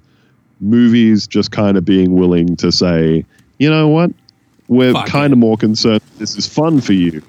[0.59, 3.25] movies just kind of being willing to say
[3.59, 4.11] you know what?
[4.67, 7.21] We're kind of more concerned this is fun for you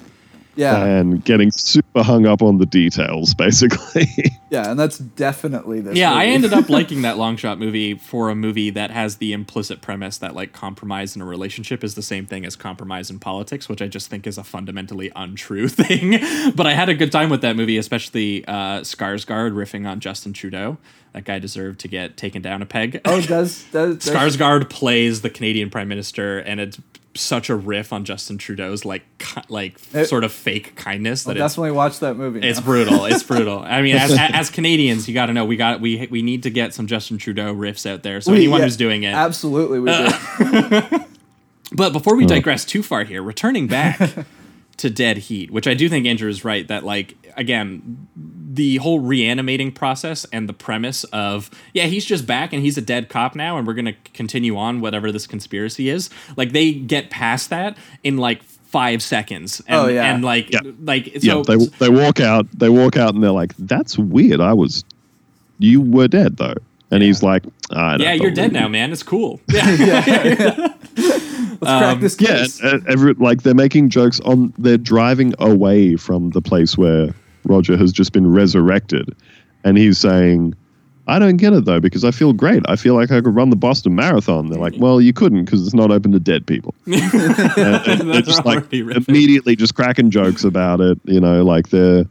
[0.55, 0.85] Yeah.
[0.85, 4.07] and getting super hung up on the details, basically.
[4.51, 5.97] Yeah, and that's definitely this.
[5.97, 9.33] yeah, I ended up liking that long shot movie for a movie that has the
[9.33, 13.19] implicit premise that like compromise in a relationship is the same thing as compromise in
[13.19, 16.20] politics, which I just think is a fundamentally untrue thing.
[16.55, 20.33] but I had a good time with that movie, especially uh, Skarsgård riffing on Justin
[20.33, 20.77] Trudeau.
[21.15, 23.01] That guy deserved to get taken down a peg.
[23.05, 26.79] Oh, does does, does Skarsgård plays the Canadian Prime Minister, and it's
[27.15, 31.35] such a riff on Justin Trudeau's like ki- like It- sort of fake kindness I'll
[31.35, 32.41] that definitely watch that movie.
[32.41, 33.05] it's brutal.
[33.05, 33.61] It's brutal.
[33.61, 36.51] I mean, as, as Canadians, you got to know we got we we need to
[36.51, 38.21] get some Justin Trudeau riffs out there.
[38.21, 39.15] So We- anyone yeah, who's doing it.
[39.15, 41.05] Absolutely, we do.
[41.75, 42.29] But before we hmm.
[42.29, 43.99] digress too far here, returning back
[44.77, 48.09] to Dead Heat, which I do think Andrew is right that like again
[48.55, 52.83] the whole reanimating process and the premise of yeah he's just back and he's a
[52.83, 57.09] dead cop now and we're gonna continue on whatever this conspiracy is like they get
[57.09, 60.12] past that in like five seconds and, Oh, yeah.
[60.12, 60.61] and like Yeah.
[60.85, 62.47] like yeah, they they walk out.
[62.59, 64.41] They walk out and they're like, "That's weird.
[64.41, 64.83] I was,
[65.59, 66.55] you were dead though."
[66.91, 70.74] And he's like, I don't yeah you're dead believe now you." man it's cool yeah
[70.97, 72.61] Let's crack um, this Yeah, case.
[72.61, 74.53] and, and every, like they're making jokes on.
[74.59, 79.14] They're driving away from the place where Roger has just been resurrected,
[79.64, 80.55] and he's saying,
[81.06, 82.62] "I don't get it though because I feel great.
[82.66, 85.64] I feel like I could run the Boston Marathon." They're like, "Well, you couldn't because
[85.64, 90.98] it's not open to dead people." They're just like immediately just cracking jokes about it.
[91.05, 92.06] You know, like they're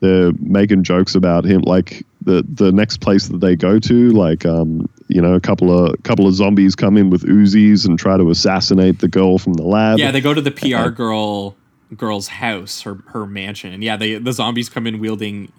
[0.00, 1.62] they're making jokes about him.
[1.62, 5.76] Like the the next place that they go to, like um, you know, a couple
[5.76, 9.54] of couple of zombies come in with Uzis and try to assassinate the girl from
[9.54, 9.98] the lab.
[9.98, 11.56] Yeah, they go to the PR girl
[11.96, 15.52] girl's house, her her mansion, and yeah, they the zombies come in wielding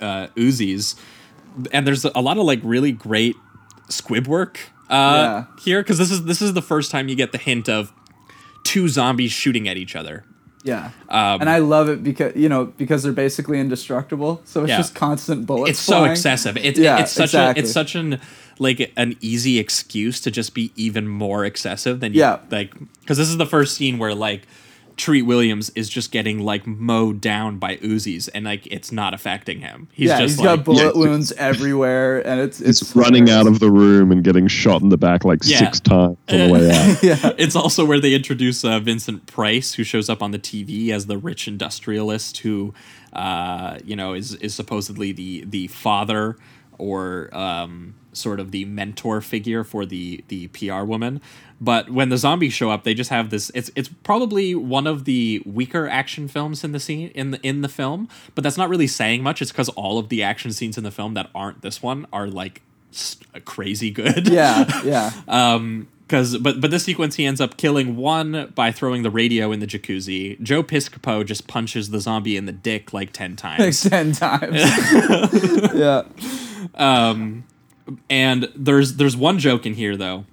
[0.00, 0.94] uh, Uzis,
[1.72, 3.36] and there's a lot of like really great
[3.88, 4.58] squib work
[4.90, 7.92] uh, here because this is this is the first time you get the hint of
[8.64, 10.24] two zombies shooting at each other.
[10.64, 14.70] Yeah, Um, and I love it because you know because they're basically indestructible, so it's
[14.70, 14.78] Yeah.
[14.78, 15.70] just constant bullets.
[15.70, 16.56] it's so excessive.
[16.56, 17.60] It's Yeah, it's such exactly.
[17.60, 18.20] a it's such an
[18.58, 22.38] like an easy excuse to just be even more excessive than you, Yeah.
[22.50, 24.42] like because this is the first scene where like
[24.96, 29.60] Treat Williams is just getting like mowed down by Uzis and like it's not affecting
[29.60, 29.88] him.
[29.92, 31.00] He's yeah, just he's like got bullet Yeah.
[31.00, 34.88] wounds everywhere, and it's It's, it's running out of the room and getting shot in
[34.88, 35.58] the back like Yeah.
[35.58, 37.02] six times on the way out.
[37.02, 37.32] yeah.
[37.36, 41.06] it's also where they introduce uh, Vincent Price, who shows up on the TV as
[41.06, 42.72] the rich industrialist who,
[43.12, 46.36] uh, you know, is is supposedly the the father
[46.78, 51.20] or um, sort of the mentor figure for the the PR woman.
[51.60, 53.50] But when the zombies show up, they just have this.
[53.54, 57.62] It's it's probably one of the weaker action films in the scene in the in
[57.62, 59.40] the film, but that's not really saying much.
[59.40, 62.26] It's because all of the action scenes in the film that aren't this one are
[62.28, 62.60] like
[62.92, 63.16] s-
[63.46, 64.28] crazy good.
[64.28, 65.12] yeah, yeah.
[65.28, 69.50] Um, because but but this sequence he ends up killing one by throwing the radio
[69.50, 70.40] in the jacuzzi.
[70.42, 73.82] Joe Piscopo just punches the zombie in the dick like ten times.
[73.84, 74.54] like ten times.
[75.74, 76.02] yeah,
[76.74, 77.44] Um,
[78.10, 80.26] and there's there's one joke in here though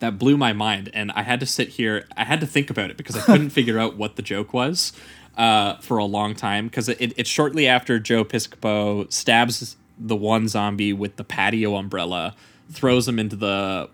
[0.00, 2.06] that blew my mind, and I had to sit here.
[2.16, 4.92] I had to think about it because I couldn't figure out what the joke was
[5.36, 6.66] uh, for a long time.
[6.66, 12.34] Because it, it's shortly after Joe Piscopo stabs the one zombie with the patio umbrella,
[12.70, 13.88] throws him into the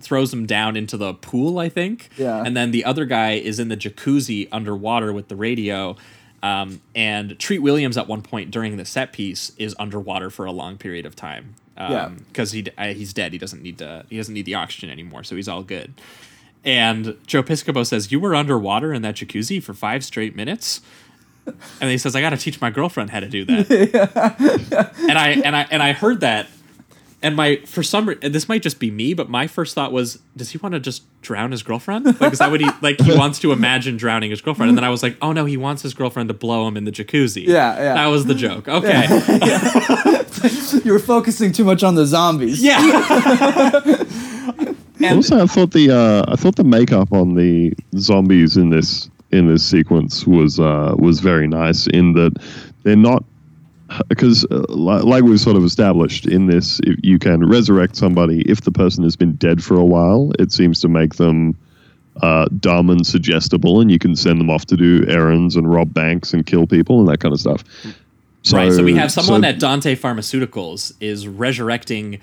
[0.00, 2.10] throws him down into the pool, I think.
[2.18, 2.42] Yeah.
[2.44, 5.96] And then the other guy is in the jacuzzi underwater with the radio.
[6.44, 10.52] Um, and Treat Williams at one point during the set piece is underwater for a
[10.52, 11.54] long period of time.
[11.78, 12.08] Um, Yeah.
[12.28, 13.32] Because he uh, he's dead.
[13.32, 14.04] He doesn't need to.
[14.10, 15.24] He doesn't need the oxygen anymore.
[15.24, 15.94] So he's all good.
[16.62, 20.82] And Joe Piscopo says, "You were underwater in that jacuzzi for five straight minutes."
[21.80, 25.28] And he says, "I got to teach my girlfriend how to do that." and I
[25.30, 26.46] and I and I heard that,
[27.24, 30.18] and my for some re- this might just be me, but my first thought was,
[30.36, 32.04] does he want to just drown his girlfriend?
[32.20, 33.00] Like, is that what he like?
[33.00, 35.56] He wants to imagine drowning his girlfriend, and then I was like, oh no, he
[35.56, 37.46] wants his girlfriend to blow him in the jacuzzi.
[37.46, 37.94] Yeah, yeah.
[37.94, 38.68] That was the joke.
[38.68, 39.06] Okay.
[40.84, 42.62] you were focusing too much on the zombies.
[42.62, 42.78] Yeah.
[45.00, 49.08] and also, I thought the uh, I thought the makeup on the zombies in this
[49.30, 52.36] in this sequence was uh, was very nice in that
[52.82, 53.24] they're not
[54.08, 58.62] because uh, like we've sort of established in this if you can resurrect somebody if
[58.62, 61.56] the person has been dead for a while it seems to make them
[62.22, 65.92] uh, dumb and suggestible and you can send them off to do errands and rob
[65.92, 67.64] banks and kill people and that kind of stuff
[68.52, 68.72] right.
[68.72, 72.20] So we have so- someone at Dante Pharmaceuticals is resurrecting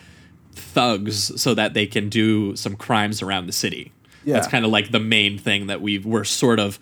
[0.54, 3.92] thugs so that they can do some crimes around the city.
[4.24, 4.36] Yeah.
[4.36, 6.78] That's kind of like the main thing that we we're sort of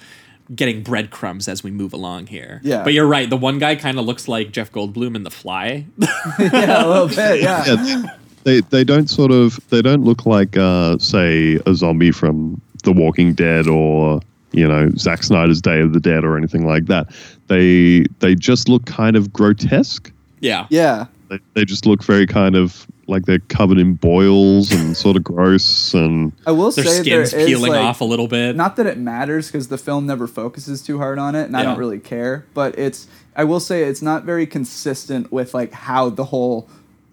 [0.55, 2.59] getting breadcrumbs as we move along here.
[2.63, 2.83] Yeah.
[2.83, 3.29] But you're right.
[3.29, 5.85] The one guy kind of looks like Jeff Goldblum in The Fly.
[6.39, 7.41] yeah, a little bit.
[7.41, 7.63] Yeah.
[7.65, 8.03] yeah,
[8.43, 12.91] they they don't sort of they don't look like uh, say a zombie from The
[12.93, 14.21] Walking Dead or
[14.51, 17.07] you know Zack Snyder's Day of the Dead or anything like that.
[17.47, 20.65] They they just look kind of grotesque Yeah.
[20.69, 21.05] Yeah.
[21.29, 25.23] They, they just look very kind of like they're covered in boils and sort of
[25.23, 28.55] gross and I will Their say there skin's is peeling like, off a little bit.
[28.55, 31.63] Not that it matters because the film never focuses too hard on it, and I
[31.63, 32.45] don't really care.
[32.53, 36.69] But it's I will say it's not very consistent with like how the whole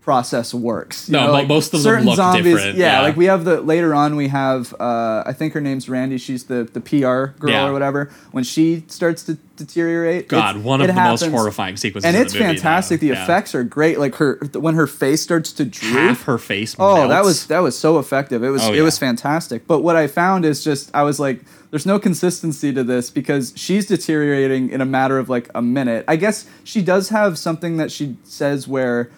[0.06, 1.08] process works.
[1.08, 3.00] You No, know, like, most of them look zombies, different, Yeah, yeah.
[3.02, 6.16] like we have the later on we have uh, I think her name's Randy.
[6.16, 7.66] She's the the PR girl Yeah.
[7.66, 8.08] or whatever.
[8.30, 12.06] When she starts to deteriorate, God, one of the most horrifying sequences.
[12.06, 13.00] And it's the movie, fantastic.
[13.00, 13.08] though.
[13.08, 13.24] The Yeah.
[13.24, 13.98] effects are great.
[13.98, 15.92] Like her when her face starts to droop.
[15.94, 16.76] Half her face.
[16.78, 18.44] Oh, that was that was so effective.
[18.44, 19.66] It was Oh, it was fantastic.
[19.66, 21.40] But what I found is just I was like,
[21.72, 26.04] there's no consistency to this because she's deteriorating in a matter of like a minute.
[26.06, 29.10] I guess she does have something that she says where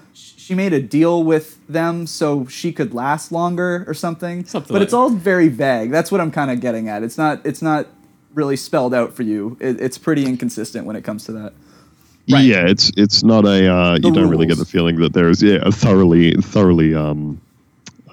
[0.48, 4.46] she made a deal with them so she could last longer or something.
[4.46, 5.90] Something but like- it's all very vague.
[5.90, 7.02] That's what I'm kind of getting at.
[7.02, 7.86] It's not it's not
[8.32, 9.58] really spelled out for you.
[9.60, 11.52] It, it's pretty inconsistent when it comes to that.
[12.30, 12.44] Right.
[12.44, 15.28] yeah, it's it's not a uh, you The don't really get the feeling that there
[15.28, 17.38] is yeah a thoroughly thoroughly um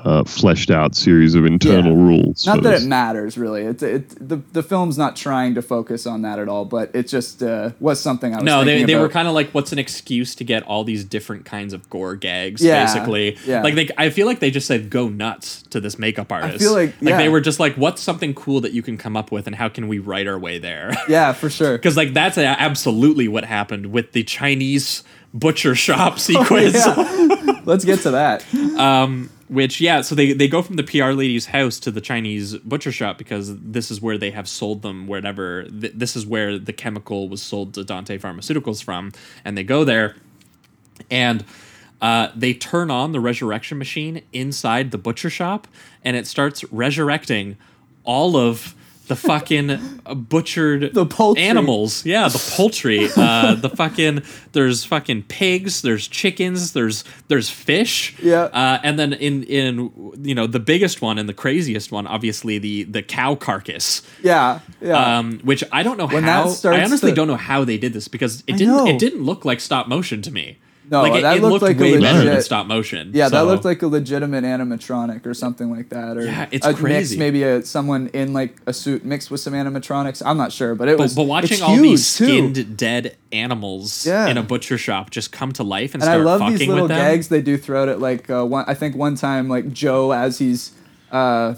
[0.06, 2.04] uh, fleshed out series of internal Yeah.
[2.16, 2.46] rules.
[2.46, 2.84] Not that this.
[2.84, 3.64] it matters really.
[3.64, 7.08] It's it, the the film's not trying to focus on that at all, but it
[7.08, 8.44] just uh, was something I was.
[8.46, 11.04] No, they, thinking they were kind of like, what's an excuse to get all these
[11.04, 12.62] different kinds of gore gags?
[12.64, 13.38] Yeah, basically.
[13.46, 13.62] yeah.
[13.64, 16.56] Like they, I feel like they just said go nuts to this makeup artist.
[16.56, 19.18] I feel like- like they were just like, what's something cool that you can come
[19.18, 20.92] up with, and how can we write our way there?
[21.10, 21.78] Yeah, for sure.
[21.78, 25.04] Because like that's a- absolutely what happened with the Chinese
[25.34, 26.76] butcher shop sequence.
[26.86, 27.55] Yeah.
[27.66, 28.46] Let's get to that.
[28.76, 32.58] Um, which yeah, so they they go from the PR lady's house to the Chinese
[32.58, 35.64] butcher shop because this is where they have sold them wherever.
[35.64, 39.12] Th- this is where the chemical was sold to Dante Pharmaceuticals from,
[39.46, 40.16] and they go there,
[41.10, 41.46] and.
[42.02, 45.66] Uh, they turn on the resurrection machine inside the butcher shop,
[46.04, 47.56] and it starts resurrecting
[48.04, 48.76] all of
[49.08, 51.44] the fucking butchered The poultry.
[51.44, 52.06] animals.
[52.06, 53.08] Yeah, the poultry.
[53.18, 54.22] uh, the fucking
[54.54, 55.82] there's fucking pigs.
[55.82, 56.74] There's chickens.
[56.74, 58.16] There's there's fish.
[58.22, 58.44] Yeah.
[58.44, 59.92] Uh, and then in in
[60.24, 64.02] you know the biggest one and the craziest one, obviously the the cow carcass.
[64.24, 65.18] Yeah, yeah.
[65.20, 66.50] Um, which I don't know When how.
[66.66, 68.76] I honestly to- don't know how they did this because it I didn't.
[68.76, 68.88] know.
[68.88, 70.58] It didn't look like stop motion to me.
[70.90, 73.12] No, like it, that it looked looked like a way better than legit- stop motion.
[73.14, 76.74] yeah, that looked like a legitimate animatronic or something like that, or Yeah, it's a
[76.82, 80.22] mix, maybe a, someone in like a suit mixed with some animatronics.
[80.26, 81.16] I'm not sure, but it But, was.
[81.16, 82.54] but watching all these huge, too.
[82.54, 84.28] skinned dead animals Yeah.
[84.28, 86.68] in a butcher shop just come to life and, and I start love fucking these
[86.68, 88.00] little gags they do throughout it.
[88.00, 90.72] Like uh, one, I think one time, like Joe, as he's
[91.12, 91.56] uh,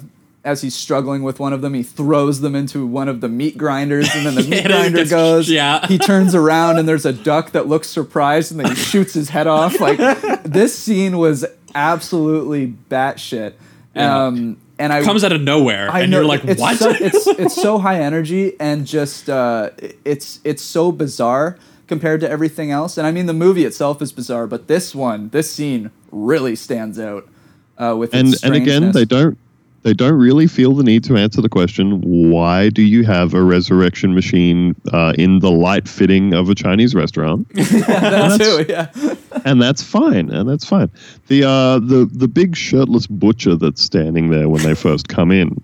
[0.47, 3.57] as he's struggling with one of them, he throws them into one of the meat
[3.57, 5.49] grinders, and then the Yeah, meat grinder gets- goes.
[5.49, 5.85] yeah.
[5.87, 9.29] He turns around, and there's a duck that looks surprised, and then he shoots his
[9.29, 9.79] head off.
[9.87, 9.97] Like
[10.43, 11.45] this scene was
[11.75, 13.53] absolutely batshit.
[13.95, 14.25] Yeah.
[14.25, 16.77] Um, and I Comes out of nowhere, I and know you're like, it's what?
[16.77, 19.71] So, it's it's so high energy and just uh,
[20.05, 21.57] it's it's so bizarre
[21.87, 22.97] compared to everything else.
[22.97, 26.99] And I mean, the movie itself is bizarre, but this one, this scene, really stands
[26.99, 27.27] out
[27.77, 29.37] uh, with and its and again they don't
[29.83, 33.41] they don't really feel the need to answer the question why do you have a
[33.41, 37.47] resurrection machine uh, in the light fitting of a chinese restaurant?
[37.87, 38.91] That too, yeah.
[39.45, 40.89] and that's fine and that's fine.
[41.27, 45.61] The uh the the big shirtless butcher that's standing there when they first come in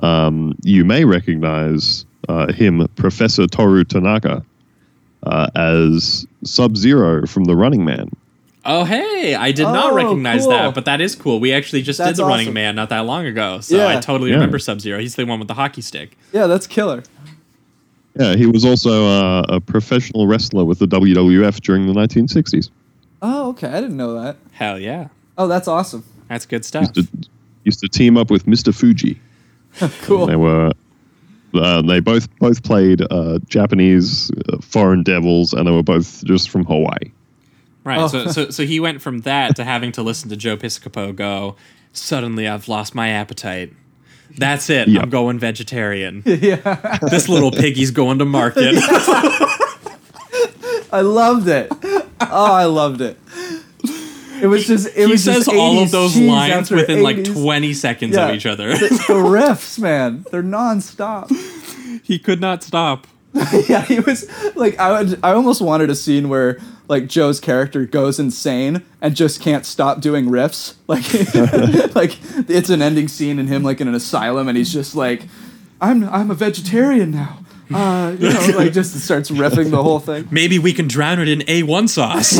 [0.00, 4.44] um you may recognize uh, him professor toru tanaka
[5.24, 8.10] uh, as sub zero from the running man
[8.68, 10.50] oh, hey, I did not Oh, recognize cool.
[10.50, 11.40] that, but that is cool.
[11.40, 12.52] We actually just did That's the Running.
[12.52, 13.88] Man not that long ago, so Yeah.
[13.88, 14.36] I totally Yeah.
[14.36, 15.00] remember Sub Zero.
[15.00, 16.16] He's the one with the hockey stick.
[16.32, 17.02] Yeah, that's killer.
[18.14, 22.70] yeah he was also uh, a professional wrestler with the wwf during the 1960s
[23.20, 23.66] Oh, okay.
[23.68, 24.36] I didn't know that.
[24.52, 26.04] Hell yeah, Oh, that's awesome.
[26.28, 26.82] that's good stuff.
[26.94, 27.28] used to,
[27.64, 28.72] used to team up with Mr.
[28.74, 29.18] Fuji.
[30.02, 30.26] Cool.
[30.26, 30.70] They were
[31.54, 36.50] uh, they both both played uh, Japanese uh, foreign devils, and they were both just
[36.50, 37.10] from Hawaii.
[37.88, 37.98] Right.
[37.98, 38.08] Oh.
[38.08, 41.56] So, so so he went from that to having to listen to Joe Piscopo go.
[41.94, 43.72] Suddenly, I've lost my appetite.
[44.36, 44.88] That's it.
[44.88, 45.00] Yeah.
[45.00, 46.22] I'm going vegetarian.
[46.26, 48.74] yeah, this little piggy's going to market.
[50.92, 51.68] I loved it.
[52.20, 53.18] Oh, I loved it.
[54.42, 54.88] It was just.
[54.88, 58.28] It he was says just all of those lines after within like 20 seconds Yeah.
[58.28, 58.68] of each other.
[58.68, 61.30] the, the riffs, man, they're nonstop.
[62.04, 63.06] he could not stop.
[63.68, 66.58] yeah, he was like I would I almost wanted a scene where
[66.88, 70.74] like Joe's character goes insane and just can't stop doing riffs.
[70.88, 74.94] Like like it's an ending scene and him like in an asylum and he's just
[74.94, 75.22] like
[75.80, 77.38] I'm I'm a vegetarian now.
[77.72, 80.26] Uh, you know, like just starts riffing the whole thing.
[80.30, 82.38] Maybe we can drown it in A1 sauce.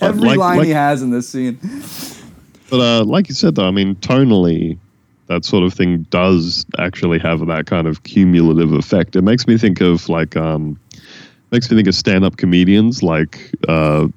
[0.00, 1.58] Every Like- line like- he has in this scene.
[2.70, 4.78] But uh, like you said, though, I mean, tonally,
[5.28, 9.14] that sort of thing does actually have that kind of cumulative effect.
[9.16, 10.78] It makes me think of like um,
[11.50, 14.08] makes me think of stand-up comedians like uh,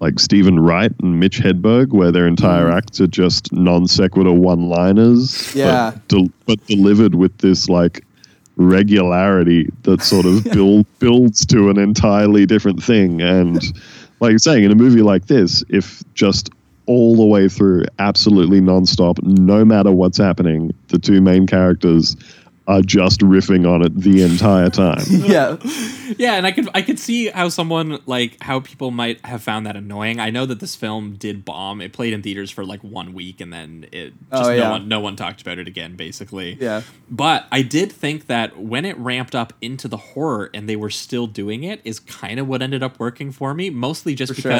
[0.00, 5.54] like Steven Wright and Mitch Hedberg, where their entire acts are just non sequitur one-liners,
[5.54, 5.90] Yeah.
[5.92, 8.04] but, del- but delivered with this like
[8.56, 13.20] regularity that sort of build builds to an entirely different thing.
[13.22, 13.60] And
[14.20, 16.50] like you're saying, in a movie like this, if just
[16.88, 22.16] all the way through, absolutely nonstop, no matter what's happening, the two main characters
[22.68, 25.02] are just riffing on it the entire time.
[25.08, 25.56] yeah.
[26.18, 29.64] Yeah, and I could I could see how someone like how people might have found
[29.66, 30.20] that annoying.
[30.20, 31.80] I know that this film did bomb.
[31.80, 34.70] It played in theaters for like one week and then it oh, just Oh, no
[34.70, 36.58] one no one talked about it again basically.
[36.60, 36.82] Yeah.
[37.10, 40.90] But I did think that when it ramped up into the horror and they were
[40.90, 44.40] still doing it is kind of what ended up working for me, mostly just For
[44.40, 44.52] sure.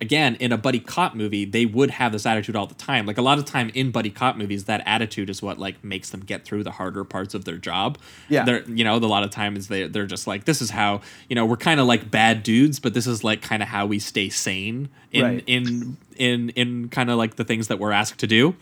[0.00, 3.06] Again, in a buddy cop movie, they would have this attitude all the time.
[3.06, 6.10] Like a lot of time in buddy cop movies, that attitude is what like makes
[6.10, 7.98] them get through the harder parts of their job.
[8.28, 8.44] Yeah.
[8.44, 11.34] They're you know, a lot of times they they're just like this is how, you
[11.36, 13.98] know, we're kind of like bad dudes, but this is like kind of how we
[13.98, 15.44] stay sane in Right.
[15.46, 18.54] in in in kind of like the things that we're asked to do.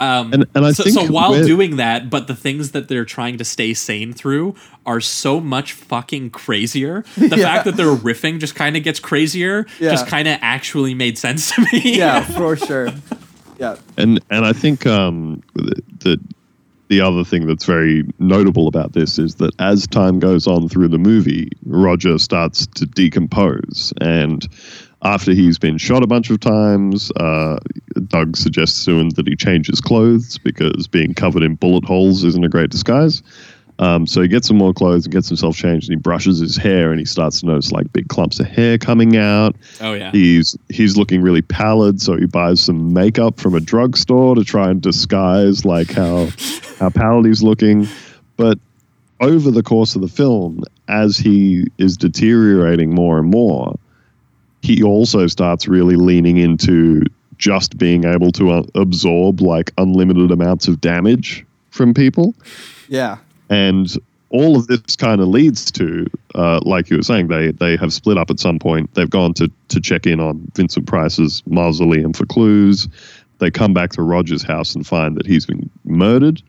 [0.00, 2.88] Um, And- and I so, think so while with- doing that, but the things that
[2.88, 4.54] they're trying to stay sane through
[4.86, 7.04] are so much fucking crazier.
[7.16, 7.42] The Yeah.
[7.44, 9.66] fact that they're riffing just kind of gets crazier.
[9.80, 11.96] Just kind of actually made sense to me.
[11.98, 12.92] Yeah, for sure.
[13.58, 13.74] Yeah.
[13.96, 15.42] and and I think um,
[16.04, 16.20] that
[16.88, 20.88] the other thing that's very notable about this is that as time goes on through
[20.88, 24.48] the movie, Roger starts to decompose, and
[25.02, 27.58] after he's been shot a bunch of times, uh,
[28.08, 32.24] Doug suggests to him that he change his clothes because being covered in bullet holes
[32.24, 33.22] isn't a great disguise.
[33.80, 36.56] Um, so he gets some more clothes and gets himself changed, and he brushes his
[36.56, 39.54] hair, and he starts to notice like big clumps of hair coming out.
[39.80, 40.10] Oh yeah.
[40.10, 44.68] He's he's looking really pallid, so he buys some makeup from a drugstore to try
[44.68, 46.26] and disguise like how
[46.80, 47.86] how pallid he's looking.
[48.36, 48.58] But
[49.20, 53.78] over the course of the film, as he is deteriorating more and more,
[54.68, 57.02] he also starts really leaning into
[57.38, 62.34] just being able to uh, absorb like unlimited amounts of damage from people
[62.88, 63.16] Yeah.
[63.48, 63.86] and
[64.30, 67.94] all of this kind of leads to, uh, like you were saying, they they have
[67.94, 68.92] split up at some point.
[68.92, 72.88] They've gone to to check in on Vincent Price's mausoleum for clues.
[73.38, 76.42] They come back to Roger's house and find that he's been murdered.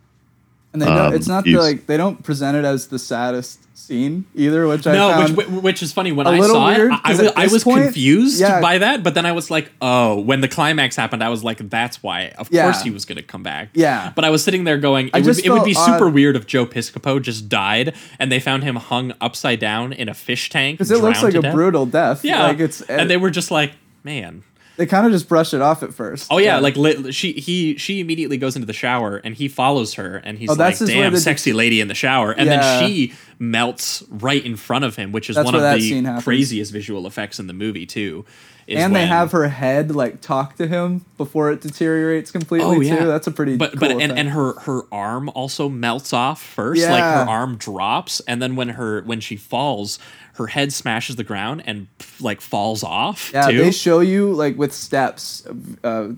[0.71, 3.57] And they don't, Um, it's not the, like they don't present it as the saddest
[3.75, 6.11] scene either, which I no, found which, which is funny.
[6.11, 8.61] When I saw weird, it, I, I 'cause was, I was point- confused yeah.
[8.61, 9.01] by that.
[9.01, 12.27] But then I was like, oh, when the climax happened, I was like, that's why.
[12.37, 12.63] Of Yeah.
[12.65, 13.69] course he was going to come back.
[13.73, 14.11] Yeah.
[14.15, 16.35] But I was sitting there going, it, I would, it would be felt super weird
[16.35, 20.51] if Joe Piscopo just died and they found him hung upside down in a fish
[20.51, 20.77] tank.
[20.77, 21.53] because it looks like a death.
[21.55, 22.23] brutal death.
[22.23, 22.43] Yeah.
[22.47, 23.71] like it's and they were just like,
[24.03, 24.43] man.
[24.79, 26.27] They kind of just brush it off at first.
[26.31, 29.93] Oh yeah, like li- she he she immediately goes into the shower and he follows
[29.95, 32.61] her and he's Oh, like, "Damn, the- sexy lady in the shower," and Yeah.
[32.61, 36.71] then she melts right in front of him, which is That's one of the craziest
[36.73, 38.25] visual effects in the movie too.
[38.67, 43.05] is and they have her head like talk to him before it deteriorates completely too.
[43.07, 46.41] That's a pretty Oh, but cool but and, and her her arm also melts off
[46.41, 46.81] first.
[46.81, 47.23] Like Yeah.
[47.23, 49.99] her arm drops, and then when her when she falls,
[50.33, 51.87] her head smashes the ground and
[52.19, 53.31] like falls off.
[53.33, 53.57] yeah, too.
[53.59, 55.47] they show you like with steps.
[55.83, 56.09] Uh,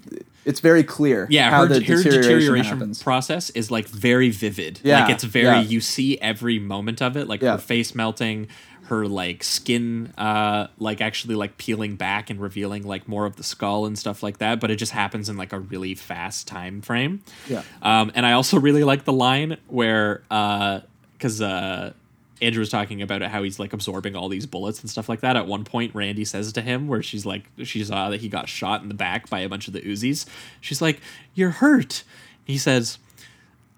[0.45, 1.27] it's very clear.
[1.29, 4.79] Yeah, how her, the her deterioration, deterioration, process is like very vivid.
[4.83, 5.61] Yeah, like it's very yeah.
[5.61, 7.53] you see every moment of it, like Yeah.
[7.53, 8.47] her face melting,
[8.85, 13.43] her like skin uh like actually like peeling back and revealing like more of the
[13.43, 16.81] skull and stuff like that, but it just happens in like a really fast time
[16.81, 17.21] frame.
[17.47, 17.63] Yeah.
[17.81, 20.81] Um and I also really like the line where uh
[21.19, 21.93] cuz uh
[22.41, 25.19] Andrew was talking about it, how he's like absorbing all these bullets and stuff like
[25.21, 25.35] that.
[25.35, 28.49] At one point, Randy says to him, where she's like, she saw that he got
[28.49, 30.25] shot in the back by a bunch of the Uzis.
[30.59, 30.99] She's like,
[31.35, 32.03] "You're hurt."
[32.45, 32.97] He says,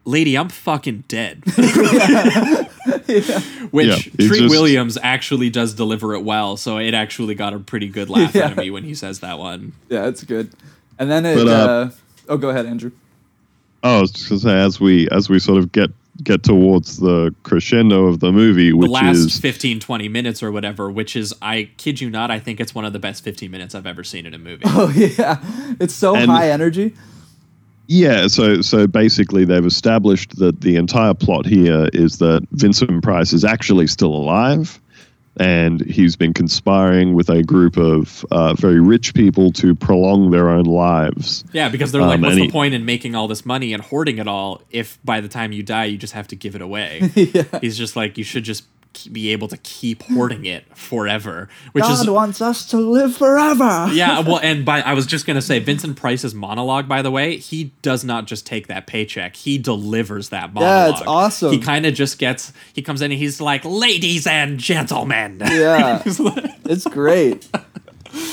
[0.06, 1.44] "Lady, I'm fucking dead."
[3.72, 3.95] Which Yeah,
[4.27, 8.10] Treat just- Williams actually does deliver it well, so it actually got a pretty good
[8.10, 9.73] laugh out of me when he says that one.
[9.90, 10.52] Yeah, it's good.
[10.99, 11.35] And then it.
[11.35, 11.91] But, uh, uh,
[12.30, 12.91] oh, go ahead, Andrew.
[13.84, 15.91] Oh, I was just gonna say as we as we sort of get
[16.22, 20.52] get towards the crescendo of the movie, The which last is 15, 20 minutes or
[20.52, 23.49] whatever, which is, I kid you not, I think it's one of the best 15
[23.49, 24.64] minutes I've ever seen in a movie.
[24.65, 25.40] Oh yeah,
[25.80, 26.94] it's so And- high energy.
[27.88, 33.34] Yeah, so so basically they've established that the entire plot here is that Vincent Price
[33.34, 34.80] is actually still alive
[35.38, 40.50] and he's been conspiring with a group of uh, very rich people to prolong their
[40.50, 41.44] own lives.
[41.54, 43.82] Yeah, because they're like, Um, what's the he- point in making all this money and
[43.82, 46.62] hoarding it all if by the time you die you just have to give it
[46.62, 47.10] away?
[47.62, 48.68] He's just like, you should just k-
[49.11, 53.90] be able to keep hoarding it forever, which God is wants us to live forever.
[53.94, 54.20] yeah.
[54.24, 56.88] Well, and by I was just gonna say Vincent Price's monologue.
[56.88, 60.94] By the way, he does not just take that paycheck; he delivers that monologue.
[60.94, 61.52] Yeah, it's awesome.
[61.52, 62.53] He kind of just gets.
[62.74, 66.02] He comes in and he's like, "Ladies and gentlemen." Yeah.
[66.06, 67.48] it's great.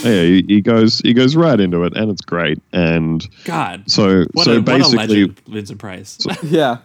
[0.03, 2.61] Yeah, he, he goes he goes right into it, and it's great.
[2.71, 3.91] And God.
[3.91, 6.19] so What so a, what a basically, legend, Vincent Price.
[6.43, 6.79] Yeah.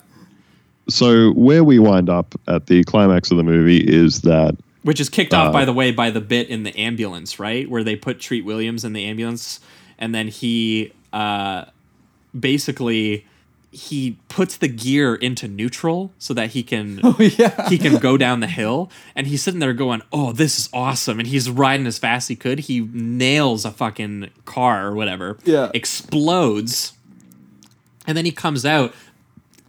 [0.89, 5.09] So where we wind up at the climax of the movie is that Which is
[5.09, 7.69] kicked off, Uh, by the way, by the bit in the ambulance, right?
[7.69, 9.59] Where they put Treat Williams in the ambulance,
[9.97, 11.65] and then he uh,
[12.39, 13.25] basically
[13.71, 17.67] he puts the gear into neutral so that he can Oh, yeah.
[17.67, 18.89] he can go down the hill.
[19.15, 22.27] And he's sitting there going, "Oh, this is awesome!" And he's riding as fast as
[22.29, 22.59] he could.
[22.59, 25.37] He nails a fucking car or whatever.
[25.43, 25.71] Yeah.
[25.73, 26.93] explodes,
[28.07, 28.93] and then he comes out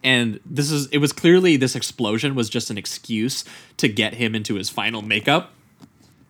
[0.06, 3.44] and this is it was clearly this explosion was just an excuse
[3.76, 5.50] to get him into his final makeup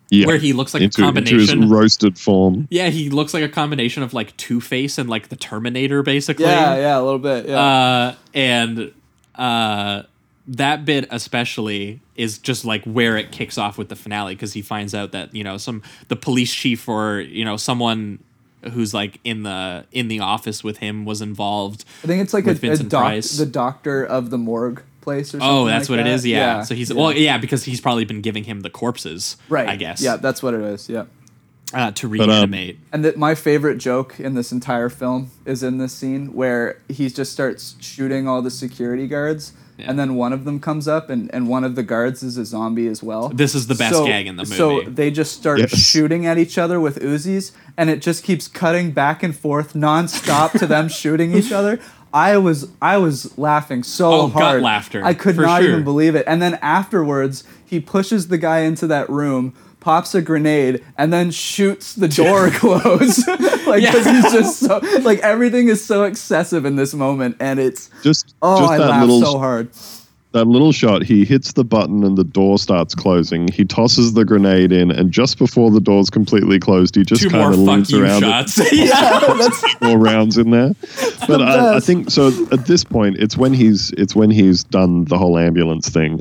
[0.09, 2.69] yeah, Where he looks like a combination into his roasted form.
[2.71, 6.77] yeah he looks like a combination of like two-face and like the terminator basically Yeah,
[6.77, 7.47] yeah, a little bit.
[7.49, 7.59] Yeah.
[7.61, 8.93] uh and
[9.35, 10.03] uh
[10.49, 14.63] that bit especially is just like where it kicks off with the finale because he
[14.63, 18.21] finds out that you know some the police chief or you know someone
[18.71, 22.45] who's like in the in the office with him was involved I think it's like
[22.47, 25.49] a, with a doc, the doctor of the morgue place or something.
[25.49, 26.15] Oh, that's like what it that.
[26.15, 26.27] is.
[26.27, 26.63] Yeah.
[26.63, 26.97] So he's yeah.
[26.97, 29.69] well, yeah, because he's probably been giving him the corpses, right.
[29.69, 30.03] I guess.
[30.03, 30.89] Yeah, that's what it is.
[30.89, 31.05] Yeah.
[31.73, 32.79] uh, to But, um, reanimate.
[32.93, 37.09] And that my favorite joke in this entire film is in this scene where he
[37.09, 39.91] just starts shooting all the security guards, Yeah.
[39.91, 42.45] and then one of them comes up, and, and one of the guards is a
[42.47, 43.29] zombie as well.
[43.29, 44.57] This is the best So- gag in the movie.
[44.57, 45.77] So they just start Yes.
[45.77, 50.59] shooting at each other with Uzis, and it just keeps cutting back and forth nonstop
[50.59, 51.79] to them shooting each other.
[52.15, 54.63] I was I was laughing so Oh, gut hard.
[54.63, 55.71] laughter, I could not sure.
[55.73, 56.25] even believe it.
[56.27, 59.53] And then afterwards, he pushes the guy into that room,
[59.87, 63.27] pops a grenade, and then shoots the door closed.
[63.69, 63.93] like Yeah.
[63.93, 68.59] he's just so like everything is so excessive in this moment, and it's Just oh
[68.59, 69.69] just I that laughed little so hard.
[70.33, 73.47] that little shot, he hits the button and the door starts closing.
[73.47, 77.55] He tosses the grenade in, and just before the door's completely closed, he just kind
[77.55, 78.23] of fuck leans you around.
[78.23, 78.59] shots.
[78.73, 80.73] Yeah, that's More rounds in there,
[81.29, 82.27] but I, I think so.
[82.51, 86.21] At this point, it's when he's it's when he's done the whole ambulance thing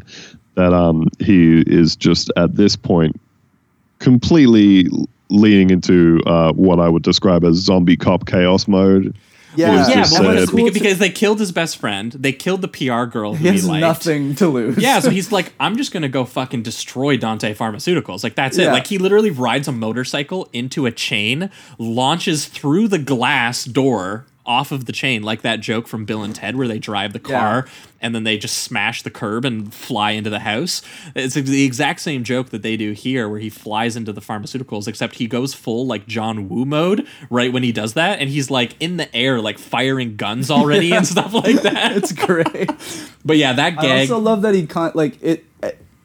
[0.53, 3.19] that um he is just at this point
[3.99, 4.87] completely
[5.29, 9.15] leaning into uh, what I would describe as zombie cop chaos mode.
[9.55, 9.87] yeah.
[9.87, 12.11] yeah, just well, Cool because, to- they killed his best friend.
[12.11, 13.81] They killed the PR girl who he has liked.
[13.81, 14.77] nothing to lose.
[14.77, 18.23] Yeah, so he's like, I'm just gonna go fucking destroy Dante Pharmaceuticals.
[18.23, 18.67] Like that's it.
[18.71, 24.71] Like he literally rides a motorcycle into a chain, launches through the glass door off
[24.71, 27.65] of the chain, like that joke from Bill and Ted where they drive the car
[28.01, 30.81] and then they just smash the curb and fly into the house.
[31.15, 34.87] It's the exact same joke that they do here where he flies into the pharmaceuticals,
[34.87, 38.51] except he goes full like John Woo mode right when he does that, and he's
[38.51, 41.97] like in the air, like firing guns already and stuff like that.
[41.97, 42.69] it's great.
[43.25, 43.85] But yeah, that gag.
[43.85, 45.45] I also love that he con- like it.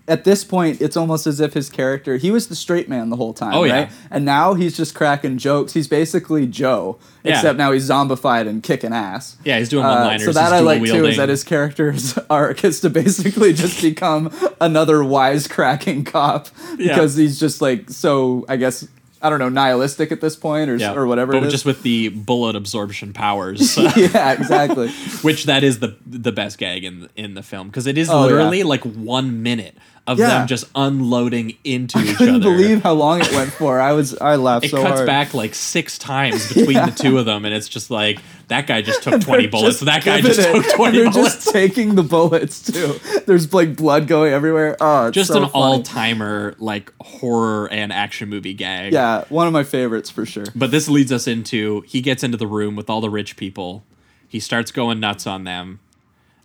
[0.09, 3.17] At this point, it's almost as if his character he was the straight man the
[3.17, 3.73] whole time, Oh, yeah.
[3.75, 3.91] right?
[4.11, 5.73] And now he's just cracking jokes.
[5.73, 7.35] He's basically Joe, Yeah.
[7.37, 9.37] except now he's zombified and kicking ass.
[9.45, 10.25] yeah, he's doing Uh, one-liners.
[10.25, 14.31] so that I like too is that his character's arc is to basically just become
[14.61, 16.49] another wisecracking cop
[16.79, 16.89] Yeah.
[16.95, 18.87] because he's just like so I guess
[19.23, 21.33] I don't know nihilistic at this point or Yeah, or whatever.
[21.33, 21.53] But it is.
[21.53, 24.89] just with the bullet absorption powers, yeah, exactly.
[25.23, 28.21] which that is the the best gag in in the film because it is Oh,
[28.21, 28.35] yeah.
[28.35, 29.77] literally like one minute
[30.11, 30.29] of Yeah.
[30.39, 32.51] them just unloading into each Couldn't other.
[32.51, 33.81] believe how long it went for.
[33.81, 35.07] I was I laughed it so cuts hard.
[35.07, 36.87] back like six times between Yeah.
[36.91, 39.81] the two of them, and it's just like that guy just took twenty bullets.
[39.81, 41.45] That guy just it, took twenty They're bullets.
[41.45, 42.99] just taking the bullets too.
[43.27, 44.77] There's like blood going everywhere.
[44.81, 48.93] Oh, it's just so an all timer like horror and action movie gag.
[48.93, 50.47] Yeah, one of my favorites for sure.
[50.55, 53.85] But this leads us into he gets into the room with all the rich people.
[54.27, 55.79] He starts going nuts on them.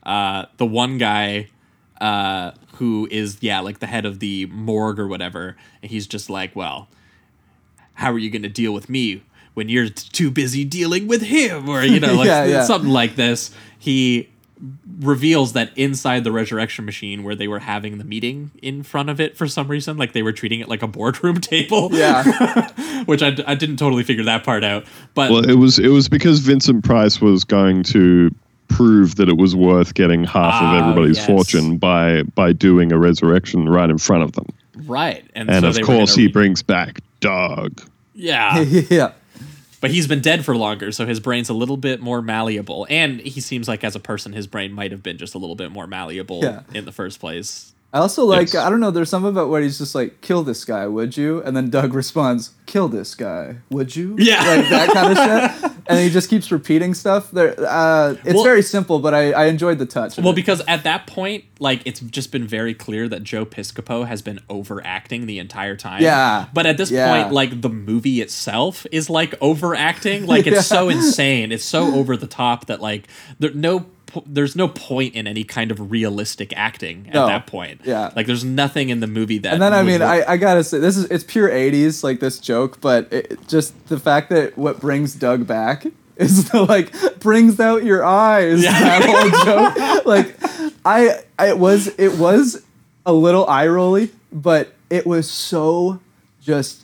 [0.04, 1.50] Uh, the one guy
[2.02, 6.30] uh, who is yeah like the head of the morgue or whatever, and he's just
[6.30, 6.88] like, well,
[7.96, 9.24] how are you going to deal with me
[9.54, 12.64] when you're t- too busy dealing with him, or you know like Yeah, yeah.
[12.64, 13.52] something like this.
[13.80, 14.30] He
[15.00, 19.20] reveals that inside the resurrection machine where they were having the meeting in front of
[19.20, 22.24] it for some reason like they were treating it like a boardroom table Yeah,
[23.06, 24.86] which I, I didn't totally figure that part out.
[25.14, 28.34] But Well, it was it was because Vincent Price was going to
[28.68, 31.26] prove that it was worth getting half Ah, of everybody's yes.
[31.28, 34.46] fortune by by doing a resurrection right in front of them.
[34.86, 37.82] right, and, And so of course, gonna- he brings back Doug.
[38.14, 38.60] yeah,
[38.90, 39.12] yeah.
[39.82, 43.20] but he's been dead for longer, so his brain's a little bit more malleable, and
[43.22, 45.72] he seems like as a person, his brain might have been just a little bit
[45.72, 46.62] more malleable Yeah.
[46.74, 47.72] in the first place.
[47.96, 48.56] I also like Yes.
[48.64, 48.92] I don't know.
[48.92, 51.94] There's something about where he's just like, "Kill this guy, would you?" And then Doug
[51.94, 54.44] responds, "Kill this guy, would you?" Yeah.
[54.44, 55.18] like that kind of
[55.72, 55.72] shit.
[55.88, 57.32] And he just keeps repeating stuff.
[57.32, 60.18] There, uh, it's Well- very simple, but I, I enjoyed the touch.
[60.18, 64.22] Well, because at that point, like it's just been very clear that Joe Piscopo has
[64.22, 66.02] been overacting the entire time.
[66.02, 66.48] Yeah.
[66.54, 67.08] But at this Yeah.
[67.22, 70.26] point, like the movie itself is like overacting.
[70.26, 71.52] Like it's so insane.
[71.54, 73.08] It's so over the top that like
[73.40, 77.28] there no po- there's no point in any kind of realistic acting at No.
[77.28, 77.82] that point.
[77.84, 78.12] Yeah.
[78.16, 79.54] Like there's nothing in the movie that.
[79.54, 80.28] and then I mean, work.
[80.28, 83.88] I, I gotta say, this is it's pure '80s, like this joke, but it, just
[83.88, 85.86] the fact that what brings Doug back
[86.18, 88.64] is the like brings out your eyes.
[88.64, 88.72] yeah.
[89.00, 89.44] That whole
[89.96, 90.36] joke, like
[90.86, 92.64] I, I it was it was
[93.06, 96.00] a little eye rolly, but it was so
[96.42, 96.84] just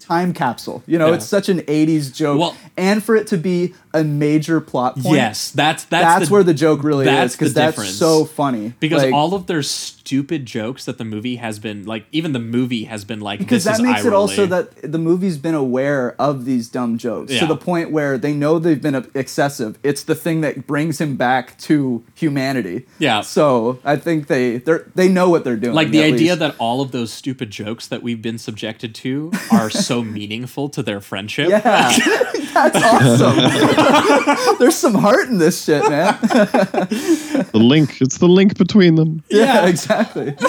[0.00, 0.82] time capsule.
[0.86, 1.14] You know, Yeah.
[1.14, 5.16] it's such an '80s joke, Well- and for it to be a major plot point.
[5.16, 7.96] Yes, that's that's that's, the- where the joke really that's is because that's difference.
[7.96, 8.72] so funny.
[8.80, 12.38] because Like- all of their stupid jokes that the movie has been like, even the
[12.38, 16.44] movie has been like, because that makes it also that the movie's been aware of
[16.44, 17.40] these dumb jokes Yeah.
[17.40, 19.78] to the point where they know they've been excessive.
[19.82, 22.86] It's the thing that brings him back to humanity.
[22.98, 23.20] Yeah.
[23.20, 25.74] So I think they they they know what they're doing.
[25.74, 26.38] like the idea least.
[26.40, 30.82] that all of those stupid jokes that we've been subjected to are so meaningful to
[30.82, 31.48] their friendship.
[31.48, 31.60] yeah,
[32.54, 33.38] that's awesome.
[34.58, 36.18] There's some heart in this shit, man.
[36.20, 38.00] The link.
[38.00, 39.22] It's the link between them.
[39.30, 40.36] yeah, exactly.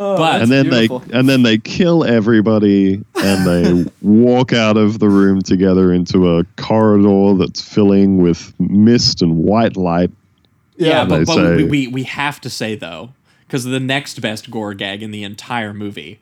[0.00, 1.00] Oh, but and then beautiful.
[1.00, 6.36] they and then they kill everybody and they walk out of the room together into
[6.36, 10.12] a corridor that's filling with mist and white light.
[10.76, 13.10] yeah, but, they but say- we, we we have to say though,
[13.40, 16.20] because the next best gore gag in the entire movie.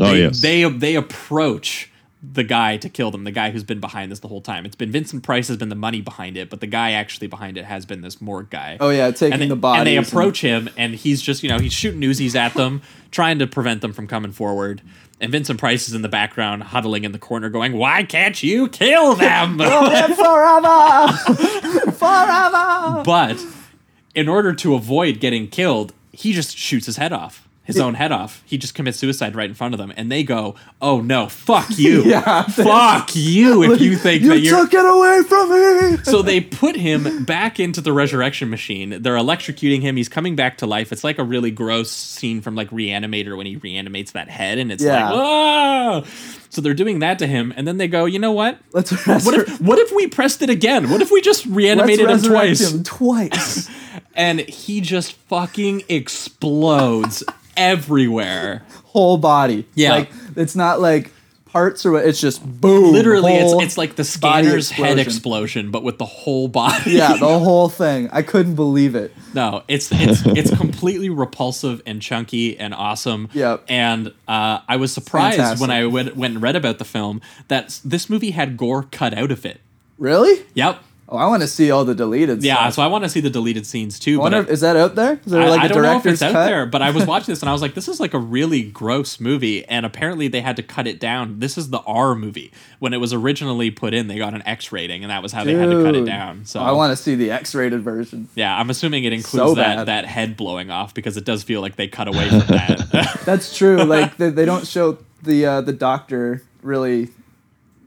[0.00, 0.40] Oh they, yes.
[0.42, 1.91] they they approach
[2.24, 4.64] the guy to kill them, the guy who's been behind this the whole time.
[4.64, 7.56] It's been Vincent Price has been the money behind it, but the guy actually behind
[7.58, 8.76] it has been this morgue guy.
[8.78, 9.78] Oh yeah, taking and they, the bodies.
[9.80, 12.82] and they and- approach him, and he's just you know he's shooting Uzis at them,
[13.10, 14.82] trying to prevent them from coming forward.
[15.20, 18.68] And Vincent Price is in the background, huddling in the corner, going, "Why can't you
[18.68, 21.08] kill them?" forever,
[21.92, 23.02] forever.
[23.04, 23.44] but
[24.14, 27.48] in order to avoid getting killed, he just shoots his head off.
[27.64, 28.42] His own head off.
[28.44, 31.78] He just commits suicide right in front of them, and they go, "Oh no, fuck
[31.78, 32.42] you, Yeah.
[32.42, 35.50] fuck you!" If you think you that you're took it away from
[35.92, 35.96] me.
[36.02, 39.00] so they put him back into the resurrection machine.
[39.02, 39.96] They're electrocuting him.
[39.96, 40.90] He's coming back to life.
[40.90, 44.72] It's like a really gross scene from like Reanimator when he reanimates that head, and
[44.72, 45.10] it's Yeah.
[45.10, 46.02] like, ah!
[46.50, 48.58] So they're doing that to him, and then they go, you know what?
[48.72, 50.90] Let's What if what if we pressed it again?
[50.90, 52.72] What if we just reanimated him twice?
[52.72, 53.70] him twice.
[54.14, 57.24] And he just fucking explodes
[57.56, 58.62] everywhere.
[58.86, 59.66] whole body.
[59.74, 59.92] Yeah.
[59.92, 61.12] Like it's not like
[61.46, 62.06] parts or what.
[62.06, 62.92] It's just boom.
[62.92, 65.06] Literally, it's it's like the scanner's head explosion.
[65.06, 66.92] explosion, but with the whole body.
[66.92, 68.08] Yeah, the whole thing.
[68.10, 69.12] I couldn't believe it.
[69.34, 73.28] No, it's it's it's completely repulsive and chunky and awesome.
[73.32, 73.64] Yep.
[73.68, 75.60] And uh, I was surprised Fantastic.
[75.60, 79.14] when I went, went and read about the film that this movie had gore cut
[79.14, 79.60] out of it.
[79.98, 80.44] Really?
[80.54, 80.82] Yep.
[81.12, 82.46] Oh, I want to see all the deleted scenes.
[82.46, 82.54] Yeah.
[82.54, 82.74] stuff.
[82.74, 84.14] So I want to see the deleted scenes too.
[84.14, 85.20] I but wonder I- is that out there?
[85.24, 87.04] Is there I, like I a don't know if it's out there, but I was
[87.06, 90.28] watching this and I was like, this is like a really gross movie, and apparently
[90.28, 91.38] they had to cut it down.
[91.38, 92.50] This is the R movie.
[92.78, 95.44] When it was originally put in, they got an X rating, and that was how
[95.44, 96.46] they had to cut it down.
[96.46, 98.28] So I want to see the X-rated version.
[98.34, 101.60] yeah, I'm assuming it includes So that that head blowing off because it does feel
[101.60, 103.20] like they cut away from that.
[103.26, 103.82] That's true.
[103.84, 107.08] like they, they don't show the uh, the doctor really.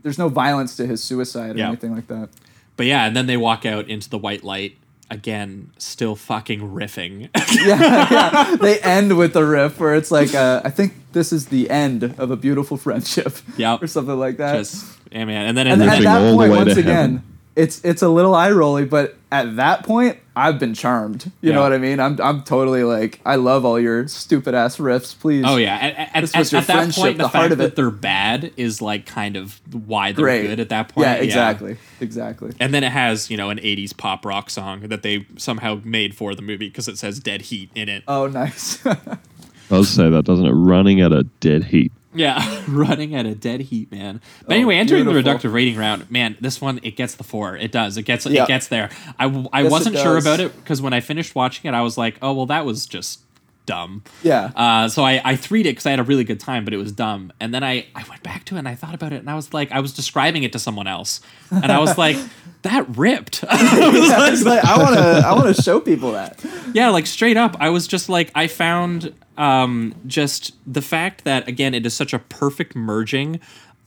[0.04, 1.68] There's no violence to his suicide or Yeah.
[1.70, 2.30] anything like that.
[2.78, 4.78] But yeah, and then they walk out into the white light
[5.10, 7.30] again, still fucking riffing.
[7.66, 8.56] yeah, yeah.
[8.56, 12.04] They end with the riff where it's like, uh, I think this is the end
[12.04, 13.34] of a beautiful friendship.
[13.58, 13.84] Yep.
[13.84, 14.58] Or something like that.
[14.58, 15.48] Just yeah, man.
[15.48, 17.24] And then and in at the, Riffing all that point, once again, heaven.
[17.56, 21.32] it's it's a little eye rolly, but at that point, I've been charmed.
[21.42, 22.00] You know what I mean?
[22.00, 25.18] I'm I'm totally like, I love all your stupid ass riffs.
[25.18, 25.46] Please.
[25.48, 27.58] oh yeah, at, at, This at, your at that point, the, the heart fact of
[27.60, 27.76] that it.
[27.76, 30.48] they're bad is like kind of why they're Great.
[30.48, 31.08] good at that point.
[31.08, 32.54] Yeah, exactly, exactly.
[32.60, 36.16] And then it has you know an '80s pop rock song that they somehow made
[36.16, 38.04] for the movie because it says "Dead Heat" in it.
[38.08, 38.78] Oh, nice.
[39.70, 40.52] does say that, doesn't it?
[40.52, 41.92] Running at a dead heat.
[42.16, 44.22] Yeah, running at a dead heat, man.
[44.46, 47.56] But Oh, anyway, entering the reductive rating round, man, this one it gets the four.
[47.58, 47.98] It does.
[47.98, 48.90] It gets it gets there.
[49.20, 52.18] I Yes, wasn't sure about it because when I finished watching it, I was like,
[52.22, 53.20] oh well, that was just
[53.66, 54.04] dumb.
[54.24, 54.52] Yeah.
[54.56, 56.78] Uh, so I I threed it because I had a really good time, but it
[56.78, 57.32] was dumb.
[57.40, 59.36] And then I I went back to it and I thought about it and I
[59.36, 61.22] was like, I was describing it to someone else,
[61.52, 62.18] and I was like,
[62.64, 63.44] that ripped.
[63.50, 66.44] I Yeah, like- like, I want to I want to show people that.
[66.74, 71.48] yeah, like straight up, I was just like, I found um, just the fact that
[71.48, 73.40] again, it is such a perfect merging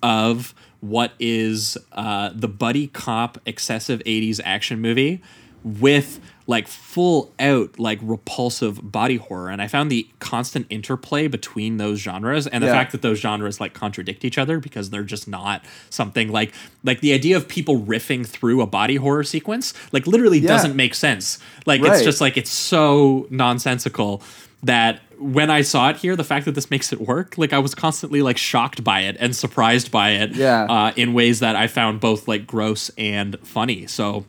[0.03, 5.21] of what is uh, the buddy cop excessive '80s action movie
[5.65, 11.77] with like full out like repulsive body horror and i found the constant interplay between
[11.77, 12.73] those genres and the Yeah.
[12.73, 16.53] fact that those genres like contradict each other because they're just not something like
[16.83, 20.49] like the idea of people riffing through a body horror sequence like literally Yeah.
[20.49, 24.23] doesn't make sense like it's just like it's so nonsensical
[24.63, 27.59] that when i saw it here the fact that this makes it work like i
[27.59, 30.65] was constantly like shocked by it and surprised by it Yeah.
[30.65, 34.25] uh, in ways that i found both like gross and funny so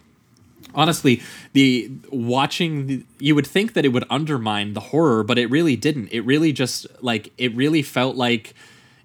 [0.76, 1.22] honestly
[1.54, 5.76] the watching the, you would think that it would undermine the horror but it really
[5.76, 8.54] didn't it really just like it really felt like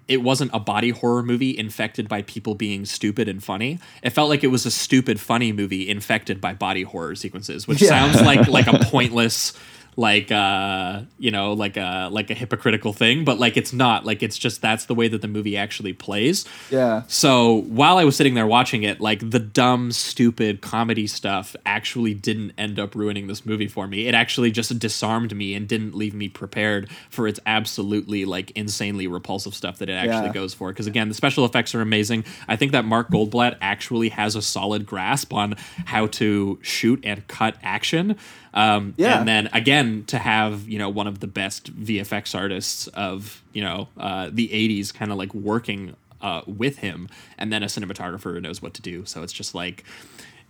[0.07, 4.29] it wasn't a body horror movie infected by people being stupid and funny it felt
[4.29, 7.89] like it was a stupid funny movie infected by body horror sequences which Yeah.
[7.89, 9.53] sounds like like a pointless
[9.97, 14.21] like uh you know like a like a hypocritical thing but like it's not like
[14.21, 17.03] it's just that's the way that the movie actually plays Yeah.
[17.07, 22.13] so while I was sitting there watching it, like the dumb, stupid comedy stuff actually
[22.13, 24.07] didn't end up ruining this movie for me.
[24.07, 29.07] It actually just disarmed me and didn't leave me prepared for its absolutely like insanely
[29.07, 30.33] repulsive stuff that it actually Yeah.
[30.33, 30.69] goes for.
[30.69, 32.25] Because again, the special effects are amazing.
[32.47, 35.55] I think that Mark Goldblatt actually has a solid grasp on
[35.85, 38.15] how to shoot and cut action.
[38.55, 39.19] Um, Yeah.
[39.19, 43.61] And then again, to have you know one of the best VFX artists of you
[43.61, 48.33] know uh, the '80s, kind of like working uh, with him, and then a cinematographer
[48.33, 49.05] who knows what to do.
[49.05, 49.83] So it's just like,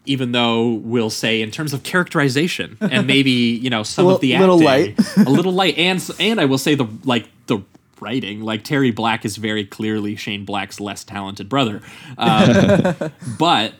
[0.05, 4.21] even though we'll say in terms of characterization and maybe you know some A of
[4.21, 4.99] the li- little light.
[5.17, 7.59] a little light, and and I will say the like the
[7.99, 11.81] writing, like Terry Black is very clearly Shane Black's less talented brother,
[12.19, 12.95] um,
[13.39, 13.73] but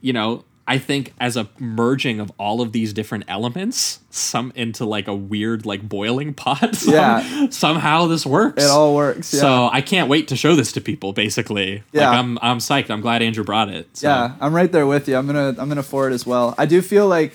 [0.00, 0.44] you know.
[0.66, 5.14] I think as a merging of all of these different elements, some into like a
[5.14, 6.74] weird like boiling pot.
[6.76, 7.46] some- Yeah.
[7.50, 8.64] Somehow this works.
[8.64, 9.34] It all works.
[9.34, 9.40] Yeah.
[9.40, 11.12] So I can't wait to show this to people.
[11.12, 12.08] Basically, Yeah.
[12.10, 12.88] like I'm I'm psyched.
[12.90, 13.94] I'm glad Andrew brought it.
[13.96, 14.08] So.
[14.08, 15.16] Yeah, I'm right there with you.
[15.16, 16.54] I'm gonna I'm gonna for it as well.
[16.56, 17.34] I do feel like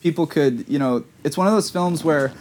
[0.00, 2.32] people could, you know, it's one of those films where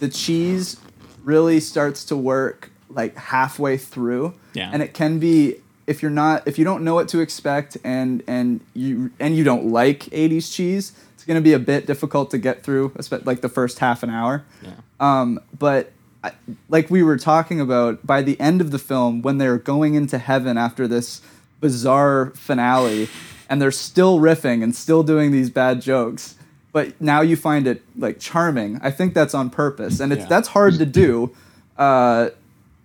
[0.00, 0.76] the cheese
[1.24, 4.34] really starts to work like halfway through.
[4.54, 4.70] Yeah.
[4.72, 5.56] And it can be
[5.90, 9.44] if you're not if you don't know what to expect and and you and you
[9.44, 12.92] don't like 80s cheese, it's gonna be a bit difficult to get through,
[13.24, 14.44] like the first half an hour.
[14.62, 14.70] Yeah.
[15.00, 15.92] Um, but
[16.22, 16.32] I,
[16.68, 20.18] like we were talking about, by the end of the film, when they're going into
[20.18, 21.22] heaven after this
[21.60, 23.08] bizarre finale,
[23.48, 26.36] and they're still riffing and still doing these bad jokes,
[26.72, 28.78] but now you find it like charming.
[28.82, 30.28] I think that's on purpose, and it's Yeah.
[30.28, 31.30] that's hard to do.
[31.76, 32.28] Uh,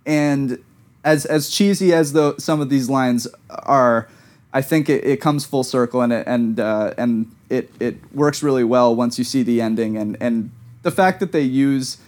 [0.06, 0.58] and
[1.06, 4.08] as as cheesy as some of these lines are,
[4.52, 8.42] I think it, it comes full circle and it and uh, and it it works
[8.42, 9.96] really well once you see the ending.
[9.96, 10.50] And and
[10.82, 11.98] the fact that they use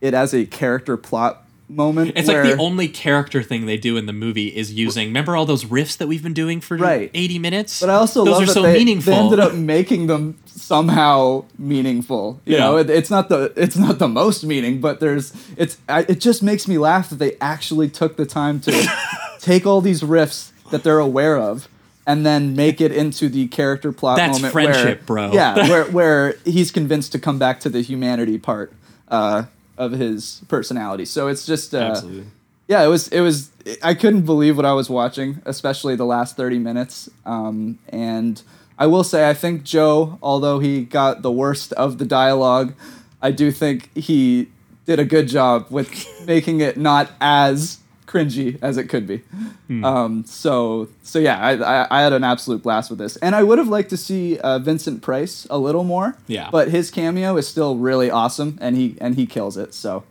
[0.00, 2.12] it as a character plot moment.
[2.16, 5.08] It's where, like the only character thing they do in the movie is using.
[5.08, 7.10] Remember all those riffs that we've been doing for Right.
[7.12, 7.80] 80 minutes?
[7.80, 9.12] But I also those love are that so they, meaningful.
[9.12, 12.40] they ended up making them somehow meaningful.
[12.44, 12.60] You Yeah.
[12.60, 16.20] know, it, it's not the it's not the most meaning, but there's it's I, it
[16.20, 18.88] just makes me laugh that they actually took the time to
[19.40, 21.68] take all these riffs that they're aware of
[22.06, 25.32] and then make it into the character plot That's moment friendship, where, bro.
[25.32, 28.72] Yeah, where where he's convinced to come back to the humanity part
[29.08, 29.44] uh,
[29.78, 31.04] of his personality.
[31.04, 32.26] So it's just uh, Absolutely.
[32.68, 33.50] yeah, it was it was
[33.82, 37.08] I couldn't believe what I was watching, especially the last 30 minutes.
[37.24, 38.42] Um, and
[38.78, 42.74] I will say I think Joe, although he got the worst of the dialogue,
[43.22, 44.48] I do think he
[44.84, 45.90] did a good job with
[46.26, 49.18] making it not as cringy as it could be.
[49.66, 49.84] Hmm.
[49.84, 53.42] Um, so so yeah, I, I I had an absolute blast with this, and I
[53.42, 56.16] would have liked to see uh, Vincent Price a little more.
[56.26, 56.48] Yeah.
[56.50, 59.74] but his cameo is still really awesome, and he and he kills it.
[59.74, 60.04] So.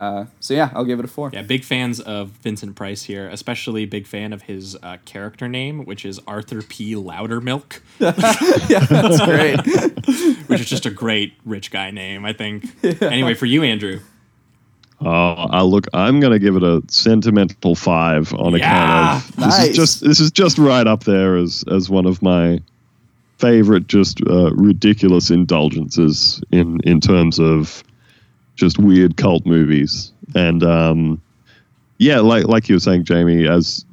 [0.00, 1.28] Uh, so yeah, I'll give it a four.
[1.32, 5.84] Yeah, big fans of Vincent Price here, especially big fan of his uh, character name,
[5.86, 6.94] which is Arthur P.
[6.94, 10.36] Loudermilk, yeah, that's great.
[10.46, 12.64] which is just a great rich guy name, I think.
[13.02, 13.98] Anyway, for you, Andrew.
[15.00, 15.06] Oh,
[15.50, 19.46] I look, I'm going to give it a sentimental five on Yeah, account of this
[19.46, 19.68] nice.
[19.68, 22.60] is just this is just right up there as as one of my
[23.38, 27.84] favorite, just uh, ridiculous indulgences in in terms of
[28.56, 30.10] just weird cult movies.
[30.34, 31.22] And um,
[31.98, 33.84] yeah, like like you were saying, Jamie, as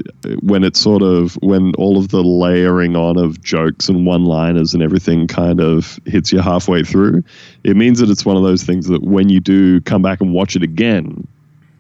[0.42, 4.84] when it's sort of when all of the layering on of jokes and one-liners and
[4.84, 7.24] everything kind of hits you halfway through,
[7.64, 10.34] it means that it's one of those things that when you do come back and
[10.34, 11.28] watch it again,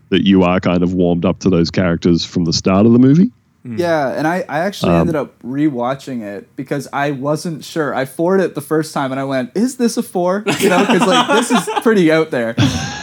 [0.09, 2.99] that you are kind of warmed up to those characters from the start of the
[2.99, 3.31] movie.
[3.65, 7.95] Yeah, and I, I actually Um, ended up rewatching it because I wasn't sure.
[7.95, 10.43] I forwarded it the first time and I went, "Is this a four?
[10.59, 12.53] You know, because like this is pretty out there.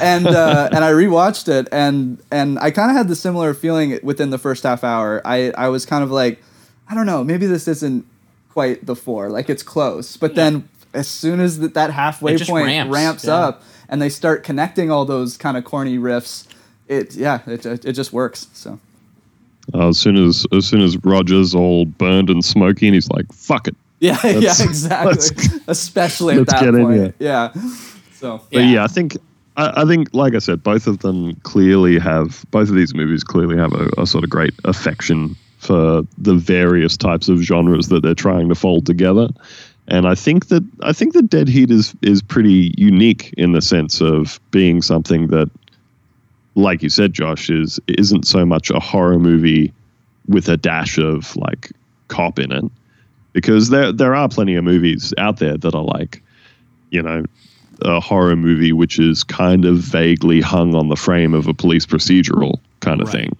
[0.00, 3.98] And uh, and I rewatched it and and I kind of had the similar feeling
[4.04, 5.20] within the first half hour.
[5.24, 6.40] I I was kind of like,
[6.88, 8.06] I don't know, maybe this isn't
[8.50, 9.30] quite the four.
[9.30, 13.34] Like it's close, but then as soon as that, that halfway point ramps, ramps, yeah.
[13.34, 16.46] up and they start connecting all those kind of corny riffs,
[16.86, 18.46] it yeah, it, it it just works.
[18.52, 18.78] So
[19.74, 23.32] Uh, as soon as as soon as Roger's all burned and smoky, and he's like,
[23.32, 25.36] "Fuck it." yeah, yeah, exactly.
[25.68, 26.96] Especially at let's that get in point.
[26.96, 27.14] here.
[27.20, 27.52] Yeah.
[28.14, 29.16] So But yeah, I think
[29.56, 33.22] I, I think like I said, both of them clearly have both of these movies
[33.22, 38.02] clearly have a, a sort of great affection for the various types of genres that
[38.02, 39.28] they're trying to fold together.
[39.88, 43.62] And I think that I think that Dead Heat is is pretty unique in the
[43.62, 45.50] sense of being something that,
[46.54, 49.72] like you said, Josh, is isn't so much a horror movie
[50.28, 51.70] with a dash of like
[52.08, 52.64] cop in it,
[53.32, 56.22] because there there are plenty of movies out there that are like,
[56.90, 57.24] you know,
[57.82, 61.86] a horror movie which is kind of vaguely hung on the frame of a police
[61.86, 63.36] procedural kind of thing.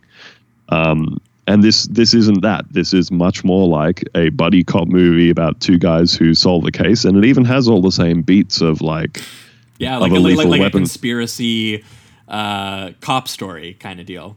[0.70, 2.64] Um, and this this isn't that.
[2.70, 6.72] This is much more like a buddy cop movie about two guys who solve the
[6.72, 9.20] case, and it even has all the same beats of like
[9.78, 10.80] Yeah, of like a a, like, lethal like a weapon.
[10.80, 11.84] conspiracy
[12.28, 14.36] uh, cop story kind of deal.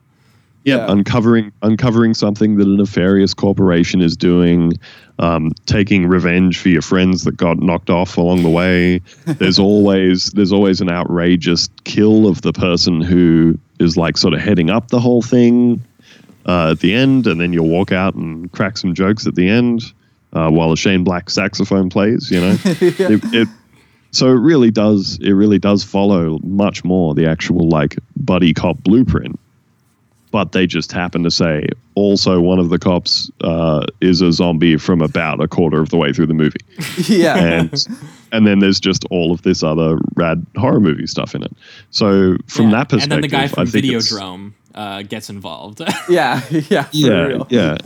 [0.63, 4.73] Yeah, uncovering uncovering something that a nefarious corporation is doing,
[5.19, 8.97] um, taking revenge for your friends that got knocked off along the way.
[9.25, 14.39] There's always there's always an outrageous kill of the person who is like sort of
[14.39, 15.83] heading up the whole thing
[16.47, 19.47] uh, at the end, and then you'll walk out and crack some jokes at the
[19.47, 19.93] end
[20.33, 22.29] uh, while a Shane Black saxophone plays.
[22.31, 23.47] You know, it, it,
[24.15, 28.77] so it really does it really does follow much more the actual like buddy cop
[28.83, 29.39] blueprint
[30.31, 34.75] but they just happen to say also one of the cops uh, is a zombie
[34.75, 36.59] from about a quarter of the way through the movie.
[37.07, 37.37] Yeah.
[37.37, 37.87] and
[38.33, 41.53] and then there's just all of this other rad horror movie stuff in it.
[41.91, 45.29] So from that perspective, and perspective, then the guy from think it's- Videodrome uh, gets
[45.29, 45.79] involved.
[46.09, 47.47] yeah, yeah, for yeah, real.
[47.49, 47.77] yeah.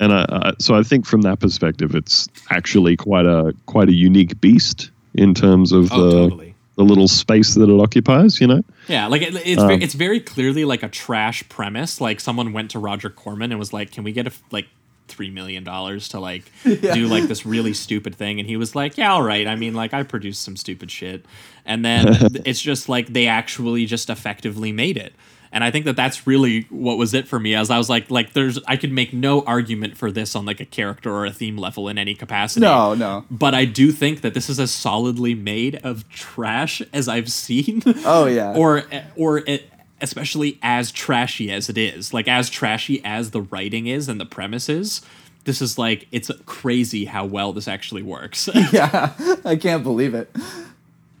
[0.00, 3.94] And I, I, so I think from that perspective, it's actually quite a quite a
[3.94, 6.54] unique beast in terms of Oh, the totally.
[6.76, 8.40] the little space that it occupies.
[8.40, 8.62] You know.
[8.88, 12.00] Yeah, like it, it's Um, very, it's very clearly like a trash premise.
[12.00, 14.66] Like someone went to Roger Corman and was like, "Can we get a, f- like
[15.08, 16.94] three million dollars to like Yeah.
[16.94, 19.46] do like this really stupid thing?" And he was like, "Yeah, all right.
[19.46, 21.24] I mean, like I produced some stupid shit."
[21.66, 22.06] And then
[22.44, 25.12] it's just like they actually just effectively made it.
[25.52, 27.54] And I think that that's really what was it for me.
[27.54, 30.60] As I was like, like there's I could make no argument for this on like
[30.60, 32.62] a character or a theme level in any capacity.
[32.62, 33.26] No, no.
[33.30, 37.82] But I do think that this is as solidly made of trash as I've seen.
[38.04, 38.54] Oh, yeah.
[38.56, 38.84] or
[39.14, 39.70] or it,
[40.00, 44.26] especially as trashy as it is, like as trashy as the writing is and the
[44.26, 45.02] premises.
[45.44, 48.48] This is like it's crazy how well this actually works.
[48.72, 49.12] yeah,
[49.44, 50.34] I can't believe it.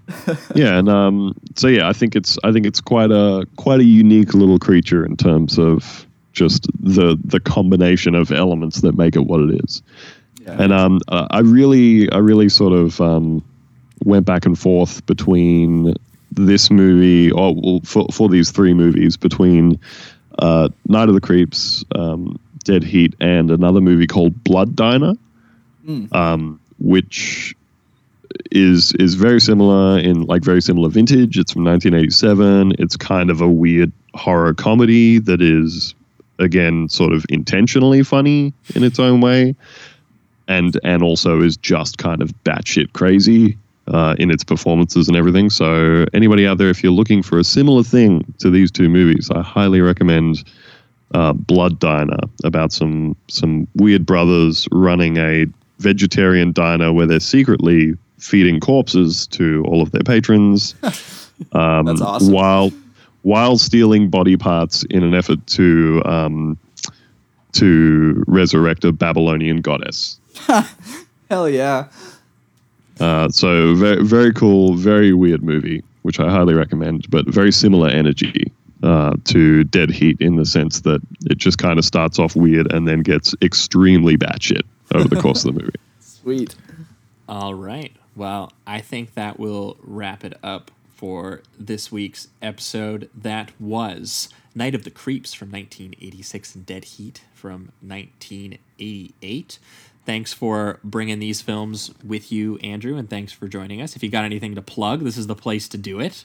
[0.54, 3.84] yeah, and um, so yeah, I think it's I think it's quite a quite a
[3.84, 9.26] unique little creature in terms of just the the combination of elements that make it
[9.26, 9.82] what it is.
[10.60, 13.44] And um, I really I really sort of um,
[14.04, 15.94] went back and forth between
[16.32, 19.78] this movie or well, for for these three movies between
[20.38, 25.14] uh, Night of the Creeps, um, Dead Heat, and another movie called Blood Diner,
[26.12, 27.54] um, which
[28.50, 31.38] is is very similar in like very similar vintage.
[31.38, 32.74] It's from 1987.
[32.78, 35.94] It's kind of a weird horror comedy that is
[36.38, 39.54] again sort of intentionally funny in its own way,
[40.48, 43.56] and and also is just kind of batshit crazy
[43.88, 45.50] uh, in its performances and everything.
[45.50, 49.30] So anybody out there, if you're looking for a similar thing to these two movies,
[49.30, 50.44] I highly recommend.
[51.14, 55.44] Uh, Blood Diner about some some weird brothers running a
[55.78, 60.74] vegetarian diner where they're secretly feeding corpses to all of their patrons.
[61.52, 62.32] Um, That's awesome.
[62.32, 62.70] While
[63.22, 66.56] while stealing body parts in an effort to um,
[67.52, 70.20] to resurrect a Babylonian goddess.
[71.30, 71.88] Hell yeah.
[73.00, 77.10] Uh, so very very cool, very weird movie, which I highly recommend.
[77.10, 81.78] But very similar energy uh, to Dead Heat in the sense that it just kind
[81.78, 84.62] of starts off weird and then gets extremely batshit
[84.94, 85.78] over the course of the movie.
[86.00, 86.54] Sweet.
[87.28, 87.92] All right.
[88.14, 93.10] Well, I think that will wrap it up for this week's episode.
[93.14, 99.58] That was Night of the Creeps from 1986 and Dead Heat from 1988.
[100.04, 103.96] Thanks for bringing these films with you, Andrew, and thanks for joining us.
[103.96, 106.24] If you got anything to plug, this is the place to do it.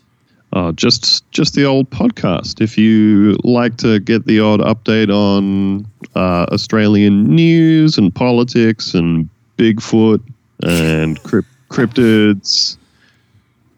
[0.54, 2.62] Uh, just just the old podcast.
[2.62, 5.86] If you like to get the odd update on
[6.16, 10.22] uh, Australian news and politics and Bigfoot
[10.64, 12.78] and crypt- cryptids,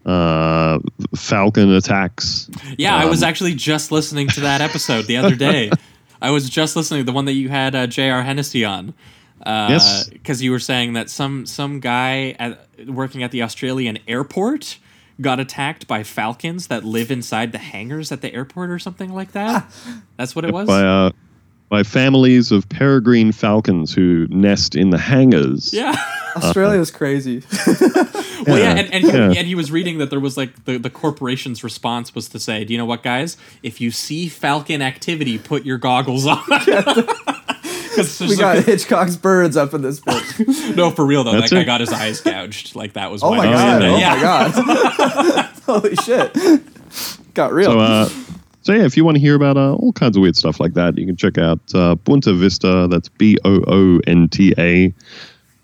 [0.06, 0.78] uh,
[1.14, 2.50] falcon attacks.
[2.78, 5.70] Yeah, I was um, actually just listening to that episode the other day.
[6.22, 8.22] I was just listening the one that you had uh, J.R.
[8.22, 8.94] Hennessy on.
[9.46, 10.08] Yes.
[10.08, 14.78] because you were saying that some some guy at, working at the Australian airport
[15.20, 19.32] got attacked by falcons that live inside the hangars at the airport or something like
[19.32, 19.70] that.
[20.16, 20.66] That's what it was.
[20.66, 21.10] by uh,
[21.70, 25.72] by families of peregrine falcons who nest in the hangars.
[25.72, 25.96] yeah.
[26.36, 27.42] Australia's crazy.
[28.46, 29.32] Well, yeah, Yeah, and, and, he, yeah.
[29.40, 32.64] and he was reading that there was like the, the corporation's response was to say,
[32.64, 33.36] "Do you know what, guys?
[33.62, 36.42] If you see falcon activity, put your goggles on.
[36.48, 36.56] we
[38.36, 40.74] got like- Hitchcock's birds up in this bitch.
[40.74, 41.64] no, for real though, That's that guy it.
[41.66, 42.74] got his eyes gouged.
[42.74, 43.82] Like that was Oh my god!
[43.82, 44.64] Oh that.
[44.64, 45.46] my god!
[45.66, 46.32] Holy shit!
[47.34, 47.72] Got real.
[47.72, 48.08] So, uh,
[48.62, 50.74] so yeah, if you want to hear about uh, all kinds of weird stuff like
[50.74, 52.88] that, you can check out uh, Boonta Vista.
[52.90, 54.92] That's B O O N T A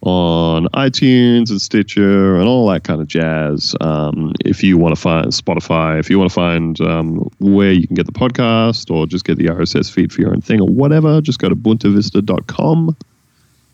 [0.03, 3.75] on iTunes and Stitcher and all that kind of jazz.
[3.81, 7.87] Um, if you want to find Spotify, if you want to find um, where you
[7.87, 10.69] can get the podcast or just get the RSS feed for your own thing or
[10.69, 12.97] whatever, just go to boontavista.com.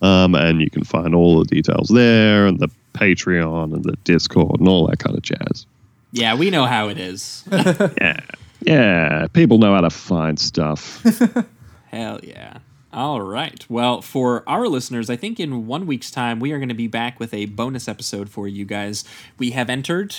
[0.01, 4.59] Um, and you can find all the details there and the Patreon and the Discord
[4.59, 5.67] and all that kind of jazz.
[6.13, 7.45] Yeah, we know how it is.
[8.01, 8.21] Yeah.
[8.65, 9.27] Yeah.
[9.33, 11.03] People know how to find stuff.
[11.91, 12.59] Hell yeah.
[12.93, 13.65] All right.
[13.71, 16.89] Well, for our listeners, I think in one week's time, we are going to be
[16.89, 19.05] back with a bonus episode for you guys.
[19.39, 20.15] We have entered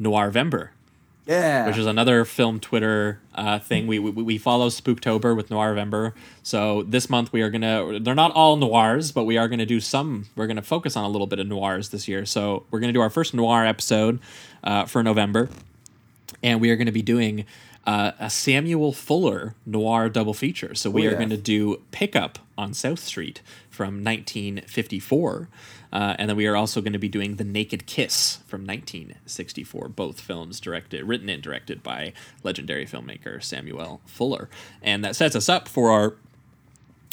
[0.00, 0.68] Noirvember,
[1.26, 1.66] yeah.
[1.66, 3.88] which is another film Twitter uh, thing.
[3.88, 6.12] We, we, we follow Spooktober with Noirvember.
[6.44, 9.58] So this month we are going to, they're not all noirs, but we are going
[9.58, 12.24] to do some, we're going to focus on a little bit of noirs this year.
[12.24, 14.20] So we're going to do our first noir episode
[14.62, 15.48] uh, for November.
[16.42, 17.44] And we are going to be doing
[17.86, 20.74] uh, a Samuel Fuller noir double feature.
[20.74, 23.40] So we Oh, are going to do Pickup on South Street
[23.70, 25.48] from 1954.
[25.90, 29.88] Uh, and then we are also going to be doing The Naked Kiss from 1964.
[29.88, 34.50] Both films directed, written and directed by legendary filmmaker Samuel Fuller.
[34.82, 36.16] And that sets us up for our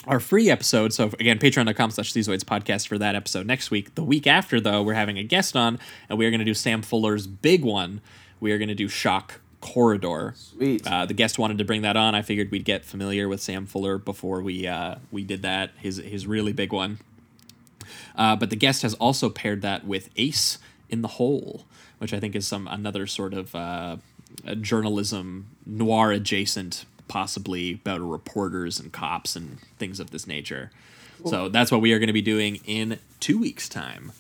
[0.08, 0.94] our free episode.
[0.94, 3.96] So again, patreon.com slash Sleazoids podcast for that episode next week.
[3.96, 5.80] The week after, though, we're having a guest on,
[6.10, 8.02] and we are going to do Sam Fuller's big one.
[8.40, 10.34] We are going to do Shock Corridor.
[10.36, 10.86] Sweet.
[10.86, 12.14] Uh, the guest wanted to bring that on.
[12.14, 15.72] I figured we'd get familiar with Sam Fuller before we uh, we did that.
[15.78, 17.00] His his really big one.
[18.16, 20.58] Uh, but the guest has also paired that with Ace
[20.90, 21.66] in the Hole,
[21.98, 23.98] which I think is some another sort of uh,
[24.62, 30.72] journalism noir adjacent, possibly about reporters and cops and things of this nature.
[31.26, 34.12] So that's what we are going to be doing in two weeks' time.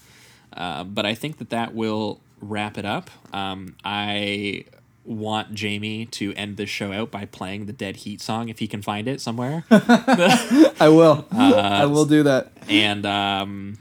[0.52, 3.10] Uh, but I think that that will wrap it up.
[3.34, 4.66] Um, I
[5.06, 8.68] want Jamie to end this show out by playing the Dead Heat song if he
[8.68, 9.64] can find it somewhere.
[9.70, 11.26] I will.
[11.32, 12.52] I will do that.
[12.68, 13.78] And um,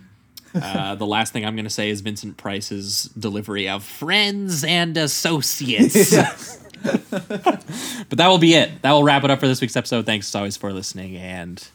[0.54, 4.96] uh, the last thing I'm going to say is Vincent Price's delivery of friends and
[4.96, 6.14] associates.
[6.82, 8.82] but that will be it.
[8.82, 10.06] That will wrap it up for this week's episode.
[10.06, 11.66] Thanks as always for listening and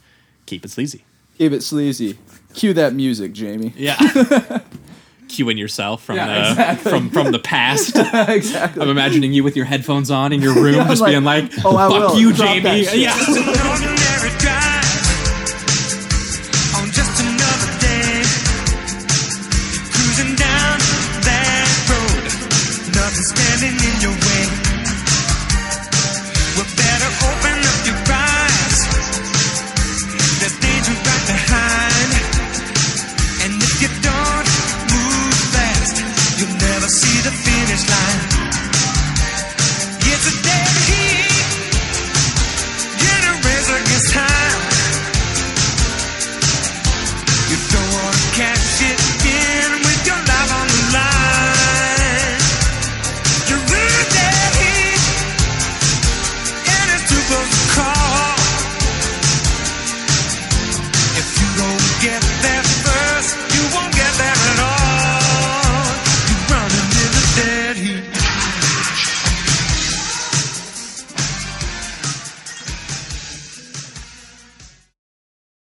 [0.46, 1.04] keep it sleazy.
[1.38, 2.18] Keep it sleazy.
[2.54, 3.74] Cue that music, Jamie.
[3.76, 3.98] Yeah.
[5.30, 6.92] Cueing yourself from Yeah, the exactly.
[6.92, 7.96] from from the past.
[8.30, 8.82] exactly.
[8.82, 11.52] I'm imagining you with your headphones on in your room, Yeah, just like, being like,
[11.64, 12.20] "Oh, I "Fuck will.
[12.20, 12.98] you, Drop Jamie." shit.
[13.00, 13.96] Yeah.